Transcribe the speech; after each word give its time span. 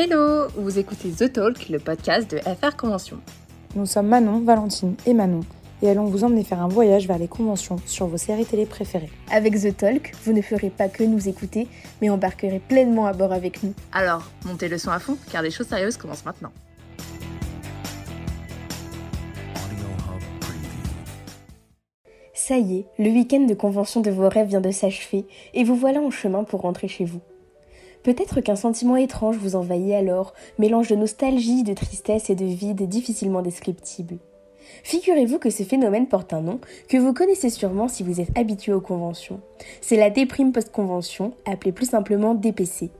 Hello, 0.00 0.46
vous 0.54 0.78
écoutez 0.78 1.10
The 1.10 1.32
Talk, 1.32 1.68
le 1.68 1.80
podcast 1.80 2.30
de 2.30 2.38
FR 2.38 2.76
Convention. 2.76 3.16
Nous 3.74 3.84
sommes 3.84 4.06
Manon, 4.06 4.38
Valentine 4.42 4.94
et 5.06 5.12
Manon 5.12 5.40
et 5.82 5.90
allons 5.90 6.04
vous 6.04 6.22
emmener 6.22 6.44
faire 6.44 6.62
un 6.62 6.68
voyage 6.68 7.08
vers 7.08 7.18
les 7.18 7.26
conventions 7.26 7.78
sur 7.84 8.06
vos 8.06 8.16
séries 8.16 8.46
télé 8.46 8.64
préférées. 8.64 9.10
Avec 9.28 9.60
The 9.60 9.76
Talk, 9.76 10.14
vous 10.22 10.32
ne 10.32 10.40
ferez 10.40 10.70
pas 10.70 10.86
que 10.86 11.02
nous 11.02 11.28
écouter, 11.28 11.66
mais 12.00 12.10
embarquerez 12.10 12.60
pleinement 12.60 13.06
à 13.06 13.12
bord 13.12 13.32
avec 13.32 13.64
nous. 13.64 13.74
Alors, 13.90 14.30
montez 14.46 14.68
le 14.68 14.78
son 14.78 14.92
à 14.92 15.00
fond, 15.00 15.18
car 15.32 15.42
les 15.42 15.50
choses 15.50 15.66
sérieuses 15.66 15.96
commencent 15.96 16.24
maintenant. 16.24 16.52
Ça 22.34 22.56
y 22.56 22.76
est, 22.76 22.86
le 23.00 23.10
week-end 23.10 23.46
de 23.46 23.54
convention 23.54 24.00
de 24.00 24.12
vos 24.12 24.28
rêves 24.28 24.46
vient 24.46 24.60
de 24.60 24.70
s'achever, 24.70 25.26
et 25.54 25.64
vous 25.64 25.74
voilà 25.74 26.00
en 26.00 26.12
chemin 26.12 26.44
pour 26.44 26.60
rentrer 26.60 26.86
chez 26.86 27.04
vous. 27.04 27.20
Peut-être 28.08 28.40
qu'un 28.40 28.56
sentiment 28.56 28.96
étrange 28.96 29.36
vous 29.36 29.54
envahit 29.54 29.92
alors, 29.92 30.32
mélange 30.58 30.88
de 30.88 30.96
nostalgie, 30.96 31.62
de 31.62 31.74
tristesse 31.74 32.30
et 32.30 32.34
de 32.34 32.46
vide 32.46 32.88
difficilement 32.88 33.42
descriptible. 33.42 34.16
Figurez-vous 34.82 35.38
que 35.38 35.50
ce 35.50 35.62
phénomène 35.62 36.06
porte 36.06 36.32
un 36.32 36.40
nom 36.40 36.58
que 36.88 36.96
vous 36.96 37.12
connaissez 37.12 37.50
sûrement 37.50 37.86
si 37.86 38.02
vous 38.02 38.18
êtes 38.18 38.30
habitué 38.34 38.72
aux 38.72 38.80
conventions. 38.80 39.42
C'est 39.82 39.98
la 39.98 40.08
déprime 40.08 40.52
post-convention, 40.52 41.34
appelée 41.44 41.70
plus 41.70 41.90
simplement 41.90 42.34
DPC. 42.34 42.90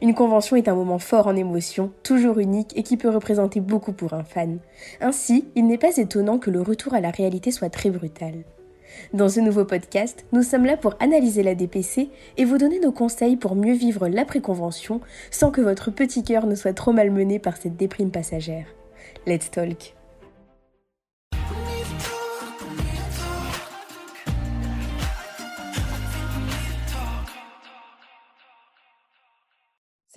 Une 0.00 0.14
convention 0.14 0.56
est 0.56 0.68
un 0.68 0.74
moment 0.74 0.98
fort 0.98 1.26
en 1.26 1.36
émotion, 1.36 1.92
toujours 2.02 2.38
unique 2.38 2.72
et 2.74 2.84
qui 2.84 2.96
peut 2.96 3.10
représenter 3.10 3.60
beaucoup 3.60 3.92
pour 3.92 4.14
un 4.14 4.24
fan. 4.24 4.60
Ainsi, 5.02 5.44
il 5.56 5.66
n'est 5.66 5.76
pas 5.76 5.98
étonnant 5.98 6.38
que 6.38 6.48
le 6.48 6.62
retour 6.62 6.94
à 6.94 7.02
la 7.02 7.10
réalité 7.10 7.50
soit 7.50 7.68
très 7.68 7.90
brutal. 7.90 8.44
Dans 9.12 9.28
ce 9.28 9.40
nouveau 9.40 9.64
podcast, 9.64 10.24
nous 10.32 10.42
sommes 10.42 10.66
là 10.66 10.76
pour 10.76 10.94
analyser 11.00 11.42
la 11.42 11.54
DPC 11.54 12.10
et 12.36 12.44
vous 12.44 12.58
donner 12.58 12.80
nos 12.80 12.92
conseils 12.92 13.36
pour 13.36 13.54
mieux 13.54 13.74
vivre 13.74 14.08
l'après-convention 14.08 15.00
sans 15.30 15.50
que 15.50 15.60
votre 15.60 15.90
petit 15.90 16.22
cœur 16.22 16.46
ne 16.46 16.54
soit 16.54 16.74
trop 16.74 16.92
malmené 16.92 17.38
par 17.38 17.56
cette 17.56 17.76
déprime 17.76 18.10
passagère. 18.10 18.66
Let's 19.26 19.50
talk! 19.50 20.01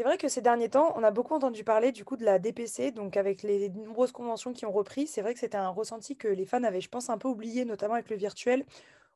Vrai 0.08 0.18
que 0.18 0.28
ces 0.28 0.42
derniers 0.42 0.70
temps, 0.70 0.94
on 0.96 1.04
a 1.04 1.12
beaucoup 1.12 1.34
entendu 1.34 1.64
parler 1.64 1.92
du 1.92 2.06
coup 2.06 2.18
de 2.18 2.26
la 2.26 2.38
DPC, 2.40 2.92
donc 2.92 3.18
avec 3.18 3.44
les 3.44 3.70
nombreuses 3.70 4.12
conventions 4.12 4.54
qui 4.54 4.66
ont 4.66 4.72
repris, 4.72 5.08
c'est 5.08 5.22
vrai 5.22 5.34
que 5.34 5.40
c'était 5.40 5.58
un 5.58 5.70
ressenti 5.70 6.16
que 6.16 6.28
les 6.28 6.46
fans 6.46 6.64
avaient, 6.64 6.82
je 6.82 6.90
pense, 6.90 7.10
un 7.10 7.18
peu 7.18 7.28
oublié, 7.28 7.66
notamment 7.66 7.96
avec 7.96 8.10
le 8.10 8.16
virtuel, 8.16 8.66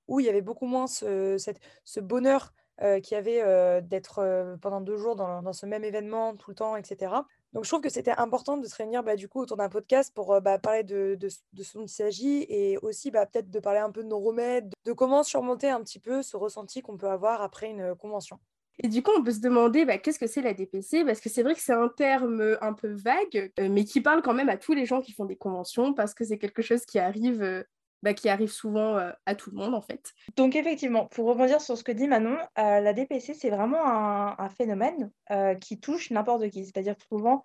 où 0.08 0.20
il 0.20 0.26
y 0.26 0.30
avait 0.30 0.42
beaucoup 0.42 0.66
moins 0.66 0.88
ce, 0.88 2.00
bonheur 2.00 2.54
euh, 2.82 3.00
qu'il 3.00 3.16
y 3.16 3.18
avait 3.18 3.42
euh, 3.42 3.82
d'être 3.82 4.20
euh, 4.20 4.58
pendant 4.58 4.82
deux 4.82 4.98
jours 4.98 5.16
dans, 5.16 5.54
ce 5.54 5.66
même 5.66 5.84
événement 5.84 6.36
tout 6.36 6.50
le 6.52 6.56
temps, 6.56 6.76
etc. 6.76 7.14
Donc 7.54 7.66
je 7.66 7.70
trouve 7.70 7.82
que 7.82 7.90
c'était 7.90 8.12
important 8.18 8.58
de 8.58 8.66
se 8.66 8.76
réunir 8.76 9.04
bah, 9.04 9.16
du 9.16 9.28
coup 9.28 9.42
autour 9.42 9.58
d'un 9.58 9.70
podcast 9.70 10.14
pour 10.14 10.40
bah, 10.42 10.60
parler 10.60 10.84
de, 10.84 11.16
de, 11.20 11.30
ce 11.30 11.40
de 11.54 11.64
ce 11.64 11.78
dont 11.78 11.84
il 11.84 11.90
s'agit 11.90 12.46
et 12.50 12.78
aussi 12.80 13.12
bah, 13.12 13.26
peut-être 13.26 13.50
de 13.50 13.60
parler 13.60 13.80
un 13.80 13.92
peu 13.92 14.04
de 14.04 14.08
nos 14.08 14.20
remèdes, 14.20 14.74
de 14.86 14.94
comment 14.94 15.24
surmonter 15.24 15.70
un 15.70 15.82
petit 15.82 16.00
peu 16.00 16.24
ce 16.24 16.38
ressenti 16.38 16.82
qu'on 16.82 16.98
peut 16.98 17.10
avoir 17.10 17.42
après 17.42 17.70
une 17.70 17.96
convention. 17.96 18.40
Et 18.82 18.88
du 18.88 19.04
coup, 19.04 19.12
on 19.18 19.24
peut 19.24 19.32
se 19.32 19.42
demander 19.42 19.86
bah, 19.86 19.98
qu'est-ce 19.98 20.20
que 20.20 20.28
c'est 20.28 20.42
la 20.42 20.54
DPC 20.54 21.04
Parce 21.04 21.20
que 21.20 21.30
c'est 21.30 21.44
vrai 21.44 21.54
que 21.54 21.62
c'est 21.62 21.74
un 21.74 21.90
terme 21.90 22.42
euh, 22.42 22.64
un 22.64 22.74
peu 22.74 22.94
vague, 22.94 23.52
euh, 23.60 23.68
mais 23.70 23.84
qui 23.84 24.02
parle 24.02 24.22
quand 24.22 24.34
même 24.34 24.50
à 24.50 24.58
tous 24.58 24.74
les 24.74 24.86
gens 24.86 25.02
qui 25.02 25.12
font 25.12 25.26
des 25.26 25.36
conventions, 25.36 25.94
parce 25.94 26.14
que 26.14 26.24
c'est 26.24 26.38
quelque 26.38 26.62
chose 26.62 26.86
qui 26.86 26.98
arrive, 26.98 27.42
euh, 27.42 27.64
bah, 28.04 28.14
qui 28.14 28.30
arrive 28.30 28.52
souvent 28.52 28.98
à 29.26 29.36
tout 29.36 29.52
le 29.52 29.58
monde, 29.58 29.76
en 29.76 29.82
fait. 29.82 30.14
Donc 30.38 30.56
effectivement, 30.56 31.08
pour 31.08 31.28
rebondir 31.28 31.60
sur 31.60 31.78
ce 31.78 31.84
que 31.84 31.92
dit 31.92 32.08
Manon, 32.08 32.38
la 32.56 32.94
DPC, 32.94 33.34
c'est 33.34 33.50
vraiment 33.50 33.86
un, 33.86 34.50
phénomène 34.50 35.12
qui 35.60 35.82
touche 35.82 36.10
n'importe 36.10 36.50
qui. 36.50 36.64
C'est-à-dire 36.64 36.96
que 36.96 37.04
souvent, 37.04 37.44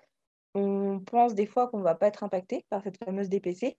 on 0.55 1.01
pense 1.01 1.35
des 1.35 1.47
fois 1.47 1.67
qu'on 1.67 1.79
ne 1.79 1.83
va 1.83 1.97
pas 1.97 2.07
être 2.07 2.23
impacté 2.23 2.65
par 2.71 2.85
cette 2.85 3.03
fameuse 3.05 3.29
DPC. 3.29 3.77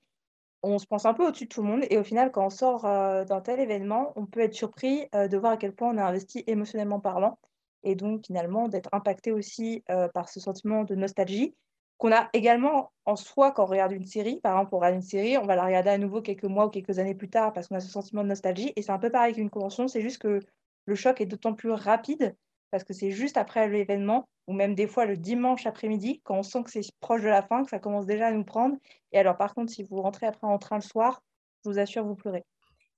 On 0.68 0.80
se 0.80 0.88
pense 0.88 1.06
un 1.06 1.14
peu 1.14 1.28
au-dessus 1.28 1.44
de 1.44 1.50
tout 1.50 1.62
le 1.62 1.68
monde 1.68 1.86
et 1.92 2.00
au 2.00 2.04
final, 2.04 2.32
quand 2.32 2.48
on 2.48 2.50
sort 2.50 2.86
euh, 2.86 3.24
d'un 3.24 3.40
tel 3.40 3.60
événement, 3.60 4.14
on 4.16 4.26
peut 4.26 4.40
être 4.40 4.56
surpris 4.56 5.08
euh, 5.14 5.28
de 5.28 5.38
voir 5.38 5.52
à 5.52 5.58
quel 5.58 5.76
point 5.76 5.90
on 5.94 5.98
est 5.98 6.02
investi 6.02 6.44
émotionnellement 6.48 7.00
parlant 7.00 7.38
et 7.84 7.94
donc 7.94 8.26
finalement 8.26 8.68
d'être 8.68 8.90
impacté 8.92 9.32
aussi 9.32 9.84
euh, 9.92 10.08
par 10.08 10.28
ce 10.28 10.40
sentiment 10.40 10.84
de 10.84 10.96
nostalgie 10.96 11.56
qu'on 11.98 12.12
a 12.12 12.30
également 12.34 12.92
en 13.06 13.16
soi 13.16 13.52
quand 13.52 13.64
on 13.64 13.68
regarde 13.68 13.92
une 13.92 14.08
série. 14.08 14.40
Par 14.42 14.54
exemple, 14.58 14.74
on 14.74 14.80
regarde 14.80 14.96
une 14.96 15.04
série, 15.04 15.38
on 15.38 15.46
va 15.46 15.56
la 15.56 15.66
regarder 15.66 15.92
à 15.92 16.00
nouveau 16.00 16.22
quelques 16.24 16.46
mois 16.46 16.66
ou 16.66 16.70
quelques 16.70 16.98
années 16.98 17.14
plus 17.14 17.30
tard 17.30 17.54
parce 17.54 17.68
qu'on 17.68 17.76
a 17.76 17.80
ce 17.80 17.90
sentiment 17.92 18.24
de 18.24 18.30
nostalgie. 18.30 18.74
Et 18.76 18.82
c'est 18.82 18.92
un 18.92 18.98
peu 18.98 19.12
pareil 19.12 19.36
qu'une 19.36 19.52
convention, 19.52 19.88
c'est 19.88 20.02
juste 20.02 20.18
que 20.18 20.40
le 20.88 20.96
choc 20.96 21.22
est 21.22 21.28
d'autant 21.28 21.54
plus 21.54 21.72
rapide 21.72 22.36
parce 22.76 22.84
que 22.84 22.94
c'est 22.94 23.12
juste 23.12 23.38
après 23.38 23.70
l'événement 23.70 24.28
ou 24.48 24.54
même 24.54 24.76
des 24.76 24.86
fois 24.86 25.06
le 25.06 25.16
dimanche 25.16 25.66
après-midi, 25.66 26.20
quand 26.26 26.38
on 26.38 26.44
sent 26.44 26.62
que 26.64 26.70
c'est 26.70 26.82
proche 27.00 27.22
de 27.22 27.30
la 27.30 27.42
fin, 27.42 27.64
que 27.64 27.70
ça 27.70 27.80
commence 27.80 28.06
déjà 28.06 28.28
à 28.28 28.32
nous 28.34 28.44
prendre. 28.44 28.76
Et 29.14 29.18
alors 29.18 29.38
par 29.38 29.54
contre, 29.54 29.72
si 29.72 29.84
vous 29.84 30.02
rentrez 30.02 30.26
après 30.26 30.46
en 30.46 30.58
train 30.58 30.76
le 30.76 30.82
soir, 30.82 31.24
je 31.64 31.70
vous 31.70 31.80
assure, 31.80 32.04
vous 32.04 32.16
pleurez. 32.16 32.44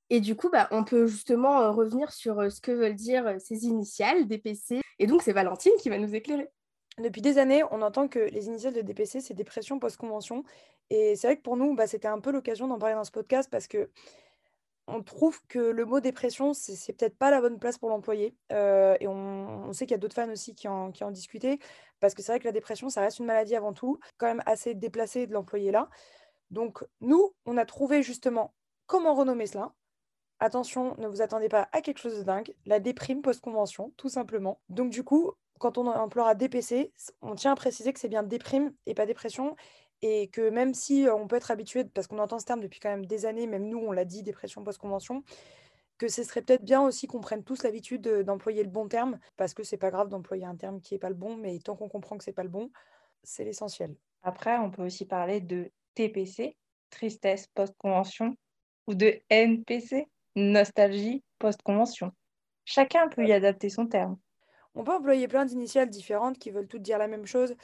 Et 0.09 0.19
du 0.19 0.35
coup, 0.35 0.49
bah, 0.49 0.67
on 0.71 0.83
peut 0.83 1.05
justement 1.05 1.61
euh, 1.61 1.69
revenir 1.69 2.11
sur 2.11 2.39
euh, 2.39 2.49
ce 2.49 2.59
que 2.59 2.71
veulent 2.71 2.95
dire 2.95 3.27
euh, 3.27 3.35
ces 3.37 3.65
initiales, 3.65 4.25
DPC. 4.25 4.81
Et 4.97 5.05
donc, 5.05 5.21
c'est 5.21 5.31
Valentine 5.31 5.73
qui 5.79 5.89
va 5.89 5.99
nous 5.99 6.15
éclairer. 6.15 6.49
Depuis 6.97 7.21
des 7.21 7.37
années, 7.37 7.61
on 7.69 7.83
entend 7.83 8.07
que 8.07 8.17
les 8.17 8.47
initiales 8.47 8.73
de 8.73 8.81
DPC, 8.81 9.21
c'est 9.21 9.35
dépression 9.35 9.77
post-convention. 9.77 10.43
Et 10.89 11.15
c'est 11.15 11.27
vrai 11.27 11.37
que 11.37 11.43
pour 11.43 11.55
nous, 11.55 11.75
bah, 11.75 11.85
c'était 11.85 12.07
un 12.07 12.19
peu 12.19 12.31
l'occasion 12.31 12.67
d'en 12.67 12.79
parler 12.79 12.95
dans 12.95 13.03
ce 13.03 13.11
podcast 13.11 13.47
parce 13.51 13.67
que 13.67 13.91
on 14.87 15.03
trouve 15.03 15.39
que 15.47 15.59
le 15.59 15.85
mot 15.85 15.99
dépression, 15.99 16.53
c'est 16.53 16.93
peut-être 16.93 17.17
pas 17.17 17.29
la 17.29 17.41
bonne 17.41 17.59
place 17.59 17.77
pour 17.77 17.89
l'employer. 17.89 18.35
Euh, 18.51 18.95
et 18.99 19.07
on, 19.07 19.71
sait 19.73 19.85
qu'il 19.85 19.93
y 19.93 19.95
a 19.95 19.99
d'autres 19.99 20.15
fans 20.15 20.29
aussi 20.31 20.55
qui 20.55 20.67
en, 20.67 20.91
qui 20.91 21.03
en 21.03 21.11
discutaient 21.11 21.59
parce 21.99 22.13
que 22.13 22.21
c'est 22.21 22.31
vrai 22.31 22.39
que 22.39 22.45
la 22.45 22.51
dépression, 22.51 22.89
ça 22.89 23.01
reste 23.01 23.19
une 23.19 23.25
maladie 23.25 23.55
avant 23.55 23.73
tout, 23.73 23.99
quand 24.17 24.27
même 24.27 24.43
assez 24.45 24.73
déplacé 24.75 25.27
de 25.27 25.33
l'employer 25.33 25.71
là. 25.71 25.89
Donc, 26.51 26.83
nous, 27.01 27.33
on 27.45 27.57
a 27.57 27.65
trouvé 27.65 28.03
justement 28.03 28.53
comment 28.85 29.13
renommer 29.13 29.47
cela. 29.47 29.73
Attention, 30.39 30.95
ne 30.97 31.07
vous 31.07 31.21
attendez 31.21 31.49
pas 31.49 31.67
à 31.71 31.81
quelque 31.81 31.99
chose 31.99 32.17
de 32.17 32.23
dingue. 32.23 32.53
La 32.65 32.79
déprime 32.79 33.21
post-convention, 33.21 33.91
tout 33.97 34.09
simplement. 34.09 34.61
Donc, 34.69 34.91
du 34.91 35.03
coup, 35.03 35.33
quand 35.59 35.77
on 35.77 35.87
emploiera 35.87 36.35
DPC, 36.35 36.93
on 37.21 37.35
tient 37.35 37.53
à 37.53 37.55
préciser 37.55 37.91
que 37.91 37.99
c'est 37.99 38.07
bien 38.07 38.23
déprime 38.23 38.73
et 38.85 38.93
pas 38.93 39.07
dépression. 39.07 39.55
Et 40.01 40.27
que 40.27 40.49
même 40.49 40.73
si 40.73 41.07
on 41.11 41.27
peut 41.27 41.37
être 41.37 41.51
habitué, 41.51 41.83
parce 41.85 42.07
qu'on 42.07 42.19
entend 42.19 42.39
ce 42.39 42.45
terme 42.45 42.61
depuis 42.61 42.79
quand 42.79 42.89
même 42.89 43.05
des 43.05 43.25
années, 43.25 43.47
même 43.47 43.67
nous, 43.67 43.79
on 43.79 43.91
l'a 43.91 44.05
dit, 44.05 44.23
dépression 44.23 44.63
post-convention, 44.63 45.23
que 45.97 46.07
ce 46.07 46.23
serait 46.23 46.41
peut-être 46.41 46.63
bien 46.63 46.81
aussi 46.81 47.07
qu'on 47.07 47.21
prenne 47.21 47.43
tous 47.43 47.63
l'habitude 47.63 48.01
de- 48.01 48.21
d'employer 48.21 48.63
le 48.63 48.69
bon 48.69 48.87
terme, 48.87 49.19
parce 49.35 49.53
que 49.53 49.63
c'est 49.63 49.77
pas 49.77 49.89
grave 49.89 50.09
d'employer 50.09 50.45
un 50.45 50.55
terme 50.55 50.79
qui 50.81 50.93
est 50.93 50.99
pas 50.99 51.09
le 51.09 51.15
bon, 51.15 51.35
mais 51.35 51.57
tant 51.59 51.75
qu'on 51.75 51.89
comprend 51.89 52.17
que 52.17 52.23
c'est 52.23 52.33
pas 52.33 52.43
le 52.43 52.49
bon, 52.49 52.69
c'est 53.23 53.43
l'essentiel. 53.43 53.95
Après, 54.21 54.57
on 54.57 54.69
peut 54.69 54.85
aussi 54.85 55.05
parler 55.05 55.41
de 55.41 55.71
TPC, 55.95 56.55
tristesse 56.89 57.47
post-convention, 57.47 58.35
ou 58.85 58.93
de 58.93 59.19
NPC, 59.29 60.07
nostalgie 60.35 61.23
post-convention. 61.39 62.11
Chacun 62.65 63.07
peut 63.07 63.25
y 63.25 63.33
adapter 63.33 63.69
son 63.69 63.87
terme. 63.87 64.17
On 64.75 64.83
peut 64.83 64.93
employer 64.93 65.27
plein 65.27 65.45
d'initiales 65.45 65.89
différentes 65.89 66.37
qui 66.37 66.51
veulent 66.51 66.67
toutes 66.67 66.83
dire 66.83 66.99
la 66.99 67.07
même 67.07 67.25
chose. 67.25 67.55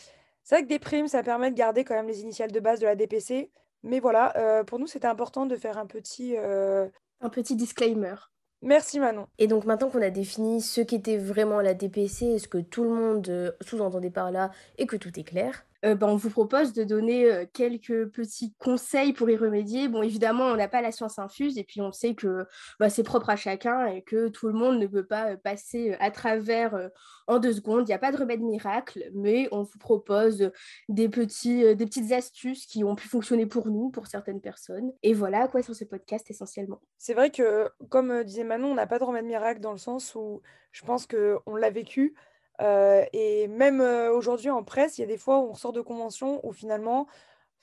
C'est 0.43 0.55
vrai 0.55 0.63
que 0.63 0.67
déprime, 0.69 1.07
ça 1.07 1.23
permet 1.23 1.51
de 1.51 1.55
garder 1.55 1.83
quand 1.83 1.95
même 1.95 2.07
les 2.07 2.21
initiales 2.21 2.51
de 2.51 2.59
base 2.59 2.79
de 2.79 2.85
la 2.85 2.95
DPC. 2.95 3.49
Mais 3.83 3.99
voilà, 3.99 4.35
euh, 4.37 4.63
pour 4.63 4.79
nous, 4.79 4.87
c'était 4.87 5.07
important 5.07 5.45
de 5.45 5.55
faire 5.55 5.77
un 5.77 5.85
petit... 5.85 6.35
euh, 6.37 6.87
Un 7.21 7.29
petit 7.29 7.55
disclaimer. 7.55 8.15
Merci 8.61 8.99
Manon. 8.99 9.27
Et 9.39 9.47
donc 9.47 9.65
maintenant 9.65 9.89
qu'on 9.89 10.01
a 10.01 10.09
défini 10.09 10.61
ce 10.61 10.79
qu'était 10.79 11.17
vraiment 11.17 11.59
la 11.59 11.73
DPC 11.73 12.25
et 12.27 12.39
ce 12.39 12.47
que 12.47 12.59
tout 12.59 12.83
le 12.83 12.91
monde 12.91 13.27
euh, 13.27 13.51
sous-entendait 13.59 14.09
par 14.09 14.31
là 14.31 14.51
et 14.77 14.85
que 14.85 14.95
tout 14.95 15.19
est 15.19 15.25
clair, 15.25 15.65
Euh, 15.85 15.95
bah, 15.95 16.07
on 16.07 16.15
vous 16.15 16.29
propose 16.29 16.71
de 16.73 16.83
donner 16.83 17.25
euh, 17.25 17.45
quelques 17.51 18.07
petits 18.09 18.53
conseils 18.57 19.11
pour 19.11 19.29
y 19.29 19.35
remédier. 19.35 19.89
Bon, 19.89 20.01
évidemment, 20.01 20.45
on 20.45 20.55
n'a 20.55 20.69
pas 20.69 20.81
la 20.81 20.91
science 20.91 21.19
infuse 21.19 21.57
et 21.57 21.63
puis 21.63 21.81
on 21.81 21.91
sait 21.91 22.15
que 22.15 22.45
bah, 22.79 22.89
c'est 22.89 23.03
propre 23.03 23.29
à 23.29 23.35
chacun 23.35 23.87
et 23.87 24.01
que 24.01 24.29
tout 24.29 24.47
le 24.47 24.53
monde 24.53 24.79
ne 24.79 24.87
peut 24.87 25.05
pas 25.05 25.31
euh, 25.31 25.37
passer 25.37 25.95
à 25.99 26.09
travers 26.09 26.89
en 27.27 27.39
deux 27.39 27.53
secondes. 27.53 27.81
Il 27.81 27.91
n'y 27.91 27.93
a 27.93 27.99
pas 27.99 28.11
de 28.11 28.17
remède 28.17 28.41
miracle, 28.41 29.09
mais 29.13 29.49
on 29.51 29.63
vous 29.63 29.77
propose 29.77 30.51
des, 30.87 31.09
petits, 31.09 31.75
des 31.75 31.85
petites 31.85 32.11
astuces 32.13 32.65
qui 32.65 32.83
ont 32.83 32.95
pu 32.95 33.07
fonctionner 33.07 33.45
pour 33.45 33.67
nous, 33.67 33.89
pour 33.89 34.07
certaines 34.07 34.41
personnes. 34.41 34.91
Et 35.03 35.13
voilà 35.13 35.43
à 35.43 35.47
quoi 35.47 35.61
sur 35.63 35.75
ce 35.75 35.83
podcast 35.83 36.29
essentiellement. 36.29 36.81
C'est 36.97 37.13
vrai 37.13 37.29
que, 37.29 37.69
comme 37.89 38.23
disait 38.23 38.43
Manon, 38.43 38.71
on 38.71 38.75
n'a 38.75 38.87
pas 38.87 38.99
de 38.99 39.03
remède 39.03 39.25
miracle 39.25 39.59
dans 39.59 39.71
le 39.71 39.77
sens 39.77 40.15
où 40.15 40.41
je 40.71 40.83
pense 40.83 41.07
qu'on 41.07 41.55
l'a 41.55 41.69
vécu. 41.69 42.15
Et 42.59 43.47
même 43.47 43.81
aujourd'hui 43.81 44.49
en 44.49 44.63
presse, 44.63 44.97
il 44.97 45.01
y 45.01 45.03
a 45.03 45.07
des 45.07 45.17
fois 45.17 45.39
où 45.39 45.49
on 45.49 45.55
sort 45.55 45.73
de 45.73 45.81
convention 45.81 46.39
où 46.45 46.53
finalement, 46.53 47.07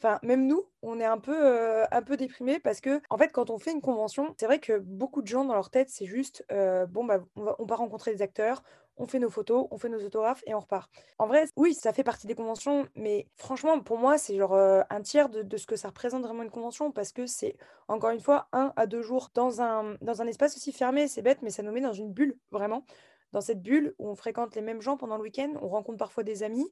enfin, 0.03 0.19
même 0.23 0.47
nous, 0.47 0.65
on 0.83 0.99
est 1.01 1.05
un 1.05 1.19
peu, 1.19 1.37
euh, 1.37 1.85
un 1.91 2.03
peu 2.03 2.17
déprimé 2.17 2.59
parce 2.59 2.81
que, 2.81 3.01
en 3.11 3.19
fait, 3.19 3.29
quand 3.33 3.51
on 3.51 3.59
fait 3.59 3.73
une 3.73 3.83
convention, 3.83 4.35
c'est 4.39 4.47
vrai 4.47 4.59
que 4.59 4.79
beaucoup 4.79 5.23
de 5.23 5.27
gens 5.27 5.45
dans 5.45 5.55
leur 5.55 5.71
tête, 5.71 5.91
c'est 5.91 6.07
juste, 6.07 6.45
bon, 6.51 7.05
bah, 7.05 7.21
on 7.37 7.43
va, 7.43 7.57
on 7.59 7.65
va 7.67 7.77
rencontrer 7.77 8.13
des 8.15 8.23
acteurs, 8.23 8.63
on 8.97 9.07
fait 9.07 9.19
nos 9.19 9.31
photos, 9.31 9.67
on 9.71 9.79
fait 9.79 9.89
nos 9.89 10.05
autographes 10.05 10.43
et 10.47 10.55
on 10.55 10.61
repart. 10.61 10.91
En 11.19 11.27
vrai, 11.27 11.47
oui, 11.57 11.75
ça 11.75 11.93
fait 11.93 12.05
partie 12.05 12.27
des 12.27 12.35
conventions, 12.35 12.87
mais 12.95 13.29
franchement, 13.37 13.81
pour 13.81 13.99
moi, 13.99 14.19
c'est 14.19 14.37
genre 14.37 14.55
un 14.55 15.01
tiers 15.03 15.29
de, 15.31 15.43
de 15.43 15.57
ce 15.57 15.67
que 15.67 15.77
ça 15.77 15.89
représente 15.89 16.23
vraiment 16.23 16.43
une 16.43 16.51
convention 16.51 16.93
parce 16.93 17.13
que 17.13 17.27
c'est, 17.27 17.57
encore 17.89 18.11
une 18.11 18.21
fois, 18.21 18.49
un 18.53 18.73
à 18.77 18.87
deux 18.87 19.03
jours 19.03 19.31
dans 19.35 19.63
un, 19.63 19.97
dans 20.03 20.21
un 20.23 20.27
espace 20.27 20.57
aussi 20.57 20.73
fermé. 20.73 21.09
C'est 21.09 21.23
bête, 21.23 21.41
mais 21.43 21.51
ça 21.51 21.63
nous 21.63 21.73
met 21.73 21.81
dans 21.81 21.93
une 21.95 22.13
bulle, 22.13 22.37
vraiment. 22.51 22.85
Dans 23.33 23.41
cette 23.41 23.63
bulle 23.63 23.95
où 23.99 24.09
on 24.09 24.15
fréquente 24.15 24.55
les 24.55 24.63
mêmes 24.63 24.83
gens 24.83 24.97
pendant 24.97 25.17
le 25.17 25.23
week-end, 25.23 25.53
on 25.63 25.69
rencontre 25.69 25.99
parfois 25.99 26.23
des 26.25 26.43
amis. 26.43 26.71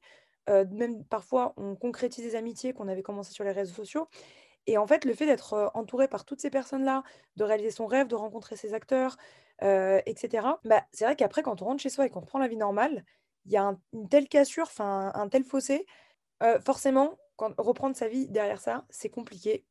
même 0.48 1.04
parfois, 1.04 1.54
on 1.56 1.76
concrétise 1.76 2.24
des 2.24 2.34
amitiés 2.36 2.72
qu'on 2.72 2.88
avait 2.88 3.02
commencées 3.02 3.32
sur 3.32 3.44
les 3.44 3.52
réseaux 3.52 3.74
sociaux. 3.74 4.08
Et 4.66 4.78
en 4.78 4.86
fait, 4.86 5.04
le 5.04 5.14
fait 5.14 5.26
d'être 5.26 5.70
entouré 5.74 6.08
par 6.08 6.24
toutes 6.24 6.40
ces 6.40 6.50
personnes-là, 6.50 7.02
de 7.36 7.44
réaliser 7.44 7.70
son 7.70 7.86
rêve, 7.86 8.08
de 8.08 8.14
rencontrer 8.16 8.56
ses 8.56 8.74
acteurs, 8.74 9.16
etc., 9.62 10.46
bah, 10.64 10.84
c'est 10.92 11.04
vrai 11.04 11.16
qu'après, 11.16 11.42
quand 11.42 11.62
on 11.62 11.66
rentre 11.66 11.82
chez 11.82 11.90
soi 11.90 12.06
et 12.06 12.10
qu'on 12.10 12.20
reprend 12.20 12.38
la 12.38 12.48
vie 12.48 12.56
normale, 12.56 13.04
il 13.46 13.52
y 13.52 13.56
a 13.56 13.74
une 13.92 14.08
telle 14.08 14.28
cassure, 14.28 14.64
enfin 14.66 15.12
un 15.14 15.28
tel 15.28 15.44
fossé. 15.44 15.86
forcément, 16.64 17.18
quand, 17.36 17.54
reprendre 17.58 17.96
sa 17.96 18.08
vie 18.08 18.28
derrière 18.28 18.60
ça, 18.60 18.86
c'est 18.90 19.10
compliqué, 19.10 19.64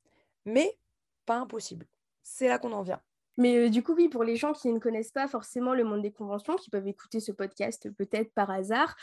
mais 0.46 0.80
pas 1.26 1.38
impossible. 1.38 1.88
C'est 2.24 2.48
là 2.48 2.60
qu'on 2.60 2.74
en 2.74 2.82
vient. 2.84 3.02
Mais 3.38 3.70
du 3.70 3.84
coup, 3.84 3.94
oui, 3.94 4.10
pour 4.10 4.24
les 4.24 4.36
gens 4.36 4.54
qui 4.54 4.72
ne 4.72 4.80
connaissent 4.80 5.12
pas 5.12 5.28
forcément 5.28 5.74
le 5.74 5.84
monde 5.84 6.02
des 6.02 6.12
conventions, 6.12 6.56
qui 6.56 6.70
peuvent 6.70 6.88
écouter 6.88 7.20
ce 7.20 7.32
podcast 7.32 7.90
peut-être 7.98 8.34
par 8.34 8.50
hasard, 8.50 8.96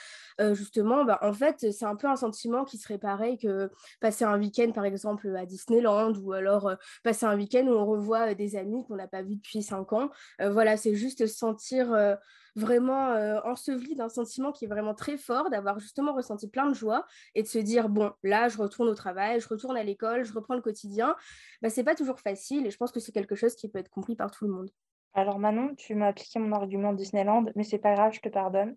justement, 0.52 1.04
bah, 1.04 1.18
en 1.22 1.32
fait, 1.32 1.70
c'est 1.72 1.84
un 1.84 1.96
peu 1.96 2.08
un 2.08 2.16
sentiment 2.16 2.64
qui 2.64 2.78
serait 2.78 2.98
pareil 2.98 3.38
que 3.38 3.70
passer 4.00 4.24
un 4.24 4.38
week-end, 4.38 4.72
par 4.72 4.84
exemple, 4.84 5.34
à 5.36 5.46
Disneyland, 5.46 6.12
ou 6.14 6.32
alors 6.32 6.72
passer 7.02 7.26
un 7.26 7.36
week-end 7.36 7.66
où 7.66 7.74
on 7.74 7.86
revoit 7.86 8.34
des 8.34 8.56
amis 8.56 8.84
qu'on 8.86 8.96
n'a 8.96 9.08
pas 9.08 9.22
vus 9.22 9.36
depuis 9.36 9.62
cinq 9.62 9.92
ans. 9.92 10.10
voilà, 10.40 10.76
c'est 10.76 10.94
juste 10.94 11.26
sentir 11.26 12.18
vraiment 12.56 13.10
euh, 13.12 13.40
enseveli 13.44 13.94
d'un 13.96 14.08
sentiment 14.08 14.52
qui 14.52 14.64
est 14.64 14.68
vraiment 14.68 14.94
très 14.94 15.16
fort, 15.16 15.50
d'avoir 15.50 15.78
justement 15.78 16.14
ressenti 16.14 16.48
plein 16.48 16.68
de 16.68 16.74
joie 16.74 17.06
et 17.34 17.42
de 17.42 17.48
se 17.48 17.58
dire 17.58 17.88
bon, 17.88 18.12
là, 18.22 18.48
je 18.48 18.58
retourne 18.58 18.88
au 18.88 18.94
travail, 18.94 19.40
je 19.40 19.48
retourne 19.48 19.76
à 19.76 19.82
l'école, 19.82 20.24
je 20.24 20.32
reprends 20.32 20.54
le 20.54 20.62
quotidien. 20.62 21.16
Bah, 21.62 21.70
c'est 21.70 21.84
pas 21.84 21.94
toujours 21.94 22.20
facile 22.20 22.66
et 22.66 22.70
je 22.70 22.76
pense 22.76 22.92
que 22.92 23.00
c'est 23.00 23.12
quelque 23.12 23.34
chose 23.34 23.54
qui 23.54 23.68
peut 23.68 23.78
être 23.78 23.90
compris 23.90 24.16
par 24.16 24.30
tout 24.30 24.46
le 24.46 24.52
monde. 24.52 24.70
Alors 25.14 25.38
Manon, 25.38 25.74
tu 25.76 25.94
m'as 25.94 26.08
appliqué 26.08 26.38
mon 26.38 26.52
argument 26.52 26.92
Disneyland, 26.92 27.46
mais 27.54 27.64
c'est 27.64 27.78
pas 27.78 27.94
grave, 27.94 28.12
je 28.12 28.20
te 28.20 28.28
pardonne. 28.28 28.76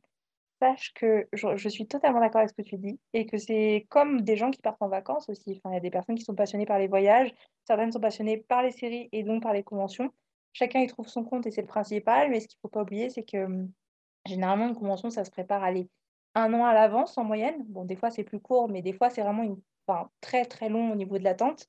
Sache 0.60 0.92
que 0.96 1.28
je, 1.34 1.70
suis 1.70 1.88
totalement 1.88 2.20
d'accord 2.20 2.40
avec 2.40 2.50
ce 2.50 2.56
que 2.56 2.68
tu 2.68 2.78
dis 2.78 3.00
et 3.14 3.28
que 3.28 3.38
c'est 3.38 3.86
comme 3.90 4.22
des 4.22 4.36
gens 4.38 4.50
qui 4.50 4.62
partent 4.62 4.82
en 4.82 4.88
vacances 4.88 5.30
aussi. 5.30 5.60
Enfin, 5.64 5.72
il 5.72 5.76
y 5.76 5.78
a 5.78 5.82
des 5.82 5.92
personnes 5.92 6.16
qui 6.16 6.24
sont 6.24 6.34
passionnées 6.36 6.66
par 6.66 6.80
les 6.80 6.88
voyages, 6.88 7.34
certaines 7.66 7.92
sont 7.92 8.00
passionnées 8.00 8.38
par 8.38 8.64
les 8.64 8.72
séries 8.72 9.10
et 9.12 9.24
donc 9.24 9.44
par 9.44 9.54
les 9.54 9.64
conventions 9.64 10.12
chacun 10.58 10.80
y 10.80 10.88
trouve 10.88 11.08
son 11.08 11.24
compte 11.24 11.46
et 11.46 11.52
c'est 11.52 11.62
le 11.62 11.68
principal. 11.68 12.30
Mais 12.30 12.40
ce 12.40 12.48
qu'il 12.48 12.58
ne 12.58 12.62
faut 12.62 12.70
pas 12.70 12.82
oublier, 12.82 13.10
c'est 13.10 13.24
que 13.24 13.46
mmh, 13.46 13.72
généralement, 14.26 14.68
une 14.68 14.76
convention, 14.76 15.10
ça 15.10 15.24
se 15.24 15.32
prépare 15.32 15.64
aller 15.64 15.90
un 16.36 16.54
an 16.54 16.66
à 16.66 16.74
l'avance 16.74 17.18
en 17.18 17.24
moyenne. 17.24 17.64
Bon, 17.68 17.86
des 17.86 17.96
fois, 17.96 18.10
c'est 18.12 18.24
plus 18.24 18.40
court, 18.40 18.70
mais 18.70 18.82
des 18.82 18.94
fois, 18.94 19.10
c'est 19.10 19.22
vraiment 19.22 19.44
très, 20.22 20.46
très 20.46 20.70
long 20.70 20.92
au 20.92 20.96
niveau 20.96 21.18
de 21.18 21.24
l'attente. 21.24 21.68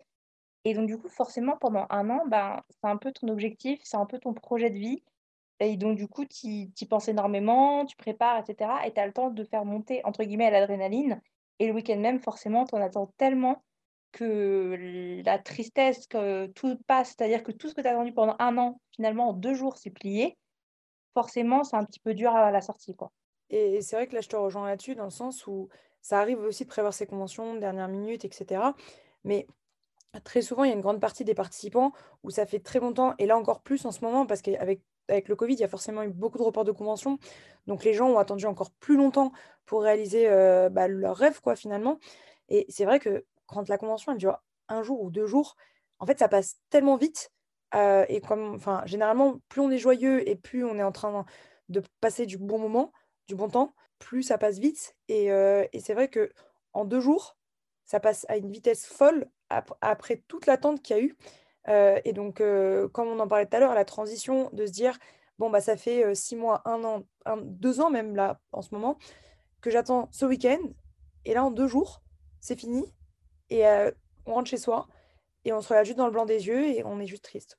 Et 0.64 0.74
donc, 0.74 0.86
du 0.86 0.98
coup, 0.98 1.08
forcément, 1.08 1.56
pendant 1.58 1.86
un 1.90 2.10
an, 2.10 2.26
ben, 2.26 2.60
c'est 2.70 2.88
un 2.88 2.96
peu 2.96 3.12
ton 3.12 3.28
objectif, 3.28 3.80
c'est 3.84 3.96
un 3.96 4.06
peu 4.06 4.18
ton 4.18 4.34
projet 4.34 4.70
de 4.70 4.78
vie. 4.78 5.02
Et 5.60 5.76
donc, 5.76 5.96
du 5.96 6.08
coup, 6.08 6.24
tu 6.24 6.46
y 6.46 6.86
penses 6.88 7.08
énormément, 7.08 7.84
tu 7.84 7.96
prépares, 7.96 8.38
etc. 8.38 8.70
Et 8.86 8.92
tu 8.92 9.00
as 9.00 9.06
le 9.06 9.12
temps 9.12 9.30
de 9.30 9.44
faire 9.44 9.64
monter, 9.64 10.00
entre 10.04 10.24
guillemets, 10.24 10.50
l'adrénaline. 10.50 11.20
Et 11.58 11.66
le 11.66 11.74
week-end 11.74 11.98
même, 11.98 12.20
forcément, 12.20 12.64
tu 12.64 12.74
en 12.74 12.80
attends 12.80 13.12
tellement 13.16 13.62
que 14.12 15.22
la 15.24 15.38
tristesse, 15.38 16.06
que 16.06 16.46
tout 16.48 16.78
passe, 16.86 17.14
c'est-à-dire 17.16 17.42
que 17.42 17.52
tout 17.52 17.68
ce 17.68 17.74
que 17.74 17.80
tu 17.80 17.86
as 17.86 17.92
attendu 17.92 18.12
pendant 18.12 18.36
un 18.38 18.56
an, 18.58 18.80
finalement, 18.94 19.30
en 19.30 19.32
deux 19.32 19.54
jours, 19.54 19.76
c'est 19.76 19.90
plié, 19.90 20.36
forcément, 21.14 21.64
c'est 21.64 21.76
un 21.76 21.84
petit 21.84 22.00
peu 22.00 22.14
dur 22.14 22.34
à 22.34 22.50
la 22.50 22.60
sortie. 22.60 22.94
Quoi. 22.94 23.12
Et 23.50 23.80
c'est 23.82 23.96
vrai 23.96 24.06
que 24.06 24.14
là, 24.14 24.20
je 24.20 24.28
te 24.28 24.36
rejoins 24.36 24.66
là-dessus, 24.66 24.94
dans 24.94 25.04
le 25.04 25.10
sens 25.10 25.46
où 25.46 25.68
ça 26.00 26.20
arrive 26.20 26.40
aussi 26.40 26.64
de 26.64 26.68
prévoir 26.68 26.94
ses 26.94 27.06
conventions, 27.06 27.56
dernière 27.56 27.88
minute, 27.88 28.24
etc. 28.24 28.62
Mais 29.24 29.46
très 30.24 30.42
souvent, 30.42 30.64
il 30.64 30.68
y 30.68 30.72
a 30.72 30.74
une 30.74 30.80
grande 30.80 31.00
partie 31.00 31.24
des 31.24 31.34
participants 31.34 31.92
où 32.22 32.30
ça 32.30 32.46
fait 32.46 32.60
très 32.60 32.80
longtemps, 32.80 33.14
et 33.18 33.26
là 33.26 33.36
encore 33.36 33.60
plus 33.60 33.84
en 33.84 33.92
ce 33.92 34.04
moment, 34.04 34.26
parce 34.26 34.42
qu'avec 34.42 34.80
avec 35.08 35.28
le 35.28 35.36
Covid, 35.36 35.54
il 35.54 35.60
y 35.60 35.64
a 35.64 35.68
forcément 35.68 36.02
eu 36.02 36.08
beaucoup 36.08 36.38
de 36.38 36.42
reports 36.42 36.64
de 36.64 36.72
conventions. 36.72 37.18
Donc 37.66 37.84
les 37.84 37.94
gens 37.94 38.08
ont 38.08 38.18
attendu 38.18 38.46
encore 38.46 38.70
plus 38.72 38.96
longtemps 38.96 39.32
pour 39.64 39.82
réaliser 39.82 40.28
euh, 40.28 40.68
bah, 40.68 40.88
leur 40.88 41.16
rêve, 41.16 41.40
quoi, 41.40 41.56
finalement. 41.56 41.98
Et 42.48 42.66
c'est 42.68 42.84
vrai 42.84 42.98
que 42.98 43.24
quand 43.48 43.68
la 43.68 43.78
convention 43.78 44.12
elle 44.12 44.18
dure 44.18 44.38
un 44.68 44.82
jour 44.82 45.02
ou 45.02 45.10
deux 45.10 45.26
jours, 45.26 45.56
en 45.98 46.06
fait, 46.06 46.18
ça 46.18 46.28
passe 46.28 46.56
tellement 46.70 46.96
vite. 46.96 47.32
Euh, 47.74 48.04
et 48.08 48.20
comme, 48.20 48.54
enfin, 48.54 48.82
généralement, 48.86 49.40
plus 49.48 49.60
on 49.60 49.70
est 49.70 49.78
joyeux 49.78 50.26
et 50.28 50.36
plus 50.36 50.64
on 50.64 50.78
est 50.78 50.82
en 50.82 50.92
train 50.92 51.24
de 51.68 51.82
passer 52.00 52.26
du 52.26 52.38
bon 52.38 52.58
moment, 52.58 52.92
du 53.26 53.34
bon 53.34 53.48
temps, 53.48 53.74
plus 53.98 54.22
ça 54.22 54.38
passe 54.38 54.58
vite. 54.58 54.96
Et, 55.08 55.32
euh, 55.32 55.64
c'est 55.80 55.94
vrai 55.94 56.08
que 56.08 56.30
en 56.72 56.84
deux 56.84 57.00
jours, 57.00 57.36
ça 57.84 58.00
passe 58.00 58.26
à 58.28 58.36
une 58.36 58.50
vitesse 58.50 58.86
folle 58.86 59.26
après 59.80 60.22
toute 60.28 60.46
l'attente 60.46 60.82
qu'il 60.82 60.96
y 60.96 61.00
a 61.00 61.02
eu. 61.02 61.16
Euh, 61.68 62.00
et 62.04 62.12
donc, 62.12 62.38
comme 62.92 63.08
on 63.08 63.18
en 63.18 63.28
parlait 63.28 63.46
tout 63.46 63.56
à 63.56 63.60
l'heure, 63.60 63.74
la 63.74 63.84
transition 63.84 64.50
de 64.52 64.66
se 64.66 64.72
dire, 64.72 64.98
bon, 65.38 65.50
bah, 65.50 65.60
ça 65.60 65.76
fait 65.76 66.14
six 66.14 66.36
mois, 66.36 66.62
un 66.64 66.84
an, 66.84 67.04
deux 67.42 67.80
ans 67.80 67.90
même 67.90 68.14
là, 68.14 68.40
en 68.52 68.62
ce 68.62 68.74
moment, 68.74 68.98
que 69.60 69.70
j'attends 69.70 70.08
ce 70.12 70.26
week-end. 70.26 70.58
Et 71.24 71.34
là, 71.34 71.44
en 71.44 71.50
deux 71.50 71.66
jours, 71.66 72.02
c'est 72.40 72.58
fini 72.58 72.84
et 73.50 73.64
on 74.26 74.34
rentre 74.34 74.50
chez 74.50 74.56
soi 74.56 74.86
et 75.44 75.52
on 75.52 75.60
se 75.60 75.68
regarde 75.68 75.86
juste 75.86 75.98
dans 75.98 76.06
le 76.06 76.12
blanc 76.12 76.26
des 76.26 76.46
yeux 76.46 76.66
et 76.66 76.84
on 76.84 77.00
est 77.00 77.06
juste 77.06 77.24
triste. 77.24 77.58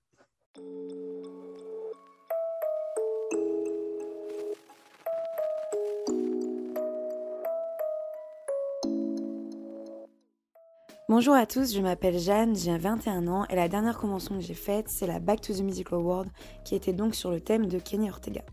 Bonjour 11.10 11.34
à 11.34 11.48
tous, 11.48 11.74
je 11.74 11.82
m'appelle 11.82 12.20
Jeanne, 12.20 12.56
j'ai 12.56 12.78
21 12.78 13.28
ans 13.28 13.44
et 13.50 13.56
la 13.56 13.68
dernière 13.68 13.98
convention 13.98 14.36
que 14.36 14.44
j'ai 14.44 14.54
faite, 14.54 14.90
c'est 14.90 15.08
la 15.08 15.20
Back 15.20 15.42
to 15.42 15.54
the 15.54 15.62
Music 15.62 15.92
Award 15.92 16.30
qui 16.64 16.76
était 16.76 16.94
donc 16.94 17.16
sur 17.16 17.32
le 17.32 17.42
thème 17.42 17.66
de 17.66 17.80
Kenny 17.80 18.12
Ortega. 18.12 18.44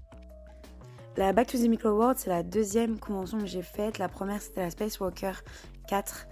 La 1.18 1.34
Back 1.34 1.48
to 1.48 1.58
the 1.58 1.68
Music 1.68 1.84
Award, 1.84 2.16
c'est 2.16 2.30
la 2.30 2.42
deuxième 2.42 2.98
convention 2.98 3.38
que 3.38 3.46
j'ai 3.46 3.60
faite. 3.60 3.98
La 3.98 4.08
première, 4.08 4.40
c'était 4.40 4.62
la 4.62 4.70
Spacewalker 4.70 5.32
4 5.86 6.28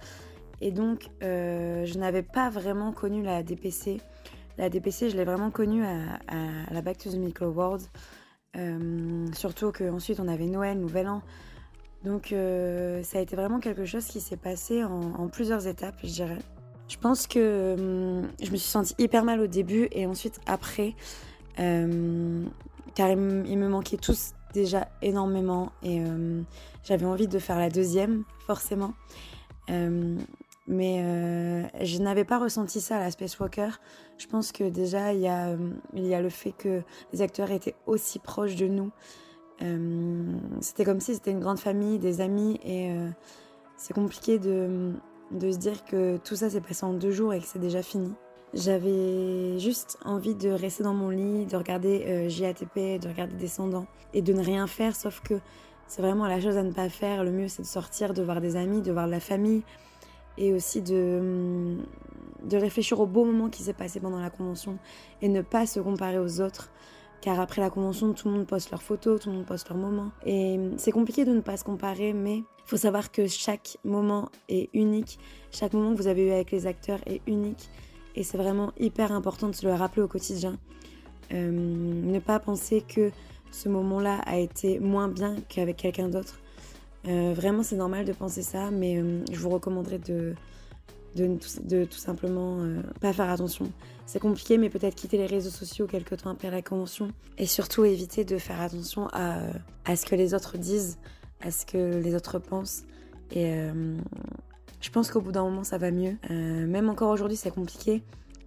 et 0.61 0.71
donc, 0.71 1.09
euh, 1.23 1.85
je 1.85 1.97
n'avais 1.97 2.23
pas 2.23 2.49
vraiment 2.49 2.91
connu 2.91 3.23
la 3.23 3.43
DPC. 3.43 4.01
La 4.57 4.69
DPC, 4.69 5.09
je 5.09 5.17
l'ai 5.17 5.25
vraiment 5.25 5.51
connue 5.51 5.83
à, 5.83 6.19
la 6.71 6.81
Back 6.81 6.97
to 6.97 7.09
the 7.09 7.15
Mickle 7.15 7.45
Awards. 7.45 7.81
Euh, 8.55 9.27
surtout 9.33 9.71
qu'ensuite, 9.71 10.19
on 10.19 10.27
avait 10.27 10.45
Noël, 10.45 10.79
Nouvel 10.79 11.09
An. 11.09 11.21
Donc, 12.03 12.31
euh, 12.31 13.03
ça 13.03 13.17
a 13.17 13.21
été 13.21 13.35
vraiment 13.35 13.59
quelque 13.59 13.85
chose 13.85 14.05
qui 14.05 14.21
s'est 14.21 14.37
passé 14.37 14.83
en, 14.83 15.27
plusieurs 15.27 15.67
étapes, 15.67 15.95
je 16.03 16.09
dirais. 16.09 16.39
Je 16.87 16.97
pense 16.97 17.25
que 17.25 17.75
je 18.41 18.51
me 18.51 18.55
suis 18.55 18.69
sentie 18.69 18.93
hyper 18.99 19.23
mal 19.23 19.41
au 19.41 19.47
début 19.47 19.87
et 19.91 20.05
ensuite 20.05 20.39
après, 20.45 20.93
car 21.57 23.09
il, 23.09 23.17
me 23.17 23.67
manquait 23.67 23.97
tous 23.97 24.33
déjà 24.53 24.87
énormément 25.01 25.71
et 25.81 25.99
j'avais 26.83 27.07
envie 27.07 27.27
de 27.27 27.39
faire 27.39 27.57
la 27.57 27.71
deuxième, 27.71 28.23
forcément. 28.45 28.93
Mais 30.67 31.01
euh, 31.03 31.63
je 31.81 31.99
n'avais 31.99 32.25
pas 32.25 32.39
ressenti 32.39 32.81
ça 32.81 32.97
à 32.97 32.99
la 32.99 33.11
Spacewalker. 33.11 33.69
Je 34.17 34.27
pense 34.27 34.51
que 34.51 34.63
déjà, 34.63 35.13
il 35.13 35.19
y, 35.19 35.27
a, 35.27 35.49
euh, 35.49 35.57
il 35.93 36.05
y 36.05 36.15
a 36.15 36.21
le 36.21 36.29
fait 36.29 36.53
que 36.53 36.81
les 37.13 37.21
acteurs 37.21 37.51
étaient 37.51 37.75
aussi 37.85 38.19
proches 38.19 38.55
de 38.55 38.67
nous. 38.67 38.91
Euh, 39.61 40.23
c'était 40.61 40.83
comme 40.83 40.99
si 40.99 41.13
c'était 41.13 41.31
une 41.31 41.39
grande 41.39 41.59
famille, 41.59 41.99
des 41.99 42.19
amis, 42.19 42.59
et 42.65 42.91
c'est 43.77 43.93
compliqué 43.93 44.39
de, 44.39 44.91
de, 45.31 45.51
se 45.51 45.57
dire 45.57 45.85
que 45.85 46.17
tout 46.17 46.35
ça 46.35 46.49
s'est 46.49 46.61
passé 46.61 46.83
en 46.83 46.93
deux 46.93 47.11
jours 47.11 47.33
et 47.33 47.39
que 47.39 47.45
c'est 47.45 47.59
déjà 47.59 47.81
fini. 47.81 48.11
J'avais 48.53 49.59
juste 49.59 49.97
envie 50.03 50.35
de 50.35 50.49
rester 50.49 50.83
dans 50.83 50.93
mon 50.93 51.09
lit, 51.09 51.45
de 51.45 51.55
regarder 51.55 52.29
JATP, 52.29 52.99
de 52.99 53.07
regarder 53.07 53.35
Descendants, 53.35 53.87
et 54.13 54.21
de 54.21 54.33
ne 54.33 54.43
rien 54.43 54.67
faire, 54.67 54.95
sauf 54.95 55.21
que 55.21 55.35
c'est 55.87 56.01
vraiment 56.01 56.27
la 56.27 56.41
chose 56.41 56.57
à 56.57 56.63
ne 56.63 56.71
pas 56.71 56.89
faire. 56.89 57.23
Le 57.23 57.31
mieux, 57.31 57.47
c'est 57.47 57.61
de 57.61 57.67
sortir, 57.67 58.13
de 58.13 58.23
voir 58.23 58.41
des 58.41 58.55
amis, 58.55 58.81
de 58.81 58.91
voir 58.91 59.07
la 59.07 59.19
famille, 59.19 59.63
et 60.37 60.53
aussi 60.53 60.81
de, 60.81 61.19
hum, 61.19 61.85
de 62.43 62.57
réfléchir 62.57 62.99
au 62.99 63.05
beau 63.05 63.25
moment 63.25 63.49
qui 63.49 63.63
s'est 63.63 63.73
passé 63.73 63.99
pendant 63.99 64.19
la 64.19 64.29
convention 64.29 64.77
et 65.21 65.29
ne 65.29 65.41
pas 65.41 65.65
se 65.65 65.79
comparer 65.79 66.19
aux 66.19 66.41
autres. 66.41 66.71
Car 67.21 67.39
après 67.39 67.61
la 67.61 67.69
convention, 67.69 68.13
tout 68.13 68.27
le 68.27 68.35
monde 68.35 68.45
poste 68.45 68.69
leurs 68.71 68.83
photos, 68.83 69.21
tout 69.21 69.29
le 69.29 69.37
monde 69.37 69.45
poste 69.45 69.69
leurs 69.69 69.77
moments. 69.77 70.11
Et 70.25 70.57
hum, 70.57 70.73
c'est 70.77 70.91
compliqué 70.91 71.25
de 71.25 71.31
ne 71.31 71.41
pas 71.41 71.57
se 71.57 71.63
comparer, 71.63 72.13
mais 72.13 72.37
il 72.37 72.67
faut 72.67 72.77
savoir 72.77 73.11
que 73.11 73.27
chaque 73.27 73.77
moment 73.83 74.29
est 74.49 74.69
unique. 74.73 75.19
Chaque 75.51 75.73
moment 75.73 75.93
que 75.93 75.97
vous 75.97 76.07
avez 76.07 76.27
eu 76.27 76.31
avec 76.31 76.51
les 76.51 76.67
acteurs 76.67 76.99
est 77.05 77.21
unique. 77.27 77.69
Et 78.15 78.23
c'est 78.23 78.37
vraiment 78.37 78.71
hyper 78.79 79.11
important 79.11 79.47
de 79.49 79.55
se 79.55 79.65
le 79.65 79.73
rappeler 79.73 80.01
au 80.01 80.07
quotidien. 80.07 80.57
Hum, 81.31 82.05
ne 82.05 82.19
pas 82.19 82.39
penser 82.39 82.81
que 82.81 83.11
ce 83.51 83.69
moment-là 83.69 84.19
a 84.25 84.37
été 84.37 84.79
moins 84.79 85.07
bien 85.07 85.35
qu'avec 85.47 85.77
quelqu'un 85.77 86.09
d'autre. 86.09 86.39
Euh, 87.07 87.33
vraiment, 87.33 87.63
c'est 87.63 87.75
normal 87.75 88.05
de 88.05 88.13
penser 88.13 88.41
ça, 88.41 88.71
mais 88.71 88.97
euh, 88.97 89.23
je 89.31 89.39
vous 89.39 89.49
recommanderais 89.49 89.99
de, 89.99 90.33
de, 91.15 91.85
tout 91.85 91.97
simplement 91.97 92.59
euh, 92.61 92.81
pas 92.99 93.13
faire 93.13 93.29
attention. 93.29 93.71
C'est 94.05 94.19
compliqué, 94.19 94.57
mais 94.57 94.69
peut-être 94.69 94.95
quitter 94.95 95.17
les 95.17 95.25
réseaux 95.25 95.49
sociaux 95.49 95.87
quelques 95.87 96.17
temps 96.17 96.31
après 96.31 96.51
la 96.51 96.61
convention. 96.61 97.09
Et 97.37 97.45
surtout 97.45 97.85
éviter 97.85 98.25
de 98.25 98.37
faire 98.37 98.61
attention 98.61 99.07
à, 99.13 99.39
à 99.85 99.95
ce 99.95 100.05
que 100.05 100.15
les 100.15 100.33
autres 100.33 100.57
disent, 100.57 100.97
à 101.41 101.51
ce 101.51 101.65
que 101.65 101.99
les 101.99 102.15
autres 102.15 102.39
pensent. 102.39 102.83
Et 103.31 103.51
je 104.79 104.89
pense 104.91 105.09
qu'au 105.09 105.19
bout 105.19 105.31
d'un 105.31 105.43
moment, 105.43 105.63
ça 105.63 105.79
va 105.79 105.89
mieux. 105.89 106.15
même 106.29 106.89
encore 106.89 107.09
aujourd'hui, 107.09 107.37
c'est 107.37 107.49
compliqué. 107.49 108.03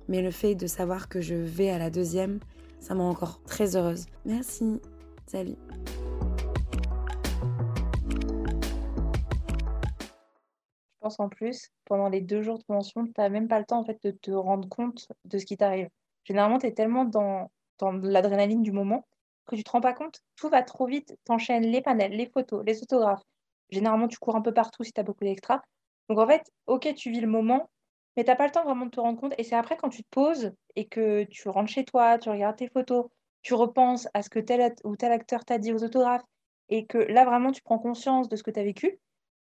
Mais 0.07 0.23
le 0.23 0.31
fait 0.31 0.55
de 0.55 0.69
savoir 0.69 1.09
que 1.09 1.21
je 1.21 1.35
vais 1.35 1.71
à 1.71 1.79
la 1.79 1.91
deuxième, 1.91 2.39
ça 2.79 2.95
me 2.95 3.01
encore 3.01 3.41
très 3.45 3.75
heureuse. 3.75 4.07
Merci. 4.25 4.81
Salut. 5.27 5.57
Qu'en 11.17 11.29
plus, 11.29 11.71
pendant 11.85 12.09
les 12.09 12.21
deux 12.21 12.43
jours 12.43 12.59
de 12.59 12.65
convention, 12.65 13.05
tu 13.05 13.13
n'as 13.19 13.29
même 13.29 13.49
pas 13.49 13.59
le 13.59 13.65
temps 13.65 13.81
en 13.81 13.85
fait, 13.85 13.99
de 14.03 14.11
te 14.11 14.31
rendre 14.31 14.69
compte 14.69 15.09
de 15.25 15.39
ce 15.39 15.47
qui 15.47 15.57
t'arrive. 15.57 15.89
Généralement, 16.25 16.59
tu 16.59 16.67
es 16.67 16.73
tellement 16.73 17.05
dans, 17.05 17.51
dans 17.79 17.93
l'adrénaline 17.93 18.63
du 18.63 18.73
moment 18.73 19.07
que 19.47 19.57
tu 19.57 19.65
te 19.65 19.71
rends 19.71 19.81
pas 19.81 19.95
compte. 19.95 20.21
Tout 20.37 20.49
va 20.49 20.63
trop 20.63 20.87
vite. 20.87 21.17
Tu 21.25 21.33
enchaînes 21.33 21.65
les 21.65 21.81
panels, 21.81 22.13
les 22.13 22.27
photos, 22.27 22.63
les 22.67 22.83
autographes. 22.83 23.23
Généralement, 23.71 24.09
tu 24.09 24.19
cours 24.19 24.37
un 24.37 24.43
peu 24.43 24.53
partout 24.53 24.85
si 24.85 24.93
tu 24.93 25.01
as 25.01 25.05
beaucoup 25.05 25.25
d'extra. 25.25 25.63
Donc 26.09 26.19
en 26.19 26.27
fait, 26.27 26.43
ok, 26.67 26.95
tu 26.95 27.11
vis 27.11 27.21
le 27.21 27.27
moment, 27.27 27.71
mais 28.17 28.25
tu 28.25 28.31
n'as 28.31 28.37
pas 28.37 28.47
le 28.47 28.53
temps 28.53 28.65
vraiment 28.65 28.87
de 28.87 28.91
te 28.91 29.01
rendre 29.01 29.21
compte. 29.21 29.35
Et 29.39 29.45
c'est 29.45 29.57
après 29.57 29.77
quand 29.77 29.91
tu 29.91 30.03
te 30.03 30.09
poses 30.11 30.53
et 30.77 30.87
que 30.87 31.25
tu 31.25 31.49
rentres 31.49 31.71
chez 31.71 31.85
toi, 31.85 32.19
tu 32.19 32.29
regardes 32.31 32.57
tes 32.57 32.69
photos, 32.69 33.07
tu 33.43 33.55
repenses 33.55 34.09
à 34.15 34.23
ce 34.23 34.31
que 34.31 34.39
tel 34.39 34.75
ou 34.85 34.97
tel 34.97 35.13
acteur 35.13 35.45
t'a 35.45 35.59
dit 35.59 35.73
aux 35.73 35.85
autographes, 35.85 36.25
et 36.69 36.87
que 36.87 36.99
là 36.99 37.25
vraiment 37.25 37.53
tu 37.53 37.63
prends 37.63 37.79
conscience 37.79 38.29
de 38.29 38.37
ce 38.37 38.43
que 38.43 38.51
tu 38.51 38.61
as 38.61 38.65
vécu, 38.65 38.99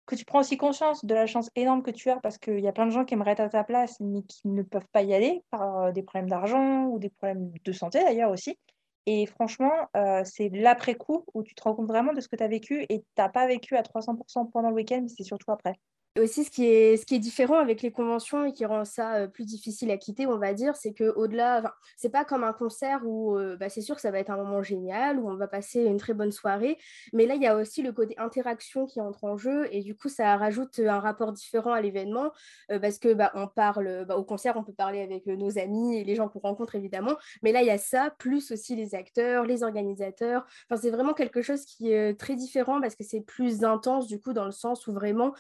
que 0.07 0.15
tu 0.15 0.25
prends 0.25 0.39
aussi 0.39 0.57
conscience 0.57 1.05
de 1.05 1.13
la 1.13 1.27
chance 1.27 1.51
énorme 1.55 1.83
que 1.83 1.91
tu 1.91 2.09
as 2.09 2.17
parce 2.17 2.37
qu'il 2.37 2.59
y 2.59 2.67
a 2.67 2.71
plein 2.71 2.85
de 2.85 2.91
gens 2.91 3.05
qui 3.05 3.13
aimeraient 3.13 3.33
être 3.33 3.41
à 3.41 3.49
ta 3.49 3.63
place 3.63 3.99
mais 3.99 4.23
qui 4.23 4.47
ne 4.47 4.63
peuvent 4.63 4.87
pas 4.91 5.03
y 5.03 5.13
aller 5.13 5.43
par 5.51 5.83
euh, 5.83 5.91
des 5.91 6.01
problèmes 6.01 6.29
d'argent 6.29 6.85
ou 6.85 6.97
des 6.97 7.09
problèmes 7.09 7.51
de 7.63 7.71
santé 7.73 7.99
d'ailleurs 7.99 8.31
aussi. 8.31 8.57
Et 9.05 9.25
franchement, 9.25 9.71
euh, 9.95 10.23
c'est 10.25 10.49
l'après-coup 10.49 11.25
où 11.33 11.43
tu 11.43 11.55
te 11.55 11.63
rends 11.63 11.75
compte 11.75 11.87
vraiment 11.87 12.13
de 12.13 12.21
ce 12.21 12.27
que 12.27 12.35
tu 12.35 12.43
as 12.43 12.47
vécu 12.47 12.85
et 12.89 12.99
tu 12.99 13.05
n'as 13.17 13.29
pas 13.29 13.47
vécu 13.47 13.75
à 13.77 13.81
300% 13.81 14.49
pendant 14.51 14.69
le 14.69 14.75
week-end, 14.75 15.01
mais 15.01 15.09
c'est 15.09 15.23
surtout 15.23 15.51
après 15.51 15.75
aussi, 16.19 16.43
ce 16.43 16.51
qui, 16.51 16.65
est, 16.65 16.97
ce 16.97 17.05
qui 17.05 17.15
est 17.15 17.19
différent 17.19 17.59
avec 17.59 17.81
les 17.81 17.91
conventions 17.91 18.45
et 18.45 18.53
qui 18.53 18.65
rend 18.65 18.85
ça 18.85 19.15
euh, 19.15 19.27
plus 19.27 19.45
difficile 19.45 19.91
à 19.91 19.97
quitter, 19.97 20.25
on 20.25 20.37
va 20.37 20.53
dire, 20.53 20.75
c'est 20.75 20.93
qu'au-delà, 20.93 21.75
c'est 21.95 22.09
pas 22.09 22.25
comme 22.25 22.43
un 22.43 22.53
concert 22.53 23.01
où 23.05 23.37
euh, 23.37 23.55
bah, 23.57 23.69
c'est 23.69 23.81
sûr 23.81 23.95
que 23.95 24.01
ça 24.01 24.11
va 24.11 24.19
être 24.19 24.29
un 24.29 24.37
moment 24.37 24.63
génial, 24.63 25.19
où 25.19 25.29
on 25.29 25.35
va 25.35 25.47
passer 25.47 25.83
une 25.83 25.97
très 25.97 26.13
bonne 26.13 26.31
soirée, 26.31 26.77
mais 27.13 27.25
là, 27.25 27.35
il 27.35 27.41
y 27.41 27.47
a 27.47 27.55
aussi 27.55 27.81
le 27.81 27.91
côté 27.91 28.15
interaction 28.17 28.85
qui 28.85 29.01
entre 29.01 29.23
en 29.23 29.37
jeu 29.37 29.67
et 29.71 29.81
du 29.81 29.95
coup, 29.95 30.09
ça 30.09 30.35
rajoute 30.37 30.79
un 30.79 30.99
rapport 30.99 31.31
différent 31.31 31.71
à 31.71 31.81
l'événement 31.81 32.31
euh, 32.71 32.79
parce 32.79 32.99
que 32.99 33.13
bah, 33.13 33.31
on 33.35 33.47
parle, 33.47 34.05
bah, 34.07 34.17
au 34.17 34.23
concert, 34.23 34.55
on 34.57 34.63
peut 34.63 34.73
parler 34.73 35.01
avec 35.01 35.25
nos 35.27 35.57
amis 35.57 35.97
et 35.97 36.03
les 36.03 36.15
gens 36.15 36.29
qu'on 36.29 36.39
rencontre 36.39 36.75
évidemment, 36.75 37.15
mais 37.43 37.51
là, 37.51 37.61
il 37.61 37.67
y 37.67 37.71
a 37.71 37.77
ça, 37.77 38.13
plus 38.17 38.51
aussi 38.51 38.75
les 38.75 38.95
acteurs, 38.95 39.45
les 39.45 39.63
organisateurs. 39.63 40.45
Enfin, 40.69 40.81
c'est 40.81 40.91
vraiment 40.91 41.13
quelque 41.13 41.41
chose 41.41 41.65
qui 41.65 41.91
est 41.91 42.19
très 42.19 42.35
différent 42.35 42.81
parce 42.81 42.95
que 42.95 43.03
c'est 43.03 43.21
plus 43.21 43.63
intense 43.63 44.07
du 44.07 44.19
coup, 44.19 44.33
dans 44.33 44.45
le 44.45 44.51
sens 44.51 44.87
où 44.87 44.93
vraiment, 44.93 45.33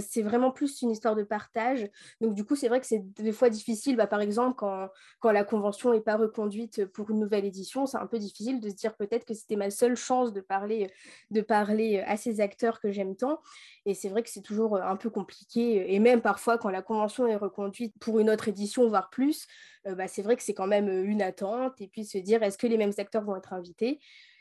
c'est 0.00 0.23
vraiment 0.24 0.50
plus 0.50 0.82
une 0.82 0.90
histoire 0.90 1.14
de 1.14 1.22
partage. 1.22 1.88
Donc, 2.20 2.34
du 2.34 2.44
coup, 2.44 2.56
c'est 2.56 2.68
vrai 2.68 2.80
que 2.80 2.86
c'est 2.86 3.02
des 3.14 3.32
fois 3.32 3.50
difficile. 3.50 3.96
Bah, 3.96 4.06
par 4.06 4.20
exemple, 4.20 4.56
quand, 4.56 4.88
quand 5.20 5.30
la 5.30 5.44
convention 5.44 5.92
n'est 5.92 6.00
pas 6.00 6.16
reconduite 6.16 6.86
pour 6.86 7.10
une 7.10 7.20
nouvelle 7.20 7.44
édition, 7.44 7.86
c'est 7.86 7.98
un 7.98 8.06
peu 8.06 8.18
difficile 8.18 8.60
de 8.60 8.68
se 8.68 8.74
dire 8.74 8.96
peut-être 8.96 9.24
que 9.24 9.34
c'était 9.34 9.56
ma 9.56 9.70
seule 9.70 9.96
chance 9.96 10.32
de 10.32 10.40
parler, 10.40 10.90
de 11.30 11.40
parler 11.40 12.00
à 12.06 12.16
ces 12.16 12.40
acteurs 12.40 12.80
que 12.80 12.90
j'aime 12.90 13.16
tant. 13.16 13.40
Et 13.86 13.94
c'est 13.94 14.08
vrai 14.08 14.22
que 14.22 14.30
c'est 14.30 14.42
toujours 14.42 14.76
un 14.76 14.96
peu 14.96 15.10
compliqué. 15.10 15.94
Et 15.94 15.98
même 15.98 16.20
parfois, 16.20 16.58
quand 16.58 16.70
la 16.70 16.82
convention 16.82 17.26
est 17.26 17.36
reconduite 17.36 17.94
pour 18.00 18.18
une 18.18 18.30
autre 18.30 18.48
édition, 18.48 18.88
voire 18.88 19.10
plus, 19.10 19.46
euh, 19.86 19.94
bah, 19.94 20.08
c'est 20.08 20.22
vrai 20.22 20.36
que 20.36 20.42
c'est 20.42 20.54
quand 20.54 20.66
même 20.66 20.88
une 20.88 21.22
attente. 21.22 21.80
Et 21.80 21.88
puis 21.88 22.04
se 22.04 22.18
dire, 22.18 22.42
est-ce 22.42 22.58
que 22.58 22.66
les 22.66 22.78
mêmes 22.78 22.92
acteurs 22.98 23.24
vont 23.24 23.36
être 23.36 23.52
invités? 23.52 24.00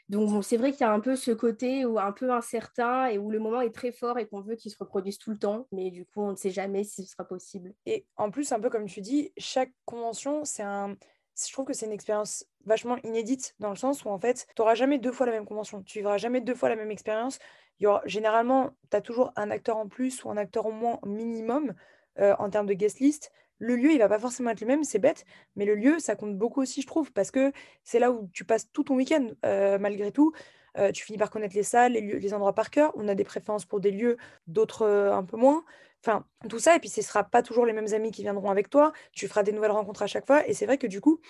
Donc 0.09 0.43
c'est 0.43 0.57
vrai 0.57 0.71
qu'il 0.71 0.81
y 0.81 0.83
a 0.83 0.91
un 0.91 0.99
peu 0.99 1.15
ce 1.15 1.31
côté 1.31 1.85
où 1.85 1.97
un 1.97 2.11
peu 2.11 2.31
incertain 2.31 3.07
et 3.07 3.17
où 3.17 3.31
le 3.31 3.39
moment 3.39 3.61
est 3.61 3.73
très 3.73 3.91
fort 3.91 4.19
et 4.19 4.27
qu'on 4.27 4.41
veut 4.41 4.55
qu'il 4.55 4.71
se 4.71 4.77
reproduise 4.77 5.17
tout 5.17 5.31
le 5.31 5.37
temps, 5.37 5.67
mais 5.71 5.91
du 5.91 6.05
coup 6.05 6.21
on 6.21 6.31
ne 6.31 6.35
sait 6.35 6.51
jamais 6.51 6.83
si 6.83 7.05
ce 7.05 7.11
sera 7.11 7.25
possible. 7.25 7.73
Et 7.85 8.05
en 8.17 8.29
plus, 8.29 8.51
un 8.51 8.59
peu 8.59 8.69
comme 8.69 8.85
tu 8.85 9.01
dis, 9.01 9.31
chaque 9.37 9.71
convention, 9.85 10.43
c'est 10.43 10.63
un, 10.63 10.95
je 11.35 11.51
trouve 11.53 11.65
que 11.65 11.73
c'est 11.73 11.85
une 11.85 11.93
expérience 11.93 12.45
vachement 12.65 12.97
inédite 13.03 13.55
dans 13.59 13.69
le 13.69 13.75
sens 13.75 14.03
où 14.03 14.09
en 14.09 14.19
fait, 14.19 14.45
tu 14.55 14.61
n'auras 14.61 14.75
jamais 14.75 14.99
deux 14.99 15.11
fois 15.11 15.25
la 15.25 15.31
même 15.31 15.45
convention, 15.45 15.81
tu 15.83 15.99
vivras 15.99 16.17
jamais 16.17 16.41
deux 16.41 16.55
fois 16.55 16.69
la 16.69 16.75
même 16.75 16.91
expérience. 16.91 17.39
Il 17.79 17.87
y 17.87 18.09
généralement, 18.09 18.71
tu 18.91 18.97
as 18.97 19.01
toujours 19.01 19.31
un 19.35 19.49
acteur 19.51 19.77
en 19.77 19.87
plus 19.87 20.23
ou 20.23 20.29
un 20.29 20.37
acteur 20.37 20.65
en 20.65 20.71
moins 20.71 20.99
minimum 21.05 21.73
euh, 22.19 22.35
en 22.39 22.49
termes 22.49 22.67
de 22.67 22.73
guest 22.73 22.99
list 22.99 23.31
le 23.63 23.75
lieu, 23.77 23.91
il 23.93 23.99
va 23.99 24.09
pas 24.09 24.19
forcément 24.19 24.49
être 24.49 24.61
le 24.61 24.67
même, 24.67 24.83
c'est 24.83 24.99
bête, 24.99 25.25
mais 25.55 25.65
le 25.65 25.75
lieu, 25.75 25.99
ça 25.99 26.15
compte 26.15 26.37
beaucoup 26.37 26.61
aussi, 26.61 26.81
je 26.81 26.87
trouve, 26.87 27.11
parce 27.13 27.31
que 27.31 27.53
c'est 27.83 27.99
là 27.99 28.11
où 28.11 28.29
tu 28.33 28.43
passes 28.43 28.69
tout 28.71 28.83
ton 28.83 28.95
week-end, 28.95 29.29
euh, 29.45 29.77
malgré 29.79 30.11
tout. 30.11 30.33
Euh, 30.77 30.91
tu 30.91 31.05
finis 31.05 31.17
par 31.17 31.29
connaître 31.29 31.55
les 31.55 31.63
salles, 31.63 31.93
les, 31.93 32.33
endroits 32.33 32.53
par 32.55 32.71
cœur. 32.71 32.91
On 32.95 33.07
a 33.07 33.15
des 33.15 33.23
préférences 33.23 33.65
pour 33.65 33.79
des 33.79 33.91
lieux, 33.91 34.17
d'autres 34.47 34.81
euh, 34.81 35.13
un 35.13 35.23
peu 35.23 35.37
moins. 35.37 35.63
Enfin, 36.03 36.25
tout 36.49 36.59
ça, 36.59 36.75
et 36.75 36.79
puis 36.79 36.89
ce 36.89 36.99
ne 36.99 37.05
sera 37.05 37.23
pas 37.23 37.41
toujours 37.41 37.65
les 37.65 37.73
mêmes 37.73 37.93
amis 37.93 38.11
qui 38.11 38.23
viendront 38.23 38.49
avec 38.49 38.69
toi. 38.69 38.91
Tu 39.13 39.27
feras 39.27 39.43
des 39.43 39.53
nouvelles 39.53 39.71
rencontres 39.71 40.01
à 40.03 40.07
chaque 40.07 40.25
fois. 40.25 40.45
Et 40.47 40.53
c'est 40.53 40.65
vrai 40.65 40.77
que 40.77 40.87
du 40.87 40.99
coup, 40.99 41.21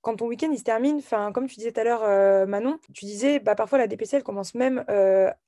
quand 0.00 0.16
ton 0.16 0.26
week-end 0.26 0.48
il 0.50 0.58
se 0.58 0.64
termine, 0.64 1.02
comme 1.34 1.46
tu 1.46 1.56
disais 1.56 1.72
tout 1.72 1.80
à 1.80 1.84
l'heure, 1.84 2.46
Manon, 2.46 2.78
tu 2.94 3.04
disais 3.04 3.38
bah, 3.38 3.54
parfois 3.54 3.78
la 3.78 3.86
DPC 3.86 4.16
elle 4.16 4.22
commence 4.22 4.54
même 4.54 4.84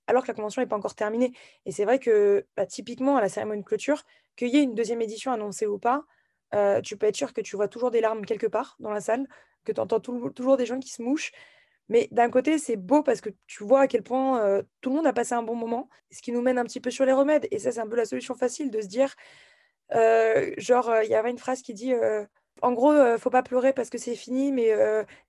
alors 0.06 0.22
que 0.22 0.28
la 0.28 0.34
convention 0.34 0.60
n'est 0.60 0.68
pas 0.68 0.76
encore 0.76 0.94
terminée. 0.94 1.32
Et 1.64 1.72
c'est 1.72 1.84
vrai 1.84 1.98
que 1.98 2.46
bah, 2.56 2.66
typiquement 2.66 3.16
à 3.16 3.20
la 3.20 3.28
cérémonie 3.28 3.62
de 3.62 3.66
clôture, 3.66 4.02
qu'il 4.36 4.48
y 4.48 4.58
ait 4.58 4.62
une 4.62 4.74
deuxième 4.74 5.02
édition 5.02 5.32
annoncée 5.32 5.66
ou 5.66 5.78
pas, 5.78 6.04
euh, 6.54 6.80
tu 6.80 6.96
peux 6.96 7.06
être 7.06 7.16
sûr 7.16 7.32
que 7.32 7.40
tu 7.40 7.56
vois 7.56 7.68
toujours 7.68 7.90
des 7.90 8.00
larmes 8.00 8.24
quelque 8.24 8.46
part 8.46 8.76
dans 8.78 8.90
la 8.90 9.00
salle, 9.00 9.26
que 9.64 9.72
tu 9.72 9.80
entends 9.80 10.00
toujours 10.00 10.56
des 10.56 10.66
gens 10.66 10.78
qui 10.78 10.90
se 10.90 11.02
mouchent. 11.02 11.32
Mais 11.88 12.08
d'un 12.10 12.30
côté, 12.30 12.58
c'est 12.58 12.76
beau 12.76 13.02
parce 13.02 13.20
que 13.20 13.30
tu 13.46 13.64
vois 13.64 13.80
à 13.82 13.86
quel 13.86 14.02
point 14.02 14.40
euh, 14.40 14.62
tout 14.80 14.90
le 14.90 14.96
monde 14.96 15.06
a 15.06 15.12
passé 15.12 15.34
un 15.34 15.42
bon 15.42 15.54
moment, 15.54 15.88
ce 16.10 16.22
qui 16.22 16.32
nous 16.32 16.42
mène 16.42 16.58
un 16.58 16.64
petit 16.64 16.80
peu 16.80 16.90
sur 16.90 17.04
les 17.04 17.12
remèdes. 17.12 17.48
Et 17.50 17.58
ça, 17.58 17.72
c'est 17.72 17.80
un 17.80 17.88
peu 17.88 17.96
la 17.96 18.04
solution 18.04 18.34
facile 18.34 18.70
de 18.70 18.80
se 18.80 18.86
dire, 18.86 19.14
euh, 19.94 20.52
genre, 20.58 20.90
il 21.02 21.10
y 21.10 21.14
avait 21.14 21.30
une 21.30 21.38
phrase 21.38 21.62
qui 21.62 21.74
dit, 21.74 21.92
en 22.60 22.72
gros, 22.72 22.92
faut 23.18 23.30
pas 23.30 23.42
pleurer 23.42 23.72
parce 23.72 23.90
que 23.90 23.98
c'est 23.98 24.14
fini, 24.14 24.52
mais 24.52 24.68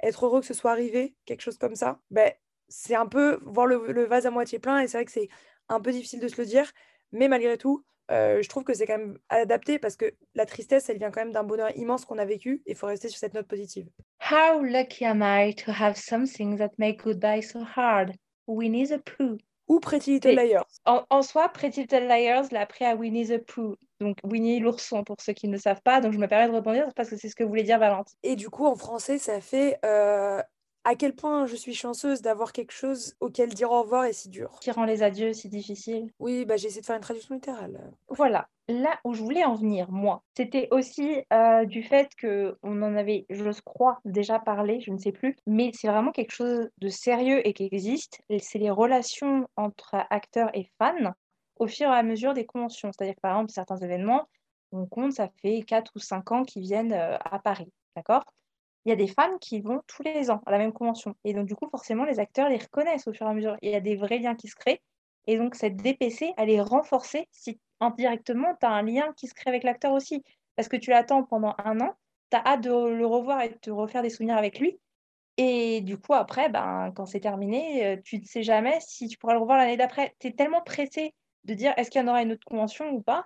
être 0.02 0.26
heureux 0.26 0.42
que 0.42 0.46
ce 0.46 0.54
soit 0.54 0.72
arrivé, 0.72 1.16
quelque 1.26 1.42
chose 1.42 1.58
comme 1.58 1.76
ça. 1.76 2.00
Ben, 2.12 2.32
c'est 2.68 2.96
un 2.96 3.08
peu 3.08 3.40
voir 3.44 3.66
le 3.68 4.04
vase 4.06 4.26
à 4.26 4.32
moitié 4.32 4.60
plein, 4.60 4.80
et 4.82 4.88
c'est 4.88 4.98
vrai 4.98 5.06
que 5.06 5.12
c'est 5.12 5.30
un 5.70 5.80
peu 5.80 5.92
difficile 5.92 6.20
de 6.20 6.28
se 6.28 6.40
le 6.40 6.46
dire, 6.46 6.72
mais 7.12 7.28
malgré 7.28 7.58
tout, 7.58 7.84
euh, 8.12 8.42
je 8.42 8.50
trouve 8.50 8.64
que 8.64 8.74
c'est 8.74 8.86
quand 8.86 8.98
même 8.98 9.18
adapté 9.30 9.80
parce 9.80 9.96
que 9.96 10.14
la 10.36 10.46
tristesse, 10.46 10.90
elle 10.90 10.98
vient 10.98 11.10
quand 11.10 11.22
même 11.22 11.32
d'un 11.32 11.44
bonheur 11.44 11.76
immense 11.78 12.06
qu'on 12.06 12.18
a 12.18 12.26
vécu 12.26 12.62
et 12.66 12.72
il 12.72 12.76
faut 12.76 12.88
rester 12.88 13.08
sur 13.08 13.18
cette 13.18 13.34
note 13.34 13.48
positive. 13.48 13.88
How 14.20 14.62
lucky 14.62 15.06
am 15.06 15.22
I 15.24 15.56
to 15.56 15.72
have 15.72 15.96
something 15.96 16.58
that 16.58 16.72
make 16.78 17.04
goodbye 17.04 17.42
so 17.42 17.60
hard? 17.64 18.12
Winnie 18.46 18.88
the 18.88 18.98
Pooh. 18.98 19.38
Ou 19.68 19.80
Pretty 19.80 20.12
Little 20.12 20.36
Liars. 20.36 20.68
En, 20.86 21.22
soi, 21.22 21.50
Pretty 21.50 21.82
Little 21.82 22.08
Liars 22.08 22.48
l'a 22.52 22.66
pris 22.66 22.86
à 22.86 22.96
Winnie 22.96 23.28
the 23.28 23.38
Pooh. 23.38 23.76
Donc 24.00 24.18
Winnie 24.24 24.60
l'ourson 24.60 25.04
pour 25.04 25.16
ceux 25.22 25.34
qui 25.34 25.48
ne 25.48 25.54
le 25.54 25.58
savent 25.58 25.82
pas. 25.82 26.02
Donc 26.02 26.14
je 26.14 26.18
me 26.18 26.28
permets 26.28 26.50
de 26.50 26.56
rebondir 26.56 26.94
parce 26.96 27.10
que 27.10 27.18
c'est 27.18 27.30
ce 27.30 27.36
que 27.36 27.44
voulait 27.44 27.64
dire 27.64 27.80
Valente. 27.80 28.12
Et 28.24 28.36
du 28.36 28.50
coup, 28.50 28.66
en 28.66 28.76
français, 28.76 29.18
ça 29.18 29.40
fait 29.40 29.80
euh, 29.86 30.42
à 30.84 30.96
quel 30.96 31.16
point 31.16 31.46
je 31.46 31.56
suis 31.56 31.74
chanceuse 31.74 32.22
d'avoir 32.22 32.52
quelque 32.52 32.74
chose 32.74 33.16
auquel 33.20 33.50
dire 33.54 33.72
au 33.72 33.82
revoir 33.84 34.06
est 34.06 34.14
si 34.14 34.30
dur. 34.30 34.58
Qui 34.62 34.72
rend 34.72 34.86
les 34.86 35.04
adieux 35.04 35.34
si 35.34 35.50
difficiles. 35.50 36.12
Oui, 36.20 36.46
bah, 36.46 36.58
j'ai 36.58 36.68
essayé 36.68 36.82
de 36.82 36.86
faire 36.86 36.96
une 36.96 37.02
traduction 37.02 37.36
littérale. 37.36 37.92
Voilà. 38.10 38.48
Là 38.68 38.98
où 39.04 39.14
je 39.14 39.22
voulais 39.22 39.44
en 39.44 39.56
venir, 39.56 39.92
moi, 39.92 40.24
c'était 40.38 40.70
aussi 40.72 41.22
euh, 41.34 41.66
du 41.66 41.84
fait 41.84 42.10
que 42.16 42.58
on 42.64 42.82
en 42.82 42.96
avait, 42.96 43.26
je 43.30 43.50
crois, 43.62 44.00
déjà 44.06 44.40
parlé, 44.40 44.80
je 44.80 44.92
ne 44.92 44.98
sais 44.98 45.12
plus, 45.12 45.36
mais 45.46 45.72
c'est 45.74 45.90
vraiment 45.90 46.12
quelque 46.12 46.32
chose 46.32 46.70
de 46.78 46.88
sérieux 46.88 47.46
et 47.46 47.54
qui 47.54 47.66
existe. 47.66 48.22
C'est 48.40 48.60
les 48.60 48.70
relations 48.70 49.48
entre 49.58 49.96
acteurs 50.10 50.50
et 50.54 50.70
fans 50.78 51.14
au 51.58 51.68
fur 51.68 51.88
et 51.90 51.96
à 51.96 52.04
mesure 52.04 52.34
des 52.34 52.46
conventions. 52.46 52.92
C'est-à-dire 52.92 53.16
que 53.16 53.22
par 53.22 53.36
exemple, 53.36 53.52
certains 53.52 53.78
événements, 53.78 54.28
on 54.72 54.86
compte, 54.86 55.14
ça 55.14 55.30
fait 55.42 55.62
4 55.62 55.92
ou 55.96 56.00
5 56.00 56.32
ans 56.32 56.44
qu'ils 56.44 56.64
viennent 56.64 56.94
euh, 56.94 57.18
à 57.24 57.40
Paris. 57.40 57.72
D'accord? 57.96 58.24
Il 58.86 58.90
y 58.90 58.92
a 58.92 58.96
des 58.96 59.08
fans 59.08 59.38
qui 59.40 59.62
vont 59.62 59.82
tous 59.88 60.04
les 60.04 60.30
ans 60.30 60.42
à 60.46 60.52
la 60.52 60.58
même 60.58 60.74
convention. 60.74 61.16
Et 61.24 61.34
donc, 61.34 61.48
du 61.48 61.56
coup, 61.56 61.68
forcément, 61.70 62.04
les 62.04 62.20
acteurs 62.20 62.50
les 62.50 62.58
reconnaissent 62.58 63.08
au 63.08 63.14
fur 63.14 63.26
et 63.26 63.30
à 63.30 63.34
mesure. 63.34 63.58
Il 63.62 63.72
y 63.72 63.76
a 63.76 63.80
des 63.80 63.96
vrais 63.96 64.20
liens 64.20 64.36
qui 64.36 64.48
se 64.48 64.56
créent. 64.56 64.82
Et 65.26 65.38
donc, 65.38 65.56
cette 65.56 65.78
DPC, 65.78 66.34
elle 66.38 66.50
est 66.50 66.62
renforcée 66.62 67.28
si 67.32 67.60
indirectement, 67.80 68.56
tu 68.60 68.66
as 68.66 68.72
un 68.72 68.82
lien 68.84 69.14
qui 69.16 69.28
se 69.28 69.34
crée 69.34 69.50
avec 69.50 69.64
l'acteur 69.64 69.94
aussi. 69.94 70.24
Parce 70.56 70.68
que 70.68 70.78
tu 70.78 70.90
l'attends 70.90 71.24
pendant 71.24 71.56
un 71.64 71.80
an, 71.80 71.96
tu 72.30 72.38
as 72.38 72.46
hâte 72.46 72.62
de 72.62 72.70
le 72.72 73.06
revoir 73.06 73.42
et 73.42 73.50
de 73.50 73.56
te 73.56 73.72
refaire 73.72 74.02
des 74.02 74.10
souvenirs 74.10 74.38
avec 74.38 74.60
lui. 74.60 74.80
Et 75.38 75.82
du 75.82 75.98
coup, 75.98 76.14
après, 76.14 76.50
ben, 76.50 76.92
quand 76.96 77.06
c'est 77.06 77.22
terminé, 77.22 77.86
euh, 77.86 77.98
tu 78.04 78.20
ne 78.20 78.26
sais 78.26 78.44
jamais 78.44 78.78
si 78.82 79.08
tu 79.08 79.18
pourras 79.18 79.34
le 79.34 79.40
revoir 79.40 79.58
l'année 79.58 79.78
d'après. 79.78 80.14
Tu 80.20 80.28
es 80.28 80.32
tellement 80.32 80.62
pressé 80.62 81.14
de 81.46 81.54
dire 81.54 81.74
est-ce 81.78 81.90
qu'il 81.90 82.02
y 82.02 82.04
en 82.04 82.08
aura 82.08 82.22
une 82.22 82.34
autre 82.34 82.46
convention 82.46 82.90
ou 82.92 83.02
pas 83.02 83.26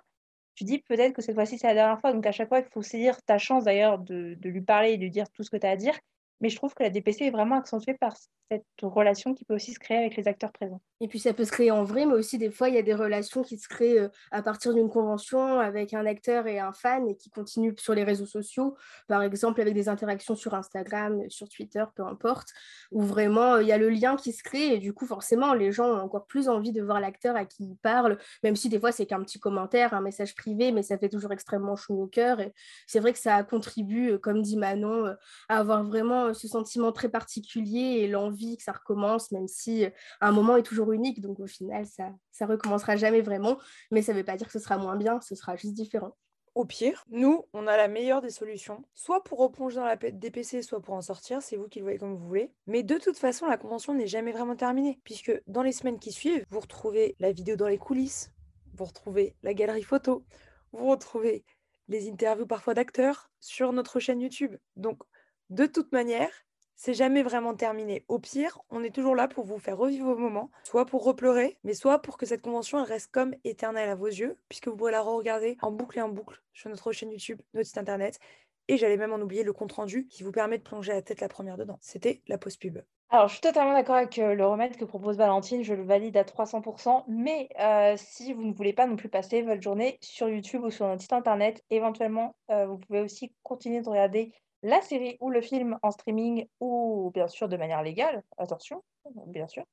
tu 0.58 0.64
dis 0.64 0.78
peut-être 0.80 1.12
que 1.12 1.22
cette 1.22 1.36
fois-ci, 1.36 1.56
c'est 1.56 1.68
la 1.68 1.74
dernière 1.74 2.00
fois. 2.00 2.12
Donc, 2.12 2.26
à 2.26 2.32
chaque 2.32 2.48
fois, 2.48 2.58
il 2.58 2.64
faut 2.64 2.82
saisir 2.82 3.22
ta 3.22 3.38
chance 3.38 3.62
d'ailleurs 3.62 4.00
de, 4.00 4.36
lui 4.42 4.60
parler 4.60 4.90
et 4.90 4.96
de 4.96 5.02
lui 5.02 5.10
dire 5.10 5.30
tout 5.30 5.44
ce 5.44 5.50
que 5.50 5.56
tu 5.56 5.64
as 5.64 5.70
à 5.70 5.76
dire. 5.76 5.94
Mais 6.40 6.48
je 6.48 6.56
trouve 6.56 6.74
que 6.74 6.82
la 6.82 6.90
DPC 6.90 7.26
est 7.26 7.30
vraiment 7.30 7.56
accentuée 7.56 7.94
par 7.94 8.14
cette 8.50 8.64
relation 8.82 9.34
qui 9.34 9.44
peut 9.44 9.54
aussi 9.54 9.72
se 9.72 9.78
créer 9.78 9.98
avec 9.98 10.16
les 10.16 10.26
acteurs 10.26 10.52
présents. 10.52 10.80
Et 11.00 11.08
puis 11.08 11.18
ça 11.18 11.32
peut 11.32 11.44
se 11.44 11.52
créer 11.52 11.70
en 11.70 11.84
vrai, 11.84 12.06
mais 12.06 12.14
aussi 12.14 12.38
des 12.38 12.50
fois, 12.50 12.68
il 12.68 12.74
y 12.74 12.78
a 12.78 12.82
des 12.82 12.94
relations 12.94 13.42
qui 13.42 13.58
se 13.58 13.68
créent 13.68 13.98
euh, 13.98 14.08
à 14.30 14.42
partir 14.42 14.74
d'une 14.74 14.88
convention 14.88 15.60
avec 15.60 15.94
un 15.94 16.06
acteur 16.06 16.46
et 16.46 16.58
un 16.58 16.72
fan 16.72 17.08
et 17.08 17.16
qui 17.16 17.30
continuent 17.30 17.74
sur 17.76 17.94
les 17.94 18.04
réseaux 18.04 18.26
sociaux, 18.26 18.76
par 19.06 19.22
exemple 19.22 19.60
avec 19.60 19.74
des 19.74 19.88
interactions 19.88 20.34
sur 20.34 20.54
Instagram, 20.54 21.22
sur 21.28 21.48
Twitter, 21.48 21.84
peu 21.94 22.04
importe, 22.04 22.48
où 22.90 23.02
vraiment 23.02 23.54
euh, 23.54 23.62
il 23.62 23.68
y 23.68 23.72
a 23.72 23.78
le 23.78 23.90
lien 23.90 24.16
qui 24.16 24.32
se 24.32 24.42
crée 24.42 24.74
et 24.74 24.78
du 24.78 24.92
coup, 24.92 25.06
forcément, 25.06 25.54
les 25.54 25.70
gens 25.70 25.86
ont 25.86 26.00
encore 26.00 26.26
plus 26.26 26.48
envie 26.48 26.72
de 26.72 26.82
voir 26.82 27.00
l'acteur 27.00 27.36
à 27.36 27.44
qui 27.44 27.64
ils 27.64 27.76
parlent, 27.76 28.18
même 28.42 28.56
si 28.56 28.68
des 28.68 28.80
fois, 28.80 28.92
c'est 28.92 29.06
qu'un 29.06 29.22
petit 29.22 29.38
commentaire, 29.38 29.94
un 29.94 30.00
message 30.00 30.34
privé, 30.34 30.72
mais 30.72 30.82
ça 30.82 30.98
fait 30.98 31.08
toujours 31.08 31.32
extrêmement 31.32 31.76
chaud 31.76 32.02
au 32.02 32.06
cœur. 32.06 32.40
Et 32.40 32.52
c'est 32.86 33.00
vrai 33.00 33.12
que 33.12 33.18
ça 33.18 33.42
contribue, 33.44 34.12
euh, 34.12 34.18
comme 34.18 34.42
dit 34.42 34.56
Manon, 34.56 35.14
à 35.48 35.58
avoir 35.58 35.84
vraiment 35.84 36.27
vraiment 36.28 36.34
ce 36.34 36.48
sentiment 36.48 36.92
très 36.92 37.08
particulier 37.08 38.00
et 38.00 38.08
l'envie 38.08 38.56
que 38.56 38.62
ça 38.62 38.72
recommence, 38.72 39.32
même 39.32 39.48
si 39.48 39.86
un 40.20 40.32
moment 40.32 40.56
est 40.56 40.62
toujours 40.62 40.92
unique. 40.92 41.20
Donc 41.20 41.40
au 41.40 41.46
final, 41.46 41.86
ça, 41.86 42.10
ça 42.30 42.46
recommencera 42.46 42.96
jamais 42.96 43.20
vraiment. 43.20 43.58
Mais 43.90 44.02
ça 44.02 44.12
ne 44.12 44.18
veut 44.18 44.24
pas 44.24 44.36
dire 44.36 44.46
que 44.46 44.52
ce 44.52 44.58
sera 44.58 44.78
moins 44.78 44.96
bien, 44.96 45.20
ce 45.20 45.34
sera 45.34 45.56
juste 45.56 45.74
différent. 45.74 46.16
Au 46.54 46.64
pire, 46.64 47.04
nous, 47.10 47.44
on 47.52 47.68
a 47.68 47.76
la 47.76 47.86
meilleure 47.86 48.20
des 48.20 48.30
solutions, 48.30 48.84
soit 48.92 49.22
pour 49.22 49.38
replonger 49.38 49.76
dans 49.76 49.84
la 49.84 49.96
DPC, 49.96 50.62
soit 50.62 50.80
pour 50.80 50.94
en 50.94 51.02
sortir, 51.02 51.40
c'est 51.40 51.56
vous 51.56 51.68
qui 51.68 51.78
le 51.78 51.84
voyez 51.84 51.98
comme 51.98 52.16
vous 52.16 52.26
voulez. 52.26 52.52
Mais 52.66 52.82
de 52.82 52.98
toute 52.98 53.16
façon, 53.16 53.46
la 53.46 53.56
convention 53.56 53.94
n'est 53.94 54.08
jamais 54.08 54.32
vraiment 54.32 54.56
terminée, 54.56 54.98
puisque 55.04 55.30
dans 55.46 55.62
les 55.62 55.70
semaines 55.70 56.00
qui 56.00 56.10
suivent, 56.10 56.44
vous 56.50 56.58
retrouvez 56.58 57.14
la 57.20 57.30
vidéo 57.30 57.54
dans 57.54 57.68
les 57.68 57.78
coulisses, 57.78 58.32
vous 58.74 58.86
retrouvez 58.86 59.36
la 59.44 59.54
galerie 59.54 59.84
photo, 59.84 60.24
vous 60.72 60.88
retrouvez 60.88 61.44
les 61.86 62.10
interviews 62.10 62.46
parfois 62.46 62.74
d'acteurs 62.74 63.30
sur 63.38 63.72
notre 63.72 64.00
chaîne 64.00 64.20
YouTube. 64.20 64.56
Donc, 64.74 65.02
de 65.50 65.66
toute 65.66 65.92
manière, 65.92 66.30
c'est 66.76 66.94
jamais 66.94 67.22
vraiment 67.24 67.54
terminé. 67.54 68.04
Au 68.06 68.18
pire, 68.20 68.60
on 68.70 68.84
est 68.84 68.94
toujours 68.94 69.16
là 69.16 69.26
pour 69.26 69.44
vous 69.44 69.58
faire 69.58 69.76
revivre 69.76 70.06
vos 70.06 70.16
moments, 70.16 70.50
soit 70.62 70.86
pour 70.86 71.02
repleurer, 71.04 71.58
mais 71.64 71.74
soit 71.74 72.00
pour 72.00 72.16
que 72.16 72.24
cette 72.24 72.42
convention 72.42 72.84
reste 72.84 73.10
comme 73.10 73.34
éternelle 73.42 73.88
à 73.88 73.96
vos 73.96 74.06
yeux, 74.06 74.38
puisque 74.48 74.68
vous 74.68 74.76
pourrez 74.76 74.92
la 74.92 75.02
re-regarder 75.02 75.56
en 75.60 75.72
boucle 75.72 75.98
et 75.98 76.02
en 76.02 76.08
boucle 76.08 76.40
sur 76.52 76.70
notre 76.70 76.92
chaîne 76.92 77.10
YouTube, 77.10 77.42
notre 77.52 77.66
site 77.66 77.78
internet. 77.78 78.20
Et 78.68 78.76
j'allais 78.76 78.96
même 78.96 79.12
en 79.12 79.20
oublier 79.20 79.42
le 79.42 79.52
compte 79.52 79.72
rendu 79.72 80.06
qui 80.06 80.22
vous 80.22 80.30
permet 80.30 80.58
de 80.58 80.62
plonger 80.62 80.92
la 80.92 81.02
tête 81.02 81.20
la 81.20 81.28
première 81.28 81.56
dedans. 81.56 81.78
C'était 81.80 82.22
la 82.28 82.38
pause 82.38 82.56
pub. 82.56 82.78
Alors, 83.10 83.26
je 83.28 83.32
suis 83.32 83.40
totalement 83.40 83.72
d'accord 83.72 83.96
avec 83.96 84.18
euh, 84.18 84.34
le 84.34 84.46
remède 84.46 84.76
que 84.76 84.84
propose 84.84 85.16
Valentine, 85.16 85.64
je 85.64 85.72
le 85.72 85.82
valide 85.82 86.18
à 86.18 86.24
300%, 86.24 87.04
mais 87.08 87.48
euh, 87.58 87.94
si 87.96 88.34
vous 88.34 88.44
ne 88.44 88.52
voulez 88.52 88.74
pas 88.74 88.86
non 88.86 88.96
plus 88.96 89.08
passer 89.08 89.40
votre 89.40 89.62
journée 89.62 89.98
sur 90.02 90.28
YouTube 90.28 90.62
ou 90.62 90.70
sur 90.70 90.86
notre 90.86 91.00
site 91.00 91.14
internet, 91.14 91.64
éventuellement, 91.70 92.36
euh, 92.50 92.66
vous 92.66 92.76
pouvez 92.76 93.00
aussi 93.00 93.32
continuer 93.42 93.80
de 93.80 93.88
regarder 93.88 94.34
la 94.62 94.80
série 94.82 95.16
ou 95.20 95.30
le 95.30 95.40
film 95.40 95.78
en 95.82 95.90
streaming 95.90 96.46
ou 96.60 97.10
bien 97.14 97.28
sûr 97.28 97.48
de 97.48 97.56
manière 97.56 97.82
légale, 97.82 98.22
attention, 98.38 98.82
bien 99.26 99.46
sûr. 99.46 99.64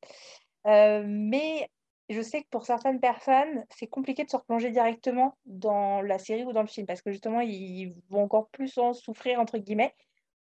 Euh, 0.67 1.03
mais 1.05 1.69
je 2.09 2.21
sais 2.21 2.41
que 2.41 2.47
pour 2.49 2.65
certaines 2.65 2.99
personnes, 2.99 3.65
c'est 3.69 3.87
compliqué 3.87 4.23
de 4.23 4.29
se 4.29 4.37
replonger 4.37 4.69
directement 4.69 5.37
dans 5.45 6.01
la 6.01 6.19
série 6.19 6.43
ou 6.43 6.53
dans 6.53 6.61
le 6.61 6.67
film 6.67 6.85
parce 6.85 7.01
que 7.01 7.11
justement, 7.11 7.41
ils 7.41 7.95
vont 8.09 8.23
encore 8.23 8.49
plus 8.49 8.77
en 8.77 8.93
souffrir, 8.93 9.39
entre 9.39 9.57
guillemets. 9.57 9.95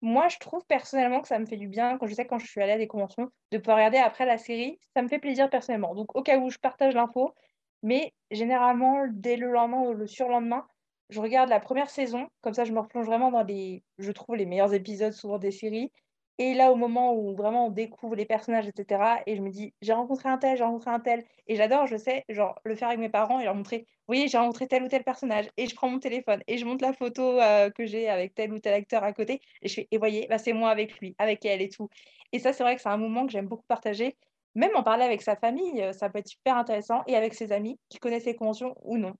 Moi, 0.02 0.28
je 0.28 0.38
trouve 0.38 0.64
personnellement 0.66 1.20
que 1.20 1.28
ça 1.28 1.38
me 1.38 1.46
fait 1.46 1.56
du 1.56 1.68
bien, 1.68 1.98
quand 1.98 2.06
je 2.06 2.14
sais 2.14 2.26
quand 2.26 2.38
je 2.38 2.46
suis 2.46 2.60
allée 2.60 2.72
à 2.72 2.78
des 2.78 2.86
conventions, 2.86 3.30
de 3.50 3.58
pouvoir 3.58 3.78
regarder 3.78 3.98
après 3.98 4.26
la 4.26 4.38
série. 4.38 4.78
Ça 4.94 5.02
me 5.02 5.08
fait 5.08 5.18
plaisir 5.18 5.48
personnellement. 5.48 5.94
Donc, 5.94 6.14
au 6.16 6.22
cas 6.22 6.38
où 6.38 6.50
je 6.50 6.58
partage 6.58 6.94
l'info, 6.94 7.32
mais 7.82 8.12
généralement, 8.30 9.04
dès 9.10 9.36
le 9.36 9.50
lendemain 9.50 9.80
ou 9.82 9.94
le 9.94 10.06
surlendemain, 10.06 10.66
je 11.10 11.20
regarde 11.20 11.48
la 11.50 11.60
première 11.60 11.90
saison, 11.90 12.28
comme 12.40 12.54
ça 12.54 12.64
je 12.64 12.72
me 12.72 12.80
replonge 12.80 13.06
vraiment 13.06 13.30
dans 13.30 13.42
les, 13.42 13.84
je 13.98 14.12
trouve, 14.12 14.36
les 14.36 14.46
meilleurs 14.46 14.74
épisodes 14.74 15.12
souvent 15.12 15.38
des 15.38 15.50
séries. 15.52 15.92
Et 16.38 16.52
là, 16.52 16.70
au 16.70 16.76
moment 16.76 17.14
où 17.14 17.34
vraiment 17.34 17.66
on 17.68 17.70
découvre 17.70 18.14
les 18.14 18.26
personnages, 18.26 18.68
etc., 18.68 19.22
et 19.26 19.36
je 19.36 19.40
me 19.42 19.48
dis, 19.50 19.74
j'ai 19.80 19.94
rencontré 19.94 20.28
un 20.28 20.36
tel, 20.36 20.56
j'ai 20.58 20.64
rencontré 20.64 20.90
un 20.90 21.00
tel, 21.00 21.24
et 21.46 21.56
j'adore, 21.56 21.86
je 21.86 21.96
sais, 21.96 22.24
genre, 22.28 22.58
le 22.64 22.74
faire 22.74 22.88
avec 22.88 23.00
mes 23.00 23.08
parents 23.08 23.40
et 23.40 23.44
leur 23.44 23.54
montrer, 23.54 23.86
vous 24.06 24.12
voyez, 24.14 24.28
j'ai 24.28 24.36
rencontré 24.36 24.68
tel 24.68 24.82
ou 24.82 24.88
tel 24.88 25.02
personnage, 25.02 25.46
et 25.56 25.66
je 25.66 25.74
prends 25.74 25.88
mon 25.88 25.98
téléphone, 25.98 26.42
et 26.46 26.58
je 26.58 26.66
monte 26.66 26.82
la 26.82 26.92
photo 26.92 27.40
euh, 27.40 27.70
que 27.70 27.86
j'ai 27.86 28.08
avec 28.10 28.34
tel 28.34 28.52
ou 28.52 28.58
tel 28.58 28.74
acteur 28.74 29.02
à 29.02 29.14
côté, 29.14 29.40
et 29.62 29.68
je 29.68 29.74
fais, 29.76 29.88
et 29.90 29.96
voyez, 29.98 30.26
bah, 30.28 30.36
c'est 30.38 30.52
moi 30.52 30.68
avec 30.70 30.98
lui, 30.98 31.14
avec 31.18 31.42
elle 31.46 31.62
et 31.62 31.70
tout. 31.70 31.88
Et 32.32 32.38
ça, 32.38 32.52
c'est 32.52 32.62
vrai 32.64 32.76
que 32.76 32.82
c'est 32.82 32.88
un 32.90 32.98
moment 32.98 33.24
que 33.26 33.32
j'aime 33.32 33.46
beaucoup 33.48 33.64
partager. 33.66 34.16
Même 34.54 34.74
en 34.74 34.82
parler 34.82 35.04
avec 35.04 35.22
sa 35.22 35.36
famille, 35.36 35.82
euh, 35.82 35.92
ça 35.94 36.10
peut 36.10 36.18
être 36.18 36.28
super 36.28 36.56
intéressant, 36.58 37.02
et 37.06 37.16
avec 37.16 37.32
ses 37.34 37.50
amis 37.52 37.78
qui 37.88 37.98
connaissent 37.98 38.26
les 38.26 38.36
conventions 38.36 38.74
ou 38.82 38.98
non. 38.98 39.14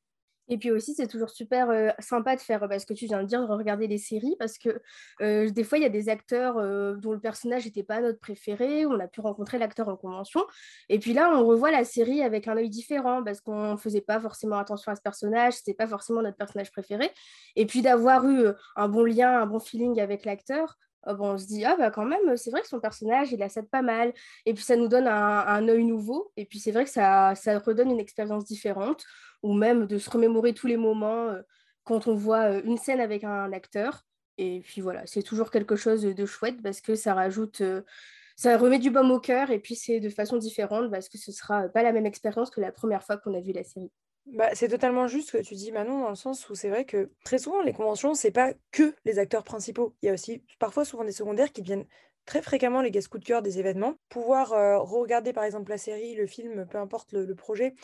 Et 0.48 0.58
puis 0.58 0.70
aussi, 0.70 0.94
c'est 0.94 1.06
toujours 1.06 1.30
super 1.30 1.94
sympa 1.98 2.36
de 2.36 2.40
faire 2.40 2.66
ce 2.78 2.86
que 2.86 2.94
tu 2.94 3.06
viens 3.06 3.22
de 3.22 3.26
dire, 3.26 3.46
de 3.46 3.52
regarder 3.52 3.86
les 3.86 3.98
séries, 3.98 4.36
parce 4.38 4.58
que 4.58 4.80
des 5.20 5.64
fois, 5.64 5.78
il 5.78 5.82
y 5.82 5.86
a 5.86 5.90
des 5.90 6.08
acteurs 6.08 6.54
dont 6.96 7.12
le 7.12 7.20
personnage 7.20 7.64
n'était 7.64 7.82
pas 7.82 8.00
notre 8.00 8.20
préféré, 8.20 8.86
on 8.86 8.98
a 9.00 9.08
pu 9.08 9.20
rencontrer 9.20 9.58
l'acteur 9.58 9.88
en 9.88 9.96
convention, 9.96 10.44
et 10.88 10.98
puis 10.98 11.12
là, 11.12 11.30
on 11.34 11.46
revoit 11.46 11.70
la 11.70 11.84
série 11.84 12.22
avec 12.22 12.48
un 12.48 12.56
œil 12.56 12.70
différent, 12.70 13.22
parce 13.24 13.40
qu'on 13.40 13.72
ne 13.72 13.76
faisait 13.76 14.00
pas 14.00 14.20
forcément 14.20 14.58
attention 14.58 14.92
à 14.92 14.96
ce 14.96 15.02
personnage, 15.02 15.54
c'était 15.54 15.74
pas 15.74 15.86
forcément 15.86 16.22
notre 16.22 16.36
personnage 16.36 16.70
préféré, 16.70 17.10
et 17.56 17.66
puis 17.66 17.82
d'avoir 17.82 18.26
eu 18.28 18.46
un 18.76 18.88
bon 18.88 19.04
lien, 19.04 19.40
un 19.40 19.46
bon 19.46 19.58
feeling 19.58 20.00
avec 20.00 20.24
l'acteur, 20.24 20.76
bon, 21.14 21.34
on 21.34 21.38
se 21.38 21.46
dit, 21.46 21.64
ah 21.64 21.76
bah 21.78 21.90
quand 21.90 22.04
même, 22.04 22.36
c'est 22.36 22.50
vrai 22.50 22.62
que 22.62 22.68
son 22.68 22.80
personnage, 22.80 23.30
il 23.30 23.42
a 23.42 23.48
ça 23.48 23.62
pas 23.62 23.82
mal. 23.82 24.12
Et 24.44 24.54
puis 24.54 24.64
ça 24.64 24.74
nous 24.74 24.88
donne 24.88 25.06
un, 25.06 25.38
un 25.46 25.68
œil 25.68 25.84
nouveau. 25.84 26.32
Et 26.36 26.44
puis 26.44 26.58
c'est 26.58 26.72
vrai 26.72 26.84
que 26.84 26.90
ça, 26.90 27.34
ça 27.36 27.58
redonne 27.60 27.90
une 27.90 28.00
expérience 28.00 28.44
différente 28.44 29.04
ou 29.42 29.52
même 29.52 29.86
de 29.86 29.98
se 29.98 30.10
remémorer 30.10 30.54
tous 30.54 30.66
les 30.66 30.76
moments 30.76 31.28
euh, 31.28 31.42
quand 31.84 32.08
on 32.08 32.14
voit 32.14 32.50
euh, 32.50 32.62
une 32.64 32.78
scène 32.78 33.00
avec 33.00 33.24
un 33.24 33.52
acteur. 33.52 34.04
Et 34.38 34.60
puis 34.60 34.80
voilà, 34.80 35.06
c'est 35.06 35.22
toujours 35.22 35.50
quelque 35.50 35.76
chose 35.76 36.02
de 36.02 36.26
chouette 36.26 36.62
parce 36.62 36.80
que 36.80 36.94
ça 36.94 37.14
rajoute, 37.14 37.62
euh, 37.62 37.82
ça 38.36 38.58
remet 38.58 38.78
du 38.78 38.90
baume 38.90 39.10
au 39.10 39.20
cœur 39.20 39.50
et 39.50 39.58
puis 39.58 39.74
c'est 39.74 40.00
de 40.00 40.10
façon 40.10 40.36
différente 40.36 40.90
parce 40.90 41.08
que 41.08 41.16
ce 41.16 41.32
sera 41.32 41.68
pas 41.68 41.82
la 41.82 41.92
même 41.92 42.04
expérience 42.04 42.50
que 42.50 42.60
la 42.60 42.72
première 42.72 43.02
fois 43.02 43.16
qu'on 43.16 43.34
a 43.34 43.40
vu 43.40 43.52
la 43.52 43.64
série. 43.64 43.90
Bah, 44.26 44.48
c'est 44.54 44.68
totalement 44.68 45.06
juste 45.06 45.30
ce 45.30 45.36
que 45.38 45.42
tu 45.42 45.54
dis, 45.54 45.70
Manon, 45.70 46.00
dans 46.00 46.08
le 46.08 46.16
sens 46.16 46.50
où 46.50 46.56
c'est 46.56 46.68
vrai 46.68 46.84
que 46.84 47.12
très 47.24 47.38
souvent, 47.38 47.62
les 47.62 47.72
conventions, 47.72 48.14
c'est 48.14 48.32
pas 48.32 48.52
que 48.72 48.92
les 49.04 49.20
acteurs 49.20 49.44
principaux. 49.44 49.94
Il 50.02 50.06
y 50.06 50.08
a 50.10 50.12
aussi 50.12 50.42
parfois 50.58 50.84
souvent 50.84 51.04
des 51.04 51.12
secondaires 51.12 51.52
qui 51.52 51.62
deviennent 51.62 51.86
très 52.26 52.42
fréquemment 52.42 52.82
les 52.82 52.90
guest 52.90 53.06
coups 53.06 53.22
de 53.22 53.26
cœur 53.26 53.40
des 53.40 53.60
événements. 53.60 53.94
Pouvoir 54.08 54.48
regarder 54.84 55.32
par 55.32 55.44
exemple 55.44 55.70
la 55.70 55.78
série, 55.78 56.16
le 56.16 56.26
film, 56.26 56.66
peu 56.66 56.78
importe 56.78 57.12
le 57.12 57.36
projet, 57.36 57.76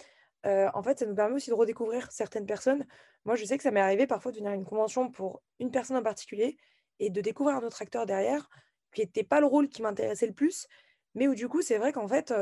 en 0.44 0.82
fait, 0.82 0.98
ça 0.98 1.06
nous 1.06 1.14
permet 1.14 1.36
aussi 1.36 1.50
de 1.50 1.54
redécouvrir 1.54 2.10
certaines 2.10 2.46
personnes. 2.46 2.86
Moi, 3.24 3.36
je 3.36 3.44
sais 3.44 3.56
que 3.56 3.62
ça 3.62 3.70
m'est 3.70 3.80
arrivé 3.80 4.06
parfois 4.06 4.32
de 4.32 4.38
venir 4.38 4.50
à 4.50 4.54
une 4.54 4.64
convention 4.64 5.10
pour 5.10 5.42
une 5.60 5.70
personne 5.70 5.96
en 5.96 6.02
particulier 6.02 6.56
et 6.98 7.10
de 7.10 7.20
découvrir 7.20 7.56
un 7.56 7.62
autre 7.62 7.82
acteur 7.82 8.06
derrière, 8.06 8.48
qui 8.92 9.00
n'était 9.00 9.24
pas 9.24 9.40
le 9.40 9.46
rôle 9.46 9.68
qui 9.68 9.82
m'intéressait 9.82 10.26
le 10.26 10.32
plus, 10.32 10.68
mais 11.14 11.28
où 11.28 11.34
du 11.34 11.48
coup, 11.48 11.62
c'est 11.62 11.78
vrai 11.78 11.92
qu'en 11.92 12.08
fait, 12.08 12.32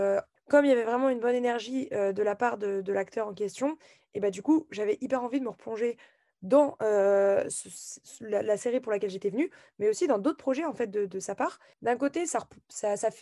comme 0.48 0.64
il 0.64 0.68
y 0.68 0.72
avait 0.72 0.84
vraiment 0.84 1.08
une 1.08 1.20
bonne 1.20 1.34
énergie 1.34 1.88
de 1.90 2.22
la 2.22 2.34
part 2.34 2.58
de, 2.58 2.92
l'acteur 2.92 3.28
en 3.28 3.34
question, 3.34 3.78
et 4.14 4.20
bah 4.20 4.30
du 4.30 4.42
coup, 4.42 4.66
j'avais 4.70 4.98
hyper 5.00 5.22
envie 5.22 5.38
de 5.38 5.44
me 5.44 5.50
replonger 5.50 5.96
dans 6.42 6.76
la, 6.80 8.56
série 8.56 8.80
pour 8.80 8.92
laquelle 8.92 9.10
j'étais 9.10 9.30
venue, 9.30 9.50
mais 9.78 9.88
aussi 9.88 10.06
dans 10.06 10.18
d'autres 10.18 10.38
projets 10.38 10.64
en 10.64 10.74
fait 10.74 10.90
de, 10.90 11.20
sa 11.20 11.34
part. 11.34 11.58
D'un 11.82 11.96
côté, 11.96 12.26
ça, 12.26 12.46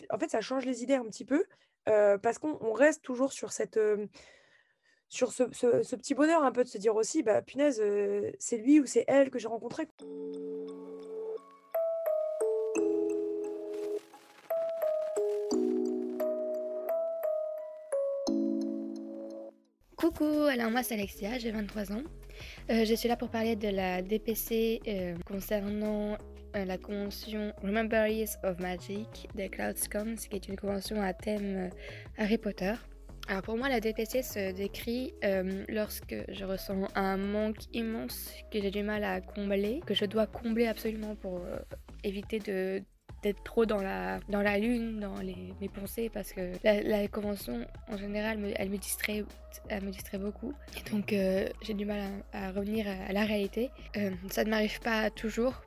en 0.09 0.17
fait, 0.17 0.29
ça 0.29 0.41
change 0.41 0.65
les 0.65 0.83
idées 0.83 0.95
un 0.95 1.05
petit 1.05 1.25
peu, 1.25 1.45
parce 1.85 2.37
qu'on 2.37 2.73
reste 2.73 3.03
toujours 3.03 3.31
sur 3.31 3.51
cette 3.51 3.79
sur 5.09 5.33
ce, 5.33 5.43
petit 5.43 6.13
bonheur 6.13 6.43
un 6.43 6.51
peu 6.51 6.63
de 6.63 6.69
se 6.69 6.77
dire 6.77 6.95
aussi, 6.95 7.23
bah 7.23 7.41
punaise, 7.41 7.81
euh, 7.83 8.31
c'est 8.37 8.57
lui 8.57 8.79
ou 8.79 8.85
c'est 8.85 9.05
elle 9.07 9.31
que 9.31 9.39
j'ai 9.39 9.47
rencontré. 9.47 9.87
Coucou, 19.97 20.43
alors 20.49 20.71
moi 20.71 20.83
c'est 20.83 20.93
Alexia, 20.93 21.39
j'ai 21.39 21.51
23 21.51 21.91
ans. 21.91 22.03
Euh, 22.69 22.85
je 22.85 22.93
suis 22.93 23.09
là 23.09 23.17
pour 23.17 23.29
parler 23.29 23.55
de 23.55 23.67
la 23.67 24.01
DPC 24.01 24.79
euh, 24.87 25.15
concernant 25.25 26.17
la 26.53 26.77
convention 26.79 27.53
Remember 27.61 28.07
of 28.43 28.59
Magic 28.59 29.27
de 29.35 29.45
Cloudscom, 29.47 30.15
qui 30.15 30.35
est 30.35 30.47
une 30.47 30.55
convention 30.55 30.99
à 30.99 31.13
thème 31.13 31.69
Harry 32.17 32.39
Potter. 32.39 32.73
Alors 33.29 33.43
pour 33.43 33.57
moi, 33.57 33.69
la 33.69 33.79
DPC 33.79 34.23
se 34.23 34.51
décrit 34.53 35.13
euh, 35.23 35.63
lorsque 35.69 36.15
je 36.29 36.45
ressens 36.45 36.87
un 36.95 37.15
manque 37.15 37.59
immense 37.73 38.33
que 38.51 38.59
j'ai 38.59 38.71
du 38.71 38.81
mal 38.81 39.03
à 39.03 39.21
combler, 39.21 39.81
que 39.85 39.93
je 39.93 40.05
dois 40.05 40.25
combler 40.25 40.65
absolument 40.65 41.15
pour 41.15 41.37
euh, 41.37 41.59
éviter 42.03 42.39
d'être 42.39 43.43
trop 43.43 43.67
dans 43.67 43.83
la, 43.83 44.57
lune, 44.57 44.99
dans 44.99 45.13
mes 45.21 45.69
pensées, 45.69 46.09
parce 46.11 46.33
que 46.33 46.53
la, 46.63 47.07
convention, 47.07 47.67
en 47.87 47.97
général, 47.97 48.39
elle 48.55 48.69
me 48.71 48.77
distrait, 48.77 49.23
elle 49.67 49.83
me 49.83 49.91
distrait 49.91 50.17
beaucoup. 50.17 50.55
Et 50.75 50.89
donc, 50.89 51.13
euh, 51.13 51.47
j'ai 51.61 51.75
du 51.75 51.85
mal 51.85 52.01
à, 52.33 52.51
revenir 52.51 52.87
à, 52.87 53.13
la 53.13 53.25
réalité. 53.25 53.69
ça 54.31 54.43
ne 54.43 54.49
m'arrive 54.49 54.79
pas 54.79 55.11
toujours, 55.11 55.61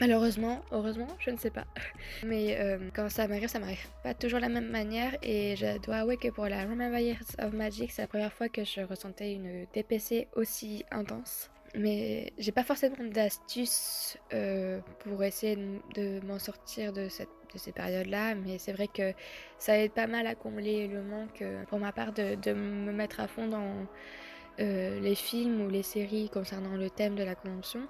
Malheureusement, 0.00 0.62
heureusement, 0.72 1.08
je 1.18 1.30
ne 1.30 1.36
sais 1.36 1.50
pas. 1.50 1.66
Mais 2.24 2.56
euh, 2.58 2.78
quand 2.94 3.10
ça 3.10 3.28
m'arrive, 3.28 3.48
ça 3.48 3.58
m'arrive 3.58 3.86
pas 4.02 4.14
toujours 4.14 4.38
de 4.38 4.44
la 4.44 4.48
même 4.48 4.70
manière. 4.70 5.14
Et 5.22 5.56
je 5.56 5.78
dois 5.78 5.96
avouer 5.96 6.16
que 6.16 6.28
pour 6.28 6.46
la 6.46 6.62
Remember 6.62 6.98
Years 6.98 7.36
of 7.38 7.52
Magic, 7.52 7.92
c'est 7.92 8.02
la 8.02 8.08
première 8.08 8.32
fois 8.32 8.48
que 8.48 8.64
je 8.64 8.80
ressentais 8.80 9.34
une 9.34 9.66
DPC 9.74 10.28
aussi 10.34 10.86
intense. 10.90 11.50
Mais 11.74 12.32
j'ai 12.38 12.50
pas 12.50 12.64
forcément 12.64 12.96
d'astuces 13.04 14.16
euh, 14.32 14.80
pour 15.00 15.22
essayer 15.22 15.56
de, 15.94 16.24
m'en 16.26 16.38
sortir 16.38 16.94
de, 16.94 17.08
cette, 17.10 17.28
de 17.52 17.58
ces 17.58 17.72
périodes-là. 17.72 18.34
Mais 18.36 18.56
c'est 18.56 18.72
vrai 18.72 18.88
que 18.88 19.12
ça 19.58 19.78
aide 19.78 19.92
pas 19.92 20.06
mal 20.06 20.26
à 20.26 20.34
combler 20.34 20.88
le 20.88 21.02
manque 21.02 21.42
euh, 21.42 21.62
pour 21.64 21.78
ma 21.78 21.92
part 21.92 22.12
de, 22.14 22.36
de 22.36 22.54
me 22.54 22.92
mettre 22.92 23.20
à 23.20 23.28
fond 23.28 23.46
dans 23.46 23.86
les 24.58 25.14
films 25.14 25.62
ou 25.62 25.70
les 25.70 25.82
séries 25.82 26.28
concernant 26.28 26.76
le 26.76 26.90
thème 26.90 27.14
de 27.14 27.22
la 27.22 27.34
convention 27.34 27.88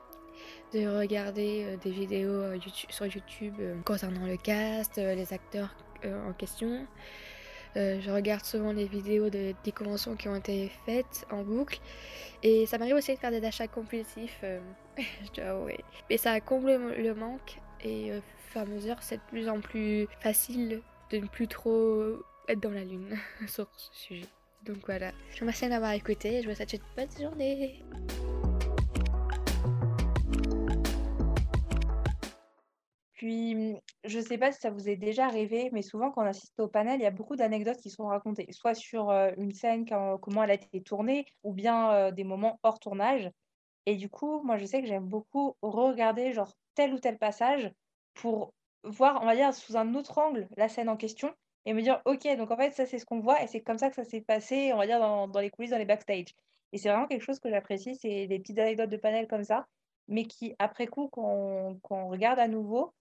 de 0.73 0.87
regarder 0.87 1.65
euh, 1.65 1.77
des 1.77 1.91
vidéos 1.91 2.31
euh, 2.31 2.59
sur 2.89 3.07
YouTube 3.07 3.55
euh, 3.61 3.75
concernant 3.85 4.27
le 4.27 4.37
cast, 4.37 4.97
les 4.97 5.33
acteurs 5.33 5.75
en 6.05 6.33
question. 6.33 6.87
je 7.77 8.11
regarde 8.11 8.43
souvent 8.43 8.73
les 8.73 8.87
vidéos 8.87 9.29
de, 9.29 9.53
des 9.65 9.73
conventions 9.73 10.17
qui 10.17 10.29
ont 10.29 10.37
été 10.37 10.71
faites 10.87 11.27
en 11.31 11.43
boucle. 11.43 11.79
Et 12.43 12.65
ça 12.65 12.79
m'arrive 12.79 12.95
aussi 12.95 13.15
de 13.15 13.19
faire 13.19 13.31
des 13.31 13.45
achats 13.45 13.69
compulsifs, 13.69 14.43
je 14.99 15.33
dois 15.35 15.51
avouer. 15.51 15.81
Et 16.09 16.17
ça 16.17 16.33
a 16.33 16.41
comblé 16.41 16.79
le 16.79 17.15
manque 17.15 17.59
et 17.85 18.13
au 18.13 18.23
fur 18.51 18.67
mesure, 18.67 18.97
c'est 19.01 19.17
de 19.17 19.23
plus 19.29 19.49
en 19.51 19.61
plus 19.61 20.09
facile 20.21 20.81
de 21.11 21.19
ne 21.19 21.27
plus 21.27 21.49
trop 21.49 22.03
être 22.49 22.61
dans 22.61 22.71
la 22.71 22.85
lune 22.85 23.19
sur 23.47 23.67
ce 23.77 23.89
sujet. 23.93 24.29
Donc 24.65 24.79
voilà, 24.87 25.13
je 25.31 25.35
vous 25.37 25.41
remercie 25.41 25.69
d'avoir 25.69 25.93
écouté 25.93 26.37
et 26.37 26.43
je 26.43 26.49
vous 26.49 26.55
souhaite 26.55 26.73
une 26.73 26.81
bonne 26.97 27.21
journée. 27.21 27.83
Puis, 33.21 33.55
mmh, 33.55 33.81
je 34.05 34.19
ne 34.19 34.25
sais 34.25 34.39
pas 34.39 34.51
si 34.51 34.61
ça 34.61 34.71
vous 34.71 34.89
est 34.89 34.97
déjà 34.97 35.27
arrivé, 35.27 35.69
mais 35.73 35.83
souvent 35.83 36.11
quand 36.11 36.23
on 36.23 36.27
assiste 36.27 36.59
au 36.59 36.69
panel, 36.69 37.01
il 37.01 37.03
y 37.03 37.07
a 37.07 37.11
beaucoup 37.11 37.37
d'anecdotes 37.37 37.77
qui 37.77 37.91
sont 37.91 38.07
racontées, 38.07 38.47
soit 38.51 38.73
sur 38.75 39.11
une 39.11 39.53
scène, 39.53 39.85
comment 39.85 40.43
elle 40.43 40.53
a 40.53 40.55
été 40.55 40.81
tournée, 40.83 41.27
ou 41.45 41.53
bien 41.53 42.11
des 42.13 42.25
moments 42.25 42.59
hors 42.63 42.81
tournage. 42.81 43.31
Et 43.85 43.97
du 43.97 44.09
coup, 44.09 44.41
moi, 44.43 44.57
je 44.57 44.65
sais 44.65 44.81
que 44.81 44.89
j'aime 44.89 45.05
beaucoup 45.05 45.55
regarder 45.61 46.33
genre 46.33 46.55
tel 46.75 46.95
ou 46.95 46.99
tel 46.99 47.19
passage 47.19 47.71
pour 48.15 48.55
voir, 48.85 49.21
on 49.21 49.27
va 49.27 49.37
dire, 49.37 49.53
sous 49.53 49.77
un 49.77 49.95
autre 49.95 50.17
angle 50.17 50.49
la 50.57 50.71
scène 50.71 50.89
en 50.89 50.97
question 50.97 51.31
et 51.67 51.75
me 51.75 51.83
dire, 51.83 52.01
ok, 52.07 52.27
donc 52.39 52.51
en 52.51 52.57
fait, 52.57 52.71
ça 52.71 52.87
c'est 52.87 52.99
ce 52.99 53.05
qu'on 53.05 53.21
voit 53.21 53.43
et 53.43 53.47
c'est 53.49 53.61
comme 53.61 53.77
ça 53.77 53.91
que 53.91 53.97
ça 53.97 54.05
s'est 54.05 54.23
passé, 54.23 54.73
on 54.73 54.79
va 54.79 54.87
dire, 54.87 54.99
dans, 54.99 55.29
dans 55.29 55.41
les 55.41 55.51
coulisses, 55.51 55.73
dans 55.73 55.77
les 55.77 55.85
backstage. 55.85 56.35
Et 56.73 56.79
c'est 56.79 56.89
vraiment 56.89 57.07
quelque 57.07 57.21
chose 57.25 57.39
que 57.39 57.51
j'apprécie, 57.51 57.97
c'est 57.97 58.27
des 58.29 58.39
petites 58.39 58.59
anecdotes 58.59 58.89
de 58.89 58.97
panel 58.97 59.27
comme 59.29 59.45
ça, 59.45 59.67
mais 60.09 60.25
qui, 60.25 60.55
après 60.59 60.87
coup, 60.87 61.09
quand 61.13 61.77
quand 61.83 62.05
on 62.05 62.09
regarde 62.09 62.39
à 62.39 62.49
nouveau, 62.49 62.95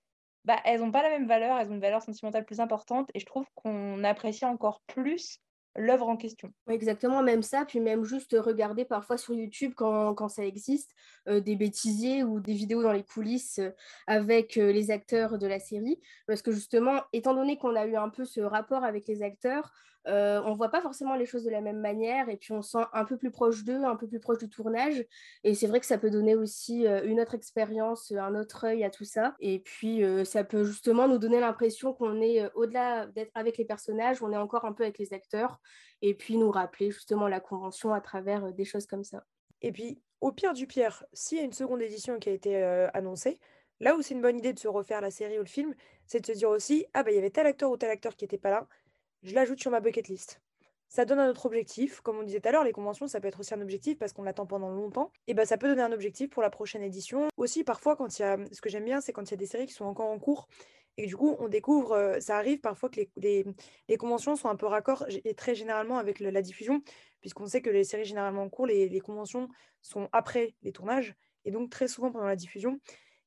bah, 0.46 0.60
elles 0.66 0.82
ont 0.82 0.92
pas 0.92 1.04
la 1.04 1.10
même 1.10 1.28
valeur, 1.28 1.58
elles 1.58 1.70
ont 1.70 1.76
une 1.76 1.82
valeur 1.82 2.02
sentimentale 2.02 2.46
plus 2.46 2.60
importante 2.60 3.10
et 3.14 3.20
je 3.20 3.26
trouve 3.26 3.46
qu'on 3.56 4.04
apprécie 4.04 4.46
encore 4.46 4.82
plus 4.88 5.40
l'œuvre 5.76 6.10
en 6.10 6.18
question. 6.18 6.52
exactement, 6.68 7.22
même 7.22 7.44
ça, 7.44 7.64
puis 7.66 7.80
même 7.80 8.04
juste 8.04 8.36
regarder 8.38 8.86
parfois 8.86 9.18
sur 9.18 9.36
YouTube 9.36 9.74
quand, 9.76 10.16
quand 10.16 10.28
ça 10.28 10.44
existe, 10.44 10.92
des 11.28 11.56
bêtisiers 11.56 12.24
ou 12.24 12.40
des 12.40 12.54
vidéos 12.54 12.82
dans 12.82 12.92
les 12.92 13.04
coulisses 13.04 13.62
avec 14.08 14.56
les 14.56 14.92
acteurs 14.92 15.38
de 15.38 15.48
la 15.48 15.60
série, 15.60 16.02
parce 16.28 16.42
que 16.42 16.52
justement, 16.52 17.02
étant 17.14 17.36
donné 17.36 17.58
qu'on 17.58 17.76
a 17.76 17.86
eu 17.86 17.96
un 17.96 18.10
peu 18.10 18.26
ce 18.26 18.42
rapport 18.42 18.84
avec 18.84 19.08
les 19.08 19.22
acteurs, 19.22 19.72
euh, 20.10 20.42
on 20.46 20.54
voit 20.54 20.70
pas 20.70 20.82
forcément 20.82 21.16
les 21.16 21.26
choses 21.26 21.44
de 21.44 21.50
la 21.50 21.62
même 21.62 21.80
manière 21.80 22.30
et 22.30 22.38
puis 22.38 22.52
on 22.52 22.62
sent 22.62 22.84
un 22.94 23.06
peu 23.06 23.18
plus 23.18 23.32
proche 23.32 23.64
d'eux, 23.64 23.84
un 23.84 23.96
peu 23.96 24.08
plus 24.08 24.20
proche 24.20 24.40
du 24.40 24.50
tournage. 24.50 25.06
Et 25.44 25.54
c'est 25.54 25.68
vrai 25.68 25.80
que 25.80 25.86
ça 25.86 25.98
peut 25.98 26.10
donner 26.10 26.36
aussi 26.36 26.86
une 26.86 27.22
autre 27.22 27.36
expérience, 27.36 28.12
un 28.12 28.36
autre 28.36 28.66
œil 28.66 28.84
à 28.84 28.90
tout 28.90 29.06
ça. 29.06 29.36
Et 29.40 29.60
puis 29.60 30.04
ça 30.26 30.44
peut 30.44 30.64
justement 30.64 31.08
nous 31.08 31.18
donner 31.18 31.40
l'impression 31.40 31.94
qu'on 31.94 32.22
est 32.22 32.52
au-delà 32.56 33.08
d'être 33.08 33.32
avec 33.36 33.58
les 33.58 33.66
personnages, 33.66 34.22
on 34.22 34.32
est 34.32 34.38
encore 34.38 34.66
un 34.66 34.74
peu 34.74 34.84
avec 34.84 34.98
les 34.98 35.14
acteurs 35.14 35.60
et 36.02 36.14
puis 36.14 36.38
nous 36.38 36.52
rappeler 36.52 36.92
justement 36.92 37.28
la 37.28 37.40
convention 37.40 37.94
à 37.94 38.02
travers 38.02 38.54
des 38.54 38.66
choses 38.66 38.88
comme 38.88 39.04
ça. 39.04 39.24
Et 39.62 39.72
puis, 39.72 40.02
au 40.22 40.32
pire 40.32 40.54
du 40.54 40.68
pire, 40.68 41.04
s'il 41.14 41.38
y 41.38 41.42
a 41.42 41.44
une 41.44 41.54
seconde 41.54 41.82
édition 41.82 42.20
qui 42.20 42.30
a 42.30 42.34
été 42.34 42.64
annoncée, 42.94 43.40
là 43.80 43.96
où 43.96 44.02
c'est 44.02 44.14
une 44.14 44.22
bonne 44.22 44.38
idée 44.38 44.54
de 44.54 44.60
se 44.60 44.68
refaire 44.68 45.02
la 45.02 45.12
série 45.12 45.38
ou 45.38 45.44
le 45.44 45.48
film, 45.48 45.74
c'est 46.06 46.22
de 46.22 46.26
se 46.26 46.32
dire 46.32 46.50
aussi, 46.50 46.86
ah 46.94 47.04
bah 47.04 47.12
il 47.12 47.16
y 47.16 47.18
avait 47.18 47.30
tel 47.30 47.46
acteur 47.46 47.72
ou 47.72 47.78
tel 47.78 47.90
acteur 47.90 48.16
qui 48.16 48.26
n'était 48.26 48.38
pas 48.38 48.50
là, 48.50 48.68
je 49.24 49.34
l'ajoute 49.34 49.60
sur 49.60 49.72
ma 49.72 49.80
bucket 49.80 50.08
list. 50.08 50.42
Ça 50.88 51.06
donne 51.06 51.20
un 51.20 51.30
autre 51.30 51.46
objectif. 51.46 52.02
Comme 52.02 52.18
on 52.18 52.24
disait 52.24 52.40
tout 52.40 52.50
à 52.50 52.52
l'heure, 52.52 52.64
les 52.64 52.72
conventions, 52.72 53.08
ça 53.08 53.22
peut 53.22 53.28
être 53.28 53.40
aussi 53.40 53.54
un 53.54 53.62
objectif 53.62 54.00
parce 54.00 54.12
qu'on 54.12 54.24
l'attend 54.24 54.48
pendant 54.48 54.72
longtemps. 54.72 55.12
Et 55.28 55.36
ben, 55.36 55.46
ça 55.46 55.58
peut 55.58 55.68
donner 55.68 55.84
un 55.84 55.92
objectif 55.92 56.32
pour 56.32 56.42
la 56.42 56.50
prochaine 56.50 56.82
édition. 56.82 57.28
Aussi, 57.38 57.64
parfois, 57.64 57.96
quand 57.96 58.18
y 58.18 58.24
a. 58.24 58.38
Ce 58.52 58.60
que 58.60 58.70
j'aime 58.70 58.86
bien, 58.86 59.00
c'est 59.00 59.14
quand 59.14 59.24
il 59.24 59.32
y 59.32 59.34
a 59.36 59.38
des 59.38 59.46
séries 59.46 59.68
qui 59.68 59.74
sont 59.74 59.86
encore 59.86 60.10
en 60.10 60.18
cours 60.18 60.48
et 61.00 61.06
du 61.06 61.16
coup, 61.16 61.38
on 61.40 61.48
découvre. 61.48 61.94
Euh, 61.94 62.20
ça 62.20 62.38
arrive 62.38 62.60
parfois 62.60 62.90
que 62.90 63.00
les, 63.16 63.46
les, 63.88 63.98
conventions 63.98 64.36
sont 64.36 64.50
un 64.50 64.58
peu 64.58 64.66
raccord 64.66 65.06
et 65.24 65.34
très 65.34 65.56
généralement 65.56 65.98
avec 65.98 66.20
la 66.20 66.42
diffusion, 66.42 66.82
puisqu'on 67.22 67.46
sait 67.46 67.62
que 67.62 67.70
les 67.70 67.86
séries 67.86 68.04
généralement 68.04 68.44
en 68.44 68.50
cours, 68.50 68.68
les, 68.68 68.90
les 68.90 69.00
conventions 69.00 69.48
sont 69.82 70.10
après 70.12 70.56
les 70.62 70.74
tournages 70.74 71.16
et 71.46 71.52
donc 71.52 71.70
très 71.70 71.88
souvent 71.88 72.12
pendant 72.12 72.28
la 72.28 72.36
diffusion. 72.36 72.82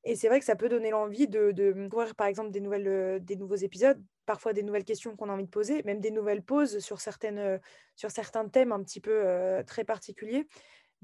Et 0.05 0.17
c'est 0.17 0.29
vrai 0.29 0.41
que 0.41 0.45
ça 0.45 0.57
peut 0.57 0.69
donner 0.69 0.91
l'envie 0.91 1.29
de, 1.29 1.53
de 1.53 1.89
par 2.17 2.27
exemple, 2.27 2.51
des, 2.51 2.61
nouvelles, 2.61 2.89
euh, 2.89 3.19
des 3.21 3.37
nouveaux 3.37 3.55
épisodes, 3.57 4.03
parfois 4.27 4.53
des 4.53 4.63
nouvelles 4.63 4.85
questions 4.85 5.15
qu'on 5.17 5.29
a 5.29 5.33
envie 5.33 5.45
de 5.45 5.51
poser, 5.51 5.83
même 5.85 6.01
des 6.01 6.11
nouvelles 6.11 6.43
pauses 6.43 6.81
sur, 6.81 7.01
certaines, 7.01 7.39
euh, 7.39 7.59
sur 7.95 8.11
certains 8.11 8.49
thèmes 8.49 8.73
un 8.73 8.83
petit 8.83 9.01
peu 9.01 9.13
euh, 9.13 9.63
très 9.63 9.85
particuliers. 9.85 10.49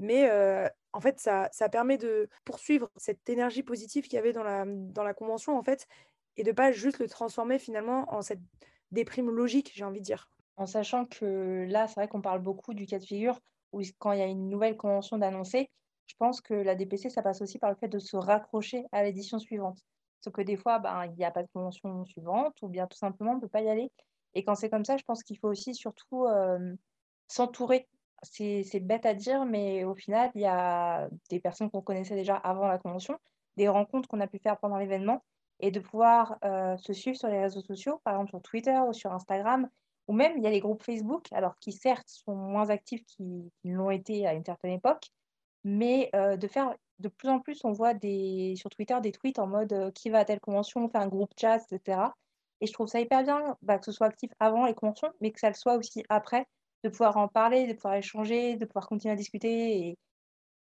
Mais 0.00 0.30
en 0.92 1.00
fait, 1.00 1.18
ça, 1.18 1.48
ça, 1.50 1.68
permet 1.68 1.98
de 1.98 2.28
poursuivre 2.44 2.88
cette 2.96 3.28
énergie 3.28 3.64
positive 3.64 4.04
qu'il 4.04 4.14
y 4.14 4.18
avait 4.18 4.32
dans 4.32 4.44
la, 4.44 4.64
dans 4.64 5.02
la 5.02 5.12
convention, 5.12 5.58
en 5.58 5.62
fait, 5.64 5.88
et 6.36 6.44
de 6.44 6.52
pas 6.52 6.70
juste 6.70 7.00
le 7.00 7.08
transformer 7.08 7.58
finalement 7.58 8.04
en 8.14 8.22
cette 8.22 8.38
déprime 8.92 9.28
logique, 9.28 9.72
j'ai 9.74 9.82
envie 9.82 9.98
de 9.98 10.04
dire. 10.04 10.30
En 10.56 10.66
sachant 10.66 11.04
que 11.04 11.66
là, 11.68 11.88
c'est 11.88 11.94
vrai 11.94 12.06
qu'on 12.06 12.20
parle 12.20 12.40
beaucoup 12.40 12.74
du 12.74 12.86
cas 12.86 13.00
de 13.00 13.04
figure 13.04 13.40
où 13.72 13.82
quand 13.98 14.12
il 14.12 14.20
y 14.20 14.22
a 14.22 14.26
une 14.26 14.48
nouvelle 14.48 14.76
convention 14.76 15.18
d'annoncer, 15.18 15.68
je 16.08 16.16
pense 16.18 16.40
que 16.40 16.54
la 16.54 16.74
DPC, 16.74 17.10
ça 17.10 17.22
passe 17.22 17.42
aussi 17.42 17.58
par 17.58 17.70
le 17.70 17.76
fait 17.76 17.88
de 17.88 17.98
se 17.98 18.16
raccrocher 18.16 18.86
à 18.92 19.04
l'édition 19.04 19.38
suivante. 19.38 19.78
Sauf 20.20 20.32
que 20.32 20.42
des 20.42 20.56
fois, 20.56 20.78
ben, 20.78 21.04
il 21.06 21.12
n'y 21.12 21.24
a 21.24 21.30
pas 21.30 21.42
de 21.42 21.48
convention 21.52 22.04
suivante, 22.06 22.56
ou 22.62 22.68
bien 22.68 22.86
tout 22.86 22.96
simplement, 22.96 23.32
on 23.32 23.36
ne 23.36 23.40
peut 23.40 23.48
pas 23.48 23.60
y 23.60 23.68
aller. 23.68 23.92
Et 24.34 24.42
quand 24.42 24.54
c'est 24.54 24.70
comme 24.70 24.84
ça, 24.84 24.96
je 24.96 25.04
pense 25.04 25.22
qu'il 25.22 25.38
faut 25.38 25.48
aussi 25.48 25.74
surtout 25.74 26.26
s'entourer. 27.28 27.86
C'est, 28.22 28.80
bête 28.80 29.06
à 29.06 29.14
dire, 29.14 29.44
mais 29.44 29.84
au 29.84 29.94
final, 29.94 30.32
il 30.34 30.40
y 30.40 30.46
a 30.46 31.08
des 31.30 31.38
personnes 31.38 31.70
qu'on 31.70 31.82
connaissait 31.82 32.16
déjà 32.16 32.36
avant 32.36 32.66
la 32.66 32.78
convention, 32.78 33.18
des 33.56 33.68
rencontres 33.68 34.08
qu'on 34.08 34.20
a 34.20 34.26
pu 34.26 34.38
faire 34.38 34.58
pendant 34.58 34.78
l'événement, 34.78 35.22
et 35.60 35.70
de 35.70 35.80
pouvoir 35.80 36.38
se 36.78 36.92
suivre 36.92 37.16
sur 37.16 37.28
les 37.28 37.40
réseaux 37.40 37.60
sociaux, 37.60 38.00
par 38.02 38.14
exemple 38.14 38.30
sur 38.30 38.42
Twitter 38.42 38.78
ou 38.88 38.92
sur 38.92 39.12
Instagram, 39.12 39.68
ou 40.08 40.14
même 40.14 40.38
il 40.38 40.42
y 40.42 40.46
a 40.46 40.50
les 40.50 40.60
groupes 40.60 40.82
Facebook, 40.82 41.28
alors 41.32 41.58
qui 41.58 41.70
certes 41.70 42.08
sont 42.08 42.34
moins 42.34 42.70
actifs 42.70 43.04
qu'ils 43.04 43.50
l'ont 43.64 43.90
été 43.90 44.26
à 44.26 44.32
une 44.32 44.44
certaine 44.44 44.72
époque, 44.72 45.10
mais 45.64 46.10
de 46.14 46.46
faire 46.48 46.74
de 46.98 47.08
plus 47.08 47.28
en 47.28 47.40
plus, 47.40 47.64
on 47.64 47.72
voit 47.72 47.94
des, 47.94 48.54
sur 48.56 48.70
Twitter 48.70 48.96
des 49.00 49.12
tweets 49.12 49.38
en 49.38 49.46
mode 49.46 49.92
qui 49.94 50.10
va 50.10 50.20
à 50.20 50.24
telle 50.24 50.40
convention, 50.40 50.84
on 50.84 50.88
fait 50.88 50.98
un 50.98 51.08
groupe 51.08 51.32
chat, 51.40 51.58
etc. 51.58 52.14
Et 52.60 52.66
je 52.66 52.72
trouve 52.72 52.88
ça 52.88 53.00
hyper 53.00 53.22
bien 53.22 53.56
bah, 53.62 53.78
que 53.78 53.84
ce 53.84 53.92
soit 53.92 54.06
actif 54.08 54.30
avant 54.40 54.66
les 54.66 54.74
conventions, 54.74 55.12
mais 55.20 55.30
que 55.32 55.40
ça 55.40 55.48
le 55.48 55.54
soit 55.54 55.76
aussi 55.76 56.04
après, 56.08 56.46
de 56.84 56.88
pouvoir 56.88 57.16
en 57.16 57.28
parler, 57.28 57.66
de 57.66 57.74
pouvoir 57.74 57.94
échanger, 57.94 58.56
de 58.56 58.64
pouvoir 58.64 58.88
continuer 58.88 59.12
à 59.12 59.16
discuter. 59.16 59.78
Et, 59.88 59.98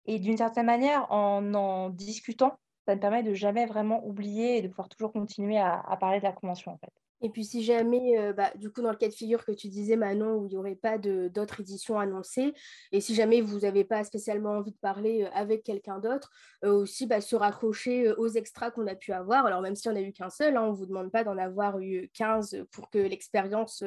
et 0.06 0.18
d'une 0.18 0.36
certaine 0.38 0.66
manière, 0.66 1.10
en 1.12 1.54
en 1.54 1.90
discutant, 1.90 2.56
ça 2.86 2.94
me 2.96 3.00
permet 3.00 3.22
de 3.22 3.34
jamais 3.34 3.66
vraiment 3.66 4.04
oublier 4.06 4.58
et 4.58 4.62
de 4.62 4.68
pouvoir 4.68 4.88
toujours 4.88 5.12
continuer 5.12 5.58
à, 5.58 5.80
à 5.80 5.96
parler 5.96 6.18
de 6.20 6.24
la 6.24 6.32
convention 6.32 6.72
en 6.72 6.78
fait. 6.78 6.92
Et 7.20 7.30
puis 7.30 7.44
si 7.44 7.62
jamais, 7.64 8.32
bah, 8.32 8.52
du 8.56 8.70
coup, 8.70 8.82
dans 8.82 8.90
le 8.90 8.96
cas 8.96 9.08
de 9.08 9.14
figure 9.14 9.44
que 9.44 9.52
tu 9.52 9.68
disais, 9.68 9.96
Manon, 9.96 10.36
où 10.36 10.46
il 10.46 10.50
n'y 10.50 10.56
aurait 10.56 10.74
pas 10.74 10.98
d'autres 10.98 11.60
éditions 11.60 11.98
annoncées, 11.98 12.54
et 12.92 13.00
si 13.00 13.14
jamais 13.14 13.40
vous 13.40 13.60
n'avez 13.60 13.84
pas 13.84 14.04
spécialement 14.04 14.50
envie 14.50 14.72
de 14.72 14.76
parler 14.76 15.28
avec 15.34 15.62
quelqu'un 15.64 15.98
d'autre, 15.98 16.30
aussi 16.62 17.06
bah, 17.06 17.20
se 17.20 17.36
raccrocher 17.36 18.12
aux 18.12 18.28
extras 18.28 18.70
qu'on 18.70 18.86
a 18.86 18.94
pu 18.94 19.12
avoir. 19.12 19.46
Alors 19.46 19.62
même 19.62 19.74
si 19.74 19.88
on 19.88 19.92
n'a 19.92 20.02
eu 20.02 20.12
qu'un 20.12 20.30
seul, 20.30 20.56
hein, 20.56 20.62
on 20.62 20.72
ne 20.72 20.76
vous 20.76 20.86
demande 20.86 21.10
pas 21.10 21.24
d'en 21.24 21.38
avoir 21.38 21.78
eu 21.80 22.08
15 22.14 22.64
pour 22.70 22.90
que 22.90 22.98
l'expérience 22.98 23.84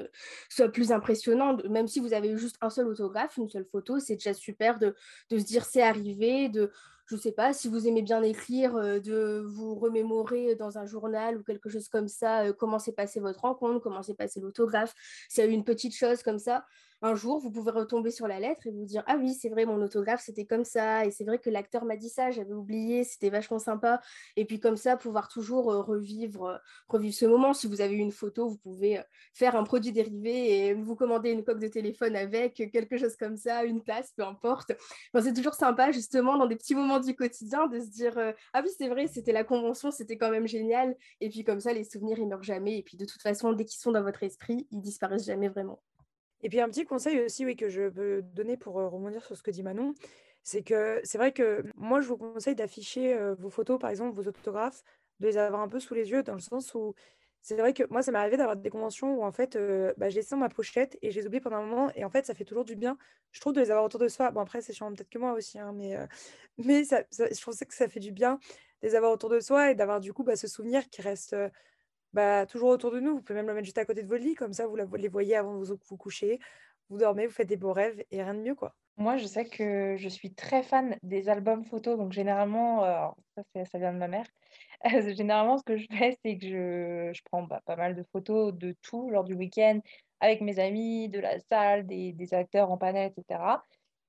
soit 0.49 0.69
plus 0.69 0.91
impressionnante. 0.91 1.63
Même 1.65 1.87
si 1.87 1.99
vous 1.99 2.13
avez 2.13 2.29
eu 2.29 2.37
juste 2.37 2.57
un 2.61 2.69
seul 2.69 2.87
autographe, 2.87 3.37
une 3.37 3.49
seule 3.49 3.65
photo, 3.65 3.99
c'est 3.99 4.15
déjà 4.15 4.33
super 4.33 4.79
de, 4.79 4.95
de 5.29 5.37
se 5.37 5.45
dire 5.45 5.65
c'est 5.65 5.81
arrivé, 5.81 6.49
de 6.49 6.71
je 7.11 7.17
sais 7.17 7.33
pas, 7.33 7.51
si 7.51 7.67
vous 7.67 7.87
aimez 7.87 8.01
bien 8.01 8.23
écrire, 8.23 8.77
euh, 8.77 8.99
de 8.99 9.43
vous 9.45 9.75
remémorer 9.75 10.55
dans 10.55 10.77
un 10.77 10.85
journal 10.85 11.37
ou 11.37 11.43
quelque 11.43 11.67
chose 11.67 11.89
comme 11.89 12.07
ça, 12.07 12.45
euh, 12.45 12.53
comment 12.53 12.79
s'est 12.79 12.93
passé 12.93 13.19
votre 13.19 13.41
rencontre, 13.41 13.79
comment 13.79 14.01
s'est 14.01 14.13
passé 14.13 14.39
l'autographe, 14.39 14.93
s'il 15.27 15.43
y 15.43 15.47
a 15.47 15.49
eu 15.49 15.53
une 15.53 15.65
petite 15.65 15.93
chose 15.93 16.23
comme 16.23 16.39
ça, 16.39 16.65
un 17.01 17.15
jour, 17.15 17.39
vous 17.39 17.51
pouvez 17.51 17.71
retomber 17.71 18.11
sur 18.11 18.27
la 18.27 18.39
lettre 18.39 18.67
et 18.67 18.71
vous 18.71 18.85
dire 18.85 19.03
Ah 19.07 19.17
oui, 19.17 19.33
c'est 19.33 19.49
vrai, 19.49 19.65
mon 19.65 19.81
autographe, 19.81 20.21
c'était 20.23 20.45
comme 20.45 20.63
ça. 20.63 21.05
Et 21.05 21.11
c'est 21.11 21.23
vrai 21.23 21.39
que 21.39 21.49
l'acteur 21.49 21.83
m'a 21.85 21.95
dit 21.95 22.09
ça, 22.09 22.29
j'avais 22.29 22.53
oublié, 22.53 23.03
c'était 23.03 23.29
vachement 23.29 23.57
sympa. 23.59 24.01
Et 24.35 24.45
puis, 24.45 24.59
comme 24.59 24.77
ça, 24.77 24.97
pouvoir 24.97 25.27
toujours 25.27 25.71
euh, 25.71 25.81
revivre, 25.81 26.45
euh, 26.45 26.57
revivre 26.87 27.15
ce 27.15 27.25
moment. 27.25 27.53
Si 27.53 27.67
vous 27.67 27.81
avez 27.81 27.95
une 27.95 28.11
photo, 28.11 28.47
vous 28.49 28.57
pouvez 28.57 28.99
euh, 28.99 29.03
faire 29.33 29.55
un 29.55 29.63
produit 29.63 29.91
dérivé 29.91 30.67
et 30.67 30.73
vous 30.73 30.95
commander 30.95 31.31
une 31.31 31.43
coque 31.43 31.59
de 31.59 31.67
téléphone 31.67 32.15
avec, 32.15 32.55
quelque 32.71 32.97
chose 32.97 33.15
comme 33.15 33.37
ça, 33.37 33.63
une 33.63 33.81
place, 33.81 34.11
peu 34.15 34.23
importe. 34.23 34.71
c'est 35.21 35.33
toujours 35.33 35.55
sympa, 35.55 35.91
justement, 35.91 36.37
dans 36.37 36.47
des 36.47 36.55
petits 36.55 36.75
moments 36.75 36.99
du 36.99 37.15
quotidien, 37.15 37.67
de 37.67 37.79
se 37.79 37.89
dire 37.89 38.13
Ah 38.53 38.61
oui, 38.63 38.69
c'est 38.77 38.89
vrai, 38.89 39.07
c'était 39.07 39.33
la 39.33 39.43
convention, 39.43 39.91
c'était 39.91 40.17
quand 40.17 40.29
même 40.29 40.47
génial. 40.47 40.95
Et 41.19 41.29
puis, 41.29 41.43
comme 41.43 41.59
ça, 41.59 41.73
les 41.73 41.83
souvenirs, 41.83 42.19
ils 42.19 42.27
meurent 42.27 42.43
jamais. 42.43 42.77
Et 42.77 42.83
puis, 42.83 42.97
de 42.97 43.05
toute 43.05 43.21
façon, 43.21 43.53
dès 43.53 43.65
qu'ils 43.65 43.79
sont 43.79 43.91
dans 43.91 44.03
votre 44.03 44.23
esprit, 44.23 44.67
ils 44.71 44.81
disparaissent 44.81 45.25
jamais 45.25 45.49
vraiment. 45.49 45.81
Et 46.43 46.49
puis 46.49 46.59
un 46.59 46.69
petit 46.69 46.85
conseil 46.85 47.19
aussi 47.21 47.45
oui, 47.45 47.55
que 47.55 47.69
je 47.69 47.89
peux 47.89 48.21
donner 48.21 48.57
pour 48.57 48.73
rebondir 48.75 49.23
sur 49.25 49.37
ce 49.37 49.43
que 49.43 49.51
dit 49.51 49.63
Manon, 49.63 49.93
c'est 50.43 50.63
que 50.63 50.99
c'est 51.03 51.17
vrai 51.17 51.31
que 51.33 51.63
moi 51.75 52.01
je 52.01 52.07
vous 52.07 52.17
conseille 52.17 52.55
d'afficher 52.55 53.17
vos 53.37 53.49
photos, 53.49 53.79
par 53.79 53.89
exemple 53.89 54.15
vos 54.15 54.27
autographes, 54.27 54.83
de 55.19 55.27
les 55.27 55.37
avoir 55.37 55.61
un 55.61 55.67
peu 55.67 55.79
sous 55.79 55.93
les 55.93 56.09
yeux, 56.09 56.23
dans 56.23 56.33
le 56.33 56.39
sens 56.39 56.73
où 56.73 56.93
c'est 57.43 57.55
vrai 57.55 57.73
que 57.73 57.83
moi 57.89 58.03
ça 58.03 58.11
m'est 58.11 58.19
arrivé 58.19 58.37
d'avoir 58.37 58.55
des 58.55 58.69
conventions 58.69 59.15
où 59.15 59.23
en 59.23 59.31
fait 59.31 59.57
bah, 59.97 60.09
je 60.09 60.15
les 60.15 60.23
dans 60.29 60.37
ma 60.37 60.49
pochette 60.49 60.97
et 61.01 61.11
je 61.11 61.19
les 61.19 61.27
oublie 61.27 61.41
pendant 61.41 61.57
un 61.57 61.65
moment 61.65 61.91
et 61.95 62.05
en 62.05 62.09
fait 62.09 62.25
ça 62.25 62.33
fait 62.33 62.45
toujours 62.45 62.65
du 62.65 62.75
bien, 62.75 62.97
je 63.31 63.39
trouve, 63.39 63.53
de 63.53 63.61
les 63.61 63.71
avoir 63.71 63.85
autour 63.85 63.99
de 63.99 64.07
soi. 64.07 64.31
Bon 64.31 64.41
après 64.41 64.61
c'est 64.61 64.73
chiant 64.73 64.91
peut-être 64.93 65.09
que 65.09 65.19
moi 65.19 65.33
aussi, 65.33 65.59
hein, 65.59 65.73
mais, 65.75 65.95
mais 66.57 66.83
je 66.83 67.41
trouve 67.41 67.55
que 67.57 67.73
ça 67.73 67.87
fait 67.87 67.99
du 67.99 68.11
bien 68.11 68.39
de 68.81 68.87
les 68.87 68.95
avoir 68.95 69.11
autour 69.11 69.29
de 69.29 69.39
soi 69.39 69.71
et 69.71 69.75
d'avoir 69.75 69.99
du 69.99 70.13
coup 70.13 70.23
bah, 70.23 70.35
ce 70.35 70.47
souvenir 70.47 70.89
qui 70.89 71.01
reste 71.01 71.35
bah, 72.13 72.45
toujours 72.45 72.69
autour 72.69 72.91
de 72.91 72.99
nous. 72.99 73.15
Vous 73.15 73.21
pouvez 73.21 73.37
même 73.37 73.47
le 73.47 73.53
mettre 73.53 73.65
juste 73.65 73.77
à 73.77 73.85
côté 73.85 74.03
de 74.03 74.07
votre 74.07 74.23
lit, 74.23 74.35
comme 74.35 74.53
ça 74.53 74.67
vous 74.67 74.75
les 74.75 75.07
voyez 75.07 75.35
avant 75.35 75.53
de 75.57 75.65
vous, 75.65 75.75
vous 75.89 75.97
coucher. 75.97 76.39
Vous 76.89 76.97
dormez, 76.97 77.25
vous 77.27 77.33
faites 77.33 77.47
des 77.47 77.57
beaux 77.57 77.73
rêves 77.73 78.03
et 78.11 78.21
rien 78.21 78.33
de 78.33 78.41
mieux, 78.41 78.55
quoi. 78.55 78.75
Moi, 78.97 79.17
je 79.17 79.25
sais 79.25 79.45
que 79.45 79.95
je 79.97 80.09
suis 80.09 80.33
très 80.33 80.61
fan 80.61 80.97
des 81.01 81.29
albums 81.29 81.63
photos, 81.63 81.97
donc 81.97 82.11
généralement, 82.11 82.81
ça, 83.35 83.65
ça, 83.65 83.77
vient 83.79 83.93
de 83.93 83.97
ma 83.97 84.07
mère. 84.07 84.25
généralement, 85.15 85.57
ce 85.57 85.63
que 85.63 85.77
je 85.77 85.87
fais, 85.89 86.17
c'est 86.23 86.37
que 86.37 86.45
je, 86.45 87.11
je 87.13 87.21
prends 87.25 87.43
bah, 87.43 87.61
pas 87.65 87.75
mal 87.77 87.95
de 87.95 88.03
photos 88.11 88.53
de 88.53 88.75
tout 88.81 89.09
lors 89.09 89.23
du 89.23 89.33
week-end, 89.33 89.79
avec 90.19 90.41
mes 90.41 90.59
amis, 90.59 91.09
de 91.09 91.19
la 91.19 91.39
salle, 91.39 91.87
des, 91.87 92.11
des 92.13 92.33
acteurs 92.33 92.71
en 92.71 92.77
panel, 92.77 93.11
etc. 93.15 93.63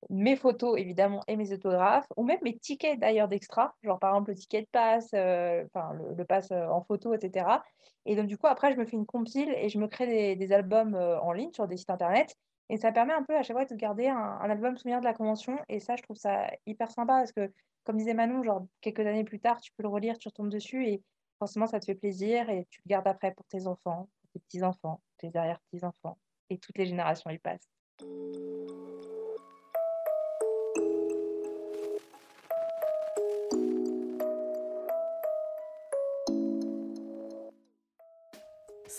Mes 0.09 0.35
photos, 0.35 0.79
évidemment, 0.79 1.21
et 1.27 1.35
mes 1.35 1.51
autographes, 1.53 2.07
ou 2.17 2.23
même 2.23 2.39
mes 2.41 2.57
tickets 2.57 2.99
d'ailleurs 2.99 3.27
d'extra, 3.27 3.75
genre 3.83 3.99
par 3.99 4.11
exemple 4.11 4.31
le 4.31 4.35
ticket 4.35 4.61
de 4.61 4.67
passe, 4.71 5.09
euh, 5.13 5.63
le, 5.73 6.15
le 6.15 6.25
pass 6.25 6.51
euh, 6.51 6.67
en 6.67 6.81
photo, 6.81 7.13
etc. 7.13 7.61
Et 8.05 8.15
donc, 8.15 8.27
du 8.27 8.37
coup, 8.37 8.47
après, 8.47 8.73
je 8.73 8.77
me 8.77 8.85
fais 8.85 8.97
une 8.97 9.05
compile 9.05 9.53
et 9.57 9.69
je 9.69 9.79
me 9.79 9.87
crée 9.87 10.35
des, 10.35 10.51
albums 10.53 10.95
euh, 10.95 11.19
en 11.21 11.31
ligne 11.31 11.51
sur 11.53 11.67
des 11.67 11.77
sites 11.77 11.89
internet. 11.89 12.35
Et 12.69 12.77
ça 12.77 12.91
permet 12.91 13.13
un 13.13 13.23
peu 13.23 13.35
à 13.35 13.43
chaque 13.43 13.55
fois 13.55 13.65
de 13.65 13.75
garder 13.75 14.07
un, 14.07 14.37
album 14.39 14.77
souvenir 14.77 14.99
de 14.99 15.05
la 15.05 15.13
convention. 15.13 15.57
Et 15.69 15.79
ça, 15.79 15.95
je 15.95 16.03
trouve 16.03 16.17
ça 16.17 16.47
hyper 16.65 16.91
sympa 16.91 17.19
parce 17.19 17.31
que, 17.31 17.51
comme 17.83 17.97
disait 17.97 18.13
Manon, 18.13 18.43
genre 18.43 18.65
quelques 18.81 19.01
années 19.01 19.23
plus 19.23 19.39
tard, 19.39 19.59
tu 19.61 19.71
peux 19.73 19.83
le 19.83 19.89
relire, 19.89 20.17
tu 20.17 20.27
retombes 20.27 20.49
dessus 20.49 20.85
et 20.87 21.01
forcément, 21.39 21.67
ça 21.67 21.79
te 21.79 21.85
fait 21.85 21.95
plaisir 21.95 22.49
et 22.49 22.65
tu 22.69 22.81
le 22.85 22.89
gardes 22.89 23.07
après 23.07 23.33
pour 23.33 23.45
tes 23.45 23.67
enfants, 23.67 24.09
tes 24.33 24.39
petits-enfants, 24.39 25.01
tes 25.17 25.35
arrière-petits-enfants. 25.35 26.17
Et 26.49 26.57
toutes 26.57 26.77
les 26.77 26.85
générations 26.85 27.29
y 27.29 27.37
passent. 27.37 27.69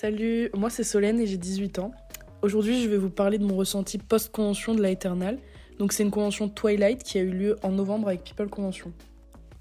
Salut, 0.04 0.50
moi 0.54 0.68
c'est 0.68 0.84
Solène 0.84 1.18
et 1.18 1.26
j'ai 1.26 1.38
18 1.38 1.78
ans. 1.78 1.90
Aujourd'hui, 2.42 2.82
je 2.82 2.90
vais 2.90 2.98
vous 2.98 3.08
parler 3.08 3.38
de 3.38 3.44
mon 3.46 3.56
ressenti 3.56 3.96
post-convention 3.96 4.74
de 4.74 4.82
la 4.82 4.90
Eternal. 4.90 5.38
Donc, 5.78 5.94
c'est 5.94 6.02
une 6.02 6.10
convention 6.10 6.50
Twilight 6.50 7.02
qui 7.02 7.16
a 7.16 7.22
eu 7.22 7.30
lieu 7.30 7.56
en 7.62 7.70
novembre 7.70 8.08
avec 8.08 8.22
People 8.22 8.50
Convention. 8.50 8.92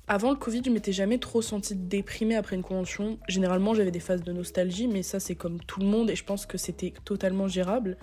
Avant 0.09 0.31
le 0.31 0.35
Covid, 0.35 0.61
je 0.65 0.69
m'étais 0.69 0.91
jamais 0.91 1.17
trop 1.17 1.41
sentie 1.41 1.75
déprimée 1.75 2.35
après 2.35 2.57
une 2.57 2.61
convention. 2.61 3.19
Généralement, 3.29 3.73
j'avais 3.73 3.89
des 3.89 4.01
phases 4.01 4.21
de 4.21 4.33
nostalgie, 4.33 4.89
mais 4.89 5.01
ça, 5.01 5.21
c'est 5.21 5.35
comme 5.35 5.61
tout 5.61 5.79
le 5.79 5.85
monde 5.85 6.09
et 6.09 6.15
je 6.17 6.25
pense 6.25 6.45
que 6.45 6.57
c'était 6.57 6.93
totalement 7.05 7.47
gérable. 7.47 7.95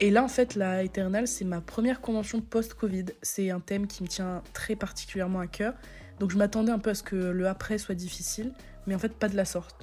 Et 0.00 0.10
là, 0.10 0.24
en 0.24 0.28
fait, 0.28 0.56
la 0.56 0.82
Eternal, 0.82 1.28
c'est 1.28 1.44
ma 1.44 1.60
première 1.60 2.00
convention 2.00 2.40
post-Covid. 2.40 3.04
C'est 3.22 3.50
un 3.50 3.60
thème 3.60 3.86
qui 3.86 4.02
me 4.02 4.08
tient 4.08 4.42
très 4.54 4.74
particulièrement 4.74 5.38
à 5.38 5.46
cœur. 5.46 5.74
Donc, 6.18 6.32
je 6.32 6.36
m'attendais 6.36 6.72
un 6.72 6.80
peu 6.80 6.90
à 6.90 6.94
ce 6.94 7.04
que 7.04 7.14
le 7.14 7.46
après 7.46 7.78
soit 7.78 7.94
difficile, 7.94 8.50
mais 8.88 8.96
en 8.96 8.98
fait, 8.98 9.12
pas 9.12 9.28
de 9.28 9.36
la 9.36 9.44
sorte 9.44 9.76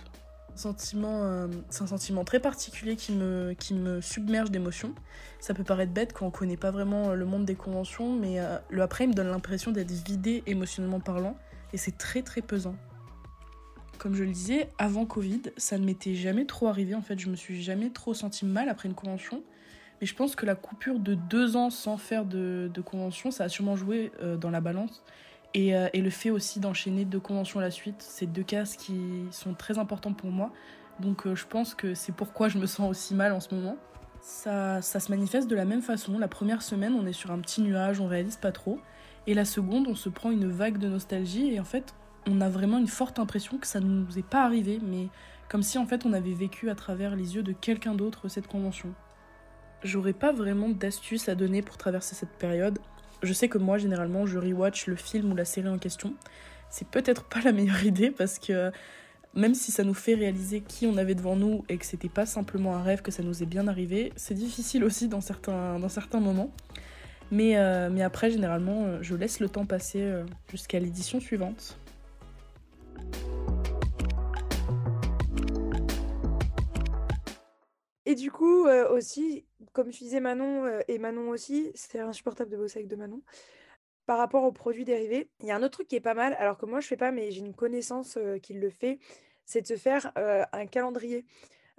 euh, 0.66 1.48
c'est 1.70 1.84
un 1.84 1.88
sentiment 1.88 2.24
très 2.24 2.40
particulier 2.40 2.96
qui 2.96 3.14
me, 3.14 4.02
submerge 4.02 4.52
d'émotions. 4.52 4.94
Ça 5.40 5.54
peut 5.54 5.64
paraître 5.64 5.92
bête 5.92 6.14
quand 6.14 6.26
on 6.26 6.32
connaît 6.32 6.58
pas 6.58 6.72
vraiment 6.72 7.10
euh, 7.10 7.16
le 7.16 7.26
monde 7.26 7.46
des 7.46 7.56
conventions, 7.56 8.14
mais 8.14 8.40
euh, 8.40 8.58
le 8.70 8.82
après 8.82 9.08
me 9.08 9.14
donne 9.14 9.30
l'impression 9.30 9.72
d'être 9.72 9.92
vidé 9.92 10.44
émotionnellement 10.48 11.00
parlant, 11.00 11.38
et 11.74 11.78
c'est 11.78 11.98
très 11.98 12.22
très 12.22 12.42
pesant. 12.42 12.76
Comme 13.98 14.16
je 14.16 14.24
le 14.24 14.32
disais, 14.32 14.70
avant 14.78 15.06
Covid, 15.06 15.42
ça 15.58 15.78
ne 15.78 15.86
m'était 15.86 16.16
jamais 16.16 16.46
trop 16.46 16.68
arrivé. 16.68 16.94
En 16.94 17.02
fait, 17.02 17.20
je 17.20 17.30
me 17.30 17.36
suis 17.36 17.62
jamais 17.62 17.90
trop 17.90 18.14
senti 18.14 18.46
mal 18.46 18.70
après 18.70 18.88
une 18.88 18.96
convention. 18.96 19.44
Mais 20.00 20.06
je 20.06 20.14
pense 20.14 20.36
que 20.36 20.46
la 20.46 20.54
coupure 20.54 21.00
de 21.00 21.16
deux 21.16 21.56
ans 21.56 21.72
sans 21.72 21.98
faire 21.98 22.24
de, 22.24 22.70
de 22.72 22.82
convention, 22.82 23.32
ça 23.32 23.46
a 23.46 23.50
sûrement 23.50 23.76
joué 23.76 24.12
dans 24.40 24.52
la 24.52 24.62
balance. 24.62 25.04
Et, 25.54 25.76
euh, 25.76 25.88
et, 25.94 26.02
le 26.02 26.10
fait 26.10 26.30
aussi 26.30 26.60
d'enchaîner 26.60 27.06
deux 27.06 27.20
conventions 27.20 27.60
à 27.60 27.64
la 27.64 27.72
suite, 27.72 27.96
c'est 28.00 28.26
deux 28.26 28.44
cases 28.44 28.76
qui 28.76 29.26
sont 29.32 29.54
très 29.54 29.80
importants 29.80 30.14
pour 30.14 30.30
moi. 30.30 30.52
Donc 31.00 31.26
euh, 31.26 31.36
je 31.36 31.46
pense 31.46 31.74
que 31.74 31.94
c'est 31.94 32.12
pourquoi 32.12 32.50
je 32.50 32.58
me 32.58 32.66
sens 32.66 32.90
aussi 32.90 33.16
mal 33.16 33.32
en 33.32 33.40
ce 33.40 33.54
moment. 33.56 33.78
Ça, 34.22 34.82
ça 34.82 35.00
se 35.00 35.12
manifeste 35.12 35.48
de 35.48 35.56
la 35.56 35.66
même 35.66 35.82
façon. 35.82 36.20
La 36.20 36.28
première 36.28 36.62
semaine, 36.62 36.94
on 36.94 37.06
est 37.06 37.14
sur 37.14 37.32
un 37.32 37.40
petit 37.40 37.62
nuage, 37.62 38.00
on 38.00 38.08
réalise 38.08 38.36
pas 38.36 38.52
trop. 38.52 38.80
Et 39.26 39.34
la 39.34 39.46
seconde, 39.46 39.88
on 39.88 39.96
se 39.96 40.10
prend 40.10 40.32
une 40.32 40.50
vague 40.50 40.78
de 40.78 40.88
nostalgie 40.88 41.54
et 41.54 41.60
en 41.60 41.66
fait, 41.66 41.94
on 42.28 42.42
a 42.42 42.50
vraiment 42.50 42.78
une 42.78 42.88
forte 42.88 43.20
impression 43.20 43.58
que 43.58 43.68
ça 43.68 43.80
ne 43.80 43.86
nous 43.86 44.20
est 44.20 44.28
pas 44.28 44.44
arrivé, 44.44 44.80
mais 44.84 45.08
comme 45.50 45.64
si 45.64 45.78
en 45.78 45.86
fait 45.86 46.06
on 46.06 46.14
avait 46.14 46.34
vécu 46.34 46.70
à 46.70 46.76
travers 46.76 47.16
les 47.16 47.36
yeux 47.36 47.44
de 47.44 47.54
quelqu'un 47.54 47.96
d'autre 47.96 48.28
cette 48.28 48.48
convention. 48.48 48.94
J'aurais 49.84 50.14
pas 50.14 50.34
vraiment 50.34 50.70
d'astuces 50.70 51.30
à 51.30 51.36
donner 51.36 51.62
pour 51.62 51.78
traverser 51.78 52.16
cette 52.16 52.38
période, 52.38 52.80
je 53.24 53.34
sais 53.34 53.48
que 53.48 53.58
moi, 53.58 53.78
généralement, 53.78 54.26
je 54.26 54.38
rewatch 54.38 54.88
le 54.88 54.96
film 54.96 55.32
ou 55.32 55.36
la 55.36 55.46
série 55.46 55.70
en 55.70 55.78
question. 55.78 56.14
C'est 56.70 56.88
peut-être 56.88 57.24
pas 57.24 57.42
la 57.42 57.52
meilleure 57.52 57.84
idée 57.86 58.12
parce 58.12 58.40
que 58.40 58.72
même 59.38 59.54
si 59.54 59.72
ça 59.72 59.84
nous 59.84 59.94
fait 59.94 60.16
réaliser 60.16 60.62
qui 60.62 60.88
on 60.88 60.98
avait 60.98 61.16
devant 61.16 61.36
nous 61.36 61.64
et 61.70 61.78
que 61.78 61.86
c'était 61.86 62.10
pas 62.10 62.26
simplement 62.26 62.76
un 62.76 62.82
rêve, 62.82 63.02
que 63.02 63.12
ça 63.12 63.24
nous 63.24 63.44
est 63.44 63.46
bien 63.46 63.68
arrivé, 63.68 64.12
c'est 64.16 64.34
difficile 64.34 64.84
aussi 64.84 65.08
dans 65.08 65.22
certains, 65.22 65.78
moments. 66.20 66.52
Mais, 67.30 67.58
euh, 67.58 67.90
mais 67.92 68.02
après, 68.02 68.32
généralement, 68.32 68.86
euh, 68.86 68.98
je 69.02 69.14
laisse 69.14 69.40
le 69.40 69.50
temps 69.50 69.66
passer 69.66 70.02
euh, 70.02 70.24
jusqu'à 70.50 70.80
l'édition 70.80 71.20
suivante. 71.20 71.78
Du 78.18 78.32
coup, 78.32 78.68
aussi, 78.68 79.46
comme 79.72 79.92
je 79.92 80.00
disais 80.00 80.20
Manon 80.20 80.82
et 80.88 80.98
Manon 80.98 81.30
aussi, 81.30 81.72
c'est 81.76 82.00
insupportable 82.00 82.52
de 82.52 82.58
bosser 82.58 82.80
avec 82.80 82.90
de 82.90 82.96
Manon. 82.98 83.22
Par 84.06 84.18
rapport 84.18 84.44
aux 84.44 84.52
produits 84.52 84.84
dérivés, 84.84 85.30
il 85.40 85.48
y 85.48 85.52
a 85.52 85.56
un 85.56 85.64
autre 85.64 85.78
truc 85.78 85.88
qui 85.88 85.96
est 85.96 86.02
pas 86.02 86.14
mal, 86.14 86.36
alors 86.40 86.58
que 86.58 86.66
moi 86.66 86.80
je 86.80 86.88
fais 86.88 86.98
pas, 86.98 87.12
mais 87.12 87.32
j'ai 87.32 87.40
une 87.40 87.56
connaissance 87.56 88.18
qui 88.42 88.54
le 88.54 88.70
fait, 88.70 89.00
c'est 89.46 89.62
de 89.62 89.68
se 89.68 89.76
faire 89.78 90.12
un 90.16 90.66
calendrier, 90.66 91.26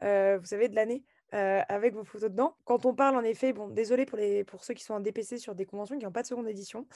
vous 0.01 0.45
savez, 0.45 0.69
de 0.69 0.75
l'année. 0.75 1.05
avec 1.33 1.95
vos 1.95 2.05
photos 2.05 2.31
dedans. 2.31 2.57
Quand 2.65 2.87
on 2.87 2.95
parle, 2.95 3.17
en 3.17 3.23
effet, 3.23 3.53
bon, 3.53 3.69
désolé 3.69 4.07
pour 4.45 4.65
ceux 4.65 4.75
qui 4.75 4.85
sont 4.85 4.95
en 4.95 5.01
DPC 5.01 5.39
sur 5.39 5.55
des 5.55 5.67
conventions 5.67 5.99
qui 5.99 6.05
n'ont 6.05 6.13
pas 6.13 6.23
de 6.23 6.27
seconde 6.27 6.49
édition, 6.49 6.87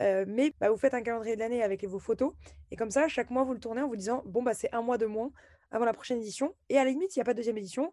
mais 0.00 0.52
bah, 0.60 0.70
vous 0.70 0.76
faites 0.76 0.94
un 0.94 1.02
calendrier 1.02 1.34
de 1.34 1.40
l'année 1.40 1.62
avec 1.62 1.84
vos 1.84 1.98
photos, 1.98 2.32
et 2.70 2.76
comme 2.76 2.90
ça, 2.90 3.08
chaque 3.08 3.30
mois, 3.30 3.44
vous 3.44 3.54
le 3.54 3.60
tournez 3.60 3.82
en 3.82 3.88
vous 3.88 3.96
disant, 3.96 4.22
bon, 4.26 4.42
bah, 4.42 4.54
c'est 4.54 4.72
un 4.74 4.82
mois 4.82 4.98
de 4.98 5.06
moins 5.06 5.30
avant 5.70 5.84
la 5.84 5.92
prochaine 5.92 6.18
édition, 6.18 6.54
et 6.68 6.78
à 6.78 6.84
la 6.84 6.90
limite, 6.90 7.14
il 7.16 7.18
n'y 7.18 7.22
a 7.22 7.24
pas 7.24 7.32
de 7.32 7.38
deuxième 7.38 7.58
édition, 7.58 7.92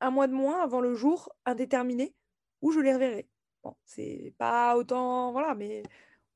un 0.00 0.10
mois 0.10 0.26
de 0.26 0.32
moins 0.32 0.62
avant 0.62 0.80
le 0.80 0.94
jour 0.94 1.30
indéterminé 1.44 2.14
où 2.62 2.72
je 2.72 2.80
les 2.80 2.94
reverrai. 2.94 3.28
Bon, 3.62 3.74
c'est 3.84 4.34
pas 4.38 4.76
autant, 4.76 5.32
voilà, 5.32 5.54
mais 5.54 5.82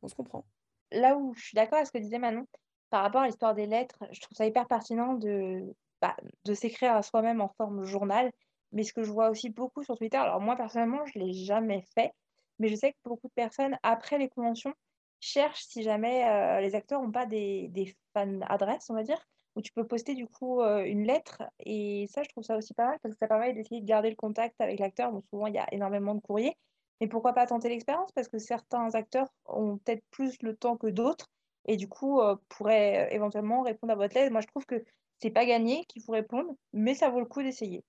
on 0.03 0.09
se 0.09 0.15
comprend. 0.15 0.45
Là 0.93 1.17
où 1.17 1.35
je 1.35 1.43
suis 1.43 1.55
d'accord 1.55 1.77
avec 1.77 1.87
ce 1.87 1.93
que 1.93 1.99
disait 1.99 2.19
Manon, 2.19 2.47
par 2.91 3.03
rapport 3.03 3.23
à 3.23 3.27
l'histoire 3.27 3.55
des 3.55 3.67
lettres, 3.67 4.05
je 4.11 4.21
trouve 4.21 4.37
ça 4.37 4.47
hyper 4.47 4.67
pertinent 4.67 5.15
de, 5.15 5.75
bah, 6.01 6.17
s'écrire 6.55 6.95
à 6.95 7.03
soi-même 7.03 7.41
en 7.41 7.49
forme 7.57 7.85
journal. 7.85 8.33
Mais 8.73 8.85
ce 8.85 8.93
que 8.93 9.03
je 9.03 9.11
vois 9.11 9.31
aussi 9.31 9.51
beaucoup 9.51 9.83
sur 9.83 9.97
Twitter, 9.97 10.17
alors 10.17 10.41
moi 10.41 10.57
personnellement, 10.57 11.05
je 11.07 11.19
ne 11.19 11.25
l'ai 11.25 11.33
jamais 11.33 11.85
fait, 11.95 12.13
mais 12.59 12.69
je 12.69 12.77
sais 12.77 12.93
que 12.93 12.99
beaucoup 13.05 13.29
de 13.29 13.33
personnes, 13.33 13.77
après 13.83 14.19
les 14.19 14.29
conventions, 14.29 14.75
cherchent 15.19 15.65
si 15.65 15.83
jamais 15.83 16.29
euh, 16.29 16.61
les 16.61 16.75
acteurs 16.75 17.03
n'ont 17.03 17.11
pas 17.11 17.27
des, 17.27 17.69
des 17.69 17.97
fan 18.13 18.45
adresses, 18.49 18.89
on 18.91 18.95
va 18.95 19.03
dire, 19.03 19.21
où 19.57 19.63
tu 19.63 19.73
peux 19.73 19.87
poster 19.87 20.15
du 20.15 20.27
coup 20.27 20.63
une 20.63 21.05
lettre. 21.05 21.43
Et 21.61 22.07
ça, 22.09 22.23
je 22.23 22.29
trouve 22.29 22.45
ça 22.45 22.57
aussi 22.57 22.75
pas 22.75 22.87
mal 22.87 22.99
parce 23.03 23.15
que 23.15 23.19
ça 23.19 23.29
permet 23.29 23.53
d'essayer 23.53 23.81
de 23.81 23.87
garder 23.87 24.11
le 24.11 24.17
contact 24.17 24.61
avec 24.61 24.79
l'acteur. 24.79 25.13
Bon, 25.13 25.23
souvent, 25.31 25.47
il 25.47 25.55
y 25.55 25.59
a 25.59 25.67
énormément 25.73 26.15
de 26.15 26.21
courriers. 26.21 26.57
Mais 27.01 27.09
pourquoi 27.09 27.33
pas 27.33 27.47
tenter 27.47 27.69
l'expérience? 27.69 28.13
Parce 28.13 28.29
que 28.29 28.39
certains 28.39 28.95
acteurs 28.95 29.29
ont 29.47 29.79
peut-être 29.79 30.05
plus 30.11 30.41
le 30.43 30.55
temps 30.55 30.77
que 30.77 30.87
d'autres 30.87 31.31
et 31.67 31.77
du 31.77 31.89
coup 31.89 32.21
pourraient 32.49 33.09
éventuellement 33.15 33.63
répondre 33.63 33.93
à 33.93 33.97
votre 33.97 34.15
lettre. 34.15 34.33
Moi, 34.33 34.41
je 34.41 34.47
trouve 34.47 34.67
que 34.67 34.85
c'est 35.19 35.31
pas 35.31 35.47
gagné 35.47 35.85
qu'il 35.87 36.03
faut 36.03 36.13
répondre, 36.13 36.55
mais 36.73 36.95
ça 36.95 37.11
vaut 37.11 37.21
le 37.21 37.27
coup 37.27 37.43
d'essayer. 37.43 37.85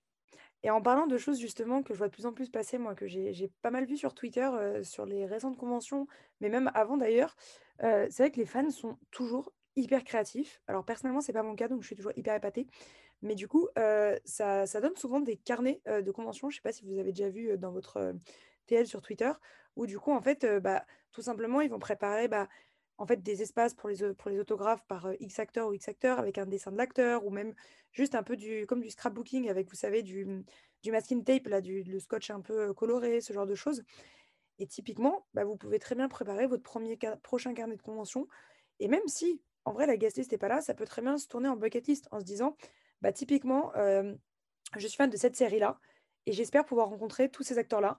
Et 0.62 0.70
en 0.70 0.80
parlant 0.80 1.06
de 1.06 1.18
choses 1.18 1.40
justement 1.40 1.82
que 1.82 1.92
je 1.92 1.98
vois 1.98 2.06
de 2.08 2.12
plus 2.12 2.26
en 2.26 2.32
plus 2.32 2.48
passer, 2.48 2.78
moi, 2.78 2.94
que 2.94 3.06
j'ai 3.06 3.50
pas 3.62 3.70
mal 3.70 3.84
vu 3.84 3.96
sur 3.96 4.14
Twitter, 4.14 4.48
sur 4.82 5.06
les 5.06 5.26
récentes 5.26 5.56
conventions, 5.56 6.06
mais 6.40 6.48
même 6.48 6.70
avant 6.74 6.96
d'ailleurs, 6.96 7.34
c'est 7.80 8.18
vrai 8.18 8.30
que 8.30 8.38
les 8.38 8.46
fans 8.46 8.70
sont 8.70 8.96
toujours 9.10 9.52
hyper 9.76 10.04
créatif. 10.04 10.60
Alors 10.66 10.84
personnellement, 10.84 11.20
c'est 11.20 11.32
pas 11.32 11.42
mon 11.42 11.54
cas, 11.54 11.68
donc 11.68 11.82
je 11.82 11.86
suis 11.86 11.96
toujours 11.96 12.12
hyper 12.16 12.34
épatée. 12.34 12.66
Mais 13.22 13.34
du 13.34 13.46
coup, 13.48 13.68
ça, 14.24 14.66
ça, 14.66 14.80
donne 14.80 14.96
souvent 14.96 15.20
des 15.20 15.36
carnets 15.36 15.80
de 15.86 16.10
convention. 16.10 16.50
Je 16.50 16.56
sais 16.56 16.62
pas 16.62 16.72
si 16.72 16.84
vous 16.84 16.98
avez 16.98 17.12
déjà 17.12 17.28
vu 17.30 17.56
dans 17.56 17.70
votre 17.70 18.14
TL 18.66 18.86
sur 18.86 19.00
Twitter, 19.00 19.30
où 19.76 19.86
du 19.86 19.98
coup, 19.98 20.12
en 20.12 20.20
fait, 20.20 20.44
bah, 20.60 20.84
tout 21.12 21.22
simplement, 21.22 21.60
ils 21.60 21.70
vont 21.70 21.78
préparer 21.78 22.26
bah, 22.26 22.48
en 22.98 23.06
fait, 23.06 23.22
des 23.22 23.42
espaces 23.42 23.74
pour 23.74 23.88
les, 23.88 24.02
autographes 24.38 24.84
par 24.86 25.08
X 25.18 25.38
acteur 25.38 25.68
ou 25.68 25.74
X 25.74 25.88
acteur 25.88 26.18
avec 26.18 26.38
un 26.38 26.46
dessin 26.46 26.70
de 26.70 26.76
l'acteur, 26.76 27.24
ou 27.26 27.30
même 27.30 27.54
juste 27.92 28.14
un 28.14 28.22
peu 28.22 28.36
du, 28.36 28.66
comme 28.66 28.80
du 28.80 28.90
scrapbooking 28.90 29.48
avec, 29.48 29.68
vous 29.68 29.76
savez, 29.76 30.02
du, 30.02 30.44
du 30.82 30.92
masking 30.92 31.24
tape, 31.24 31.46
là, 31.48 31.60
du 31.60 31.82
le 31.82 31.98
scotch 31.98 32.30
un 32.30 32.40
peu 32.40 32.72
coloré, 32.74 33.20
ce 33.20 33.32
genre 33.32 33.46
de 33.46 33.54
choses. 33.54 33.82
Et 34.58 34.66
typiquement, 34.66 35.26
bah, 35.34 35.44
vous 35.44 35.56
pouvez 35.56 35.78
très 35.78 35.94
bien 35.94 36.08
préparer 36.08 36.46
votre 36.46 36.62
prochain 37.22 37.54
carnet 37.54 37.76
de 37.76 37.82
convention. 37.82 38.28
Et 38.78 38.88
même 38.88 39.06
si 39.06 39.42
en 39.64 39.72
vrai, 39.72 39.86
la 39.86 39.96
guest 39.96 40.16
list 40.16 40.32
n'est 40.32 40.38
pas 40.38 40.48
là, 40.48 40.60
ça 40.60 40.74
peut 40.74 40.84
très 40.84 41.02
bien 41.02 41.18
se 41.18 41.28
tourner 41.28 41.48
en 41.48 41.56
bucket 41.56 41.86
list 41.86 42.08
en 42.10 42.20
se 42.20 42.24
disant, 42.24 42.56
bah, 43.00 43.12
typiquement, 43.12 43.72
je 44.76 44.86
suis 44.86 44.96
fan 44.96 45.10
de 45.10 45.16
cette 45.16 45.36
série-là 45.36 45.78
et 46.26 46.32
j'espère 46.32 46.64
pouvoir 46.64 46.88
rencontrer 46.88 47.30
tous 47.30 47.42
ces 47.42 47.58
acteurs-là. 47.58 47.98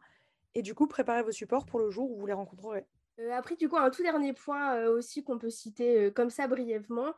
Et 0.56 0.62
du 0.62 0.76
coup, 0.76 0.88
préparez 0.88 1.24
vos 1.24 1.32
supports 1.32 1.66
pour 1.66 1.80
le 1.80 1.90
jour 1.90 2.12
où 2.12 2.18
vous 2.20 2.26
les 2.28 2.34
rencontrerez. 2.34 2.86
Euh, 3.20 3.32
après, 3.32 3.56
du 3.56 3.70
coup, 3.70 3.78
un 3.78 3.92
tout 3.92 4.02
dernier 4.02 4.34
point 4.34 4.76
euh, 4.76 4.98
aussi 4.98 5.24
qu'on 5.24 5.38
peut 5.38 5.52
citer 5.52 6.06
euh, 6.06 6.12
comme 6.12 6.30
ça 6.30 6.48
brièvement, 6.48 7.14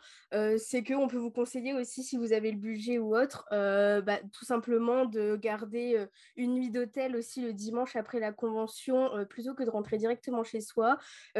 c'est 0.58 0.84
qu'on 0.84 1.08
peut 1.08 1.18
vous 1.18 1.32
conseiller 1.32 1.74
aussi, 1.74 2.04
si 2.04 2.18
vous 2.18 2.34
avez 2.34 2.52
le 2.52 2.58
budget 2.58 2.98
ou 3.00 3.16
autre, 3.16 3.46
bah, 3.52 4.20
tout 4.34 4.44
simplement 4.44 5.06
de 5.06 5.38
garder 5.38 6.06
une 6.36 6.56
nuit 6.56 6.70
d'hôtel 6.70 7.16
aussi 7.16 7.42
le 7.42 7.54
dimanche 7.54 7.96
après 7.96 8.20
la 8.20 8.34
convention, 8.34 9.10
plutôt 9.30 9.54
que 9.54 9.64
de 9.64 9.70
rentrer 9.70 9.98
directement 9.98 10.44
chez 10.44 10.60
soi. 10.60 10.98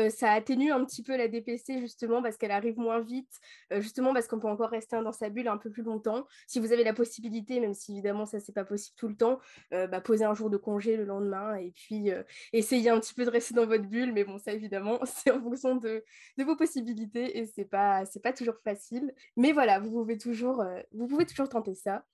ça 0.10 0.32
atténue 0.32 0.72
un 0.72 0.84
petit 0.86 1.04
peu 1.04 1.18
la 1.18 1.28
DPC 1.28 1.80
justement 1.80 2.22
parce 2.22 2.38
qu'elle 2.38 2.52
arrive 2.52 2.78
moins 2.78 3.02
vite, 3.02 3.40
justement 3.72 4.14
parce 4.14 4.28
qu'on 4.28 4.40
peut 4.40 4.48
encore 4.48 4.70
rester 4.70 5.02
dans 5.02 5.12
sa 5.12 5.30
bulle 5.30 5.50
un 5.50 5.58
peu 5.58 5.70
plus 5.70 5.84
longtemps. 5.84 6.26
Si 6.48 6.60
vous 6.60 6.72
avez 6.72 6.84
la 6.86 6.94
possibilité, 6.94 7.60
même 7.60 7.74
si 7.74 7.94
évidemment 7.94 8.26
ça 8.26 8.40
c'est 8.40 8.54
pas 8.54 8.66
possible 8.66 8.96
tout 8.98 9.10
le 9.10 9.18
temps, 9.18 9.40
bah, 9.72 10.00
poser 10.00 10.24
un 10.24 10.34
jour 10.34 10.50
de 10.50 10.58
congé 10.58 10.96
le 10.96 11.04
lendemain 11.04 11.56
et 11.56 11.72
puis 11.72 12.12
essayer 12.54 12.90
un 12.90 13.00
petit 13.00 13.14
peu 13.14 13.26
de 13.26 13.30
rester 13.30 13.54
dans 13.54 13.66
votre 13.66 13.86
bulle, 13.88 14.14
mais 14.14 14.24
bon 14.24 14.38
évidemment, 14.54 15.00
c'est 15.06 15.32
en 15.32 15.42
fonction 15.42 15.76
de, 15.76 16.04
vos 16.38 16.56
possibilités 16.56 17.38
et 17.38 17.46
c'est 17.46 17.66
pas, 17.66 18.04
pas 18.24 18.34
toujours 18.34 18.60
facile. 18.64 19.14
Mais 19.38 19.52
voilà, 19.52 19.80
vous 19.80 19.92
pouvez 19.92 20.18
toujours, 20.18 20.62
euh, 20.62 20.82
vous 20.94 21.08
pouvez 21.08 21.26
toujours 21.26 21.50
tenter 21.50 21.76
ça. 21.76 22.06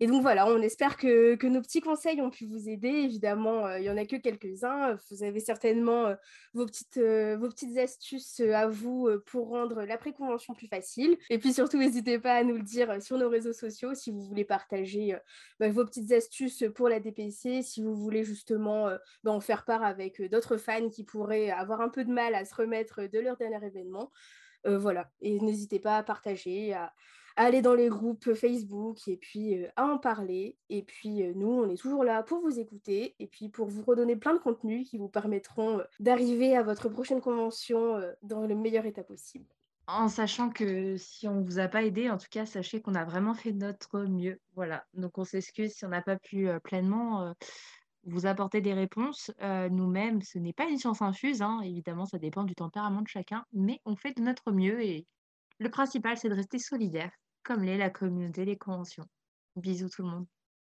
Et 0.00 0.06
donc 0.06 0.22
voilà, 0.22 0.46
on 0.46 0.62
espère 0.62 0.96
que, 0.96 1.44
nos 1.46 1.60
petits 1.60 1.80
conseils 1.80 2.20
ont 2.20 2.30
pu 2.30 2.46
vous 2.46 2.68
aider. 2.68 2.88
Évidemment, 2.88 3.66
euh, 3.66 3.78
il 3.78 3.82
n'y 3.82 3.90
en 3.90 3.96
a 3.96 4.06
que 4.06 4.14
quelques-uns. 4.14 4.96
Vous 5.10 5.24
avez 5.24 5.40
certainement 5.40 6.06
euh, 6.06 6.14
vos, 6.54 6.66
petites, 6.66 6.98
euh, 6.98 7.36
vos 7.36 7.48
petites 7.48 7.76
astuces 7.78 8.38
à 8.40 8.68
vous 8.68 9.08
pour 9.26 9.48
rendre 9.48 9.82
la 9.82 9.98
préconvention 9.98 10.54
plus 10.54 10.68
facile. 10.68 11.18
Et 11.30 11.38
puis 11.38 11.52
surtout, 11.52 11.78
n'hésitez 11.78 12.20
pas 12.20 12.34
à 12.34 12.44
nous 12.44 12.54
le 12.54 12.62
dire 12.62 13.02
sur 13.02 13.18
nos 13.18 13.28
réseaux 13.28 13.52
sociaux 13.52 13.94
si 13.94 14.12
vous 14.12 14.22
voulez 14.22 14.44
partager 14.44 15.16
bah, 15.58 15.68
vos 15.68 15.84
petites 15.84 16.12
astuces 16.12 16.64
pour 16.76 16.88
la 16.88 17.00
DPC, 17.00 17.62
si 17.62 17.82
vous 17.82 17.96
voulez 17.96 18.22
justement 18.22 18.88
bah, 19.24 19.32
en 19.32 19.40
faire 19.40 19.64
part 19.64 19.82
avec 19.82 20.22
d'autres 20.30 20.58
fans 20.58 20.90
qui 20.90 21.02
pourraient 21.02 21.50
avoir 21.50 21.80
un 21.80 21.88
peu 21.88 22.04
de 22.04 22.12
mal 22.12 22.36
à 22.36 22.44
se 22.44 22.54
remettre 22.54 23.02
de 23.08 23.18
leur 23.18 23.36
dernier 23.36 23.66
événement. 23.66 24.12
voilà, 24.64 25.10
et 25.20 25.40
n'hésitez 25.40 25.80
pas 25.80 25.96
à 25.96 26.02
partager, 26.04 26.74
aller 27.38 27.62
dans 27.62 27.74
les 27.74 27.88
groupes 27.88 28.34
Facebook 28.34 29.06
et 29.06 29.16
puis 29.16 29.62
euh, 29.62 29.68
à 29.76 29.86
en 29.86 29.98
parler. 29.98 30.58
Et 30.68 30.82
puis 30.82 31.22
euh, 31.22 31.32
nous, 31.34 31.48
on 31.48 31.70
est 31.70 31.76
toujours 31.76 32.04
là 32.04 32.22
pour 32.22 32.40
vous 32.40 32.58
écouter 32.58 33.14
et 33.18 33.26
puis 33.26 33.48
pour 33.48 33.68
vous 33.68 33.82
redonner 33.82 34.16
plein 34.16 34.34
de 34.34 34.40
contenus 34.40 34.88
qui 34.90 34.98
vous 34.98 35.08
permettront 35.08 35.78
euh, 35.78 35.84
d'arriver 36.00 36.56
à 36.56 36.62
votre 36.62 36.88
prochaine 36.88 37.20
convention 37.20 38.00
dans 38.22 38.46
le 38.46 38.54
meilleur 38.54 38.84
état 38.86 39.04
possible. 39.04 39.46
En 39.86 40.08
sachant 40.08 40.50
que 40.50 40.96
si 40.98 41.28
on 41.28 41.36
ne 41.36 41.44
vous 41.44 41.58
a 41.60 41.68
pas 41.68 41.82
aidé, 41.82 42.10
en 42.10 42.18
tout 42.18 42.26
cas, 42.30 42.44
sachez 42.44 42.82
qu'on 42.82 42.94
a 42.94 43.04
vraiment 43.04 43.34
fait 43.34 43.52
notre 43.52 44.00
mieux. 44.00 44.38
Voilà. 44.54 44.84
Donc 44.92 45.16
on 45.16 45.24
s'excuse 45.24 45.72
si 45.72 45.86
on 45.86 45.88
n'a 45.88 46.02
pas 46.02 46.16
pu 46.16 46.48
pleinement 46.62 47.34
vous 48.04 48.26
apporter 48.26 48.60
des 48.60 48.74
réponses. 48.74 49.30
Nous-mêmes, 49.40 50.20
ce 50.20 50.38
n'est 50.38 50.52
pas 50.52 50.68
une 50.68 50.76
science 50.76 51.00
infuse, 51.00 51.40
hein. 51.40 51.60
évidemment, 51.64 52.04
ça 52.04 52.18
dépend 52.18 52.44
du 52.44 52.54
tempérament 52.54 53.00
de 53.00 53.08
chacun, 53.08 53.46
mais 53.54 53.80
on 53.86 53.96
fait 53.96 54.14
de 54.14 54.20
notre 54.20 54.52
mieux 54.52 54.82
et 54.82 55.06
le 55.58 55.70
principal, 55.70 56.18
c'est 56.18 56.28
de 56.28 56.34
rester 56.34 56.58
solidaire 56.58 57.10
comme 57.48 57.64
l'est 57.64 57.78
la 57.78 57.88
communauté 57.88 58.44
des 58.44 58.58
conventions. 58.58 59.08
Bisous 59.56 59.88
tout 59.88 60.02
le 60.02 60.10
monde. 60.10 60.26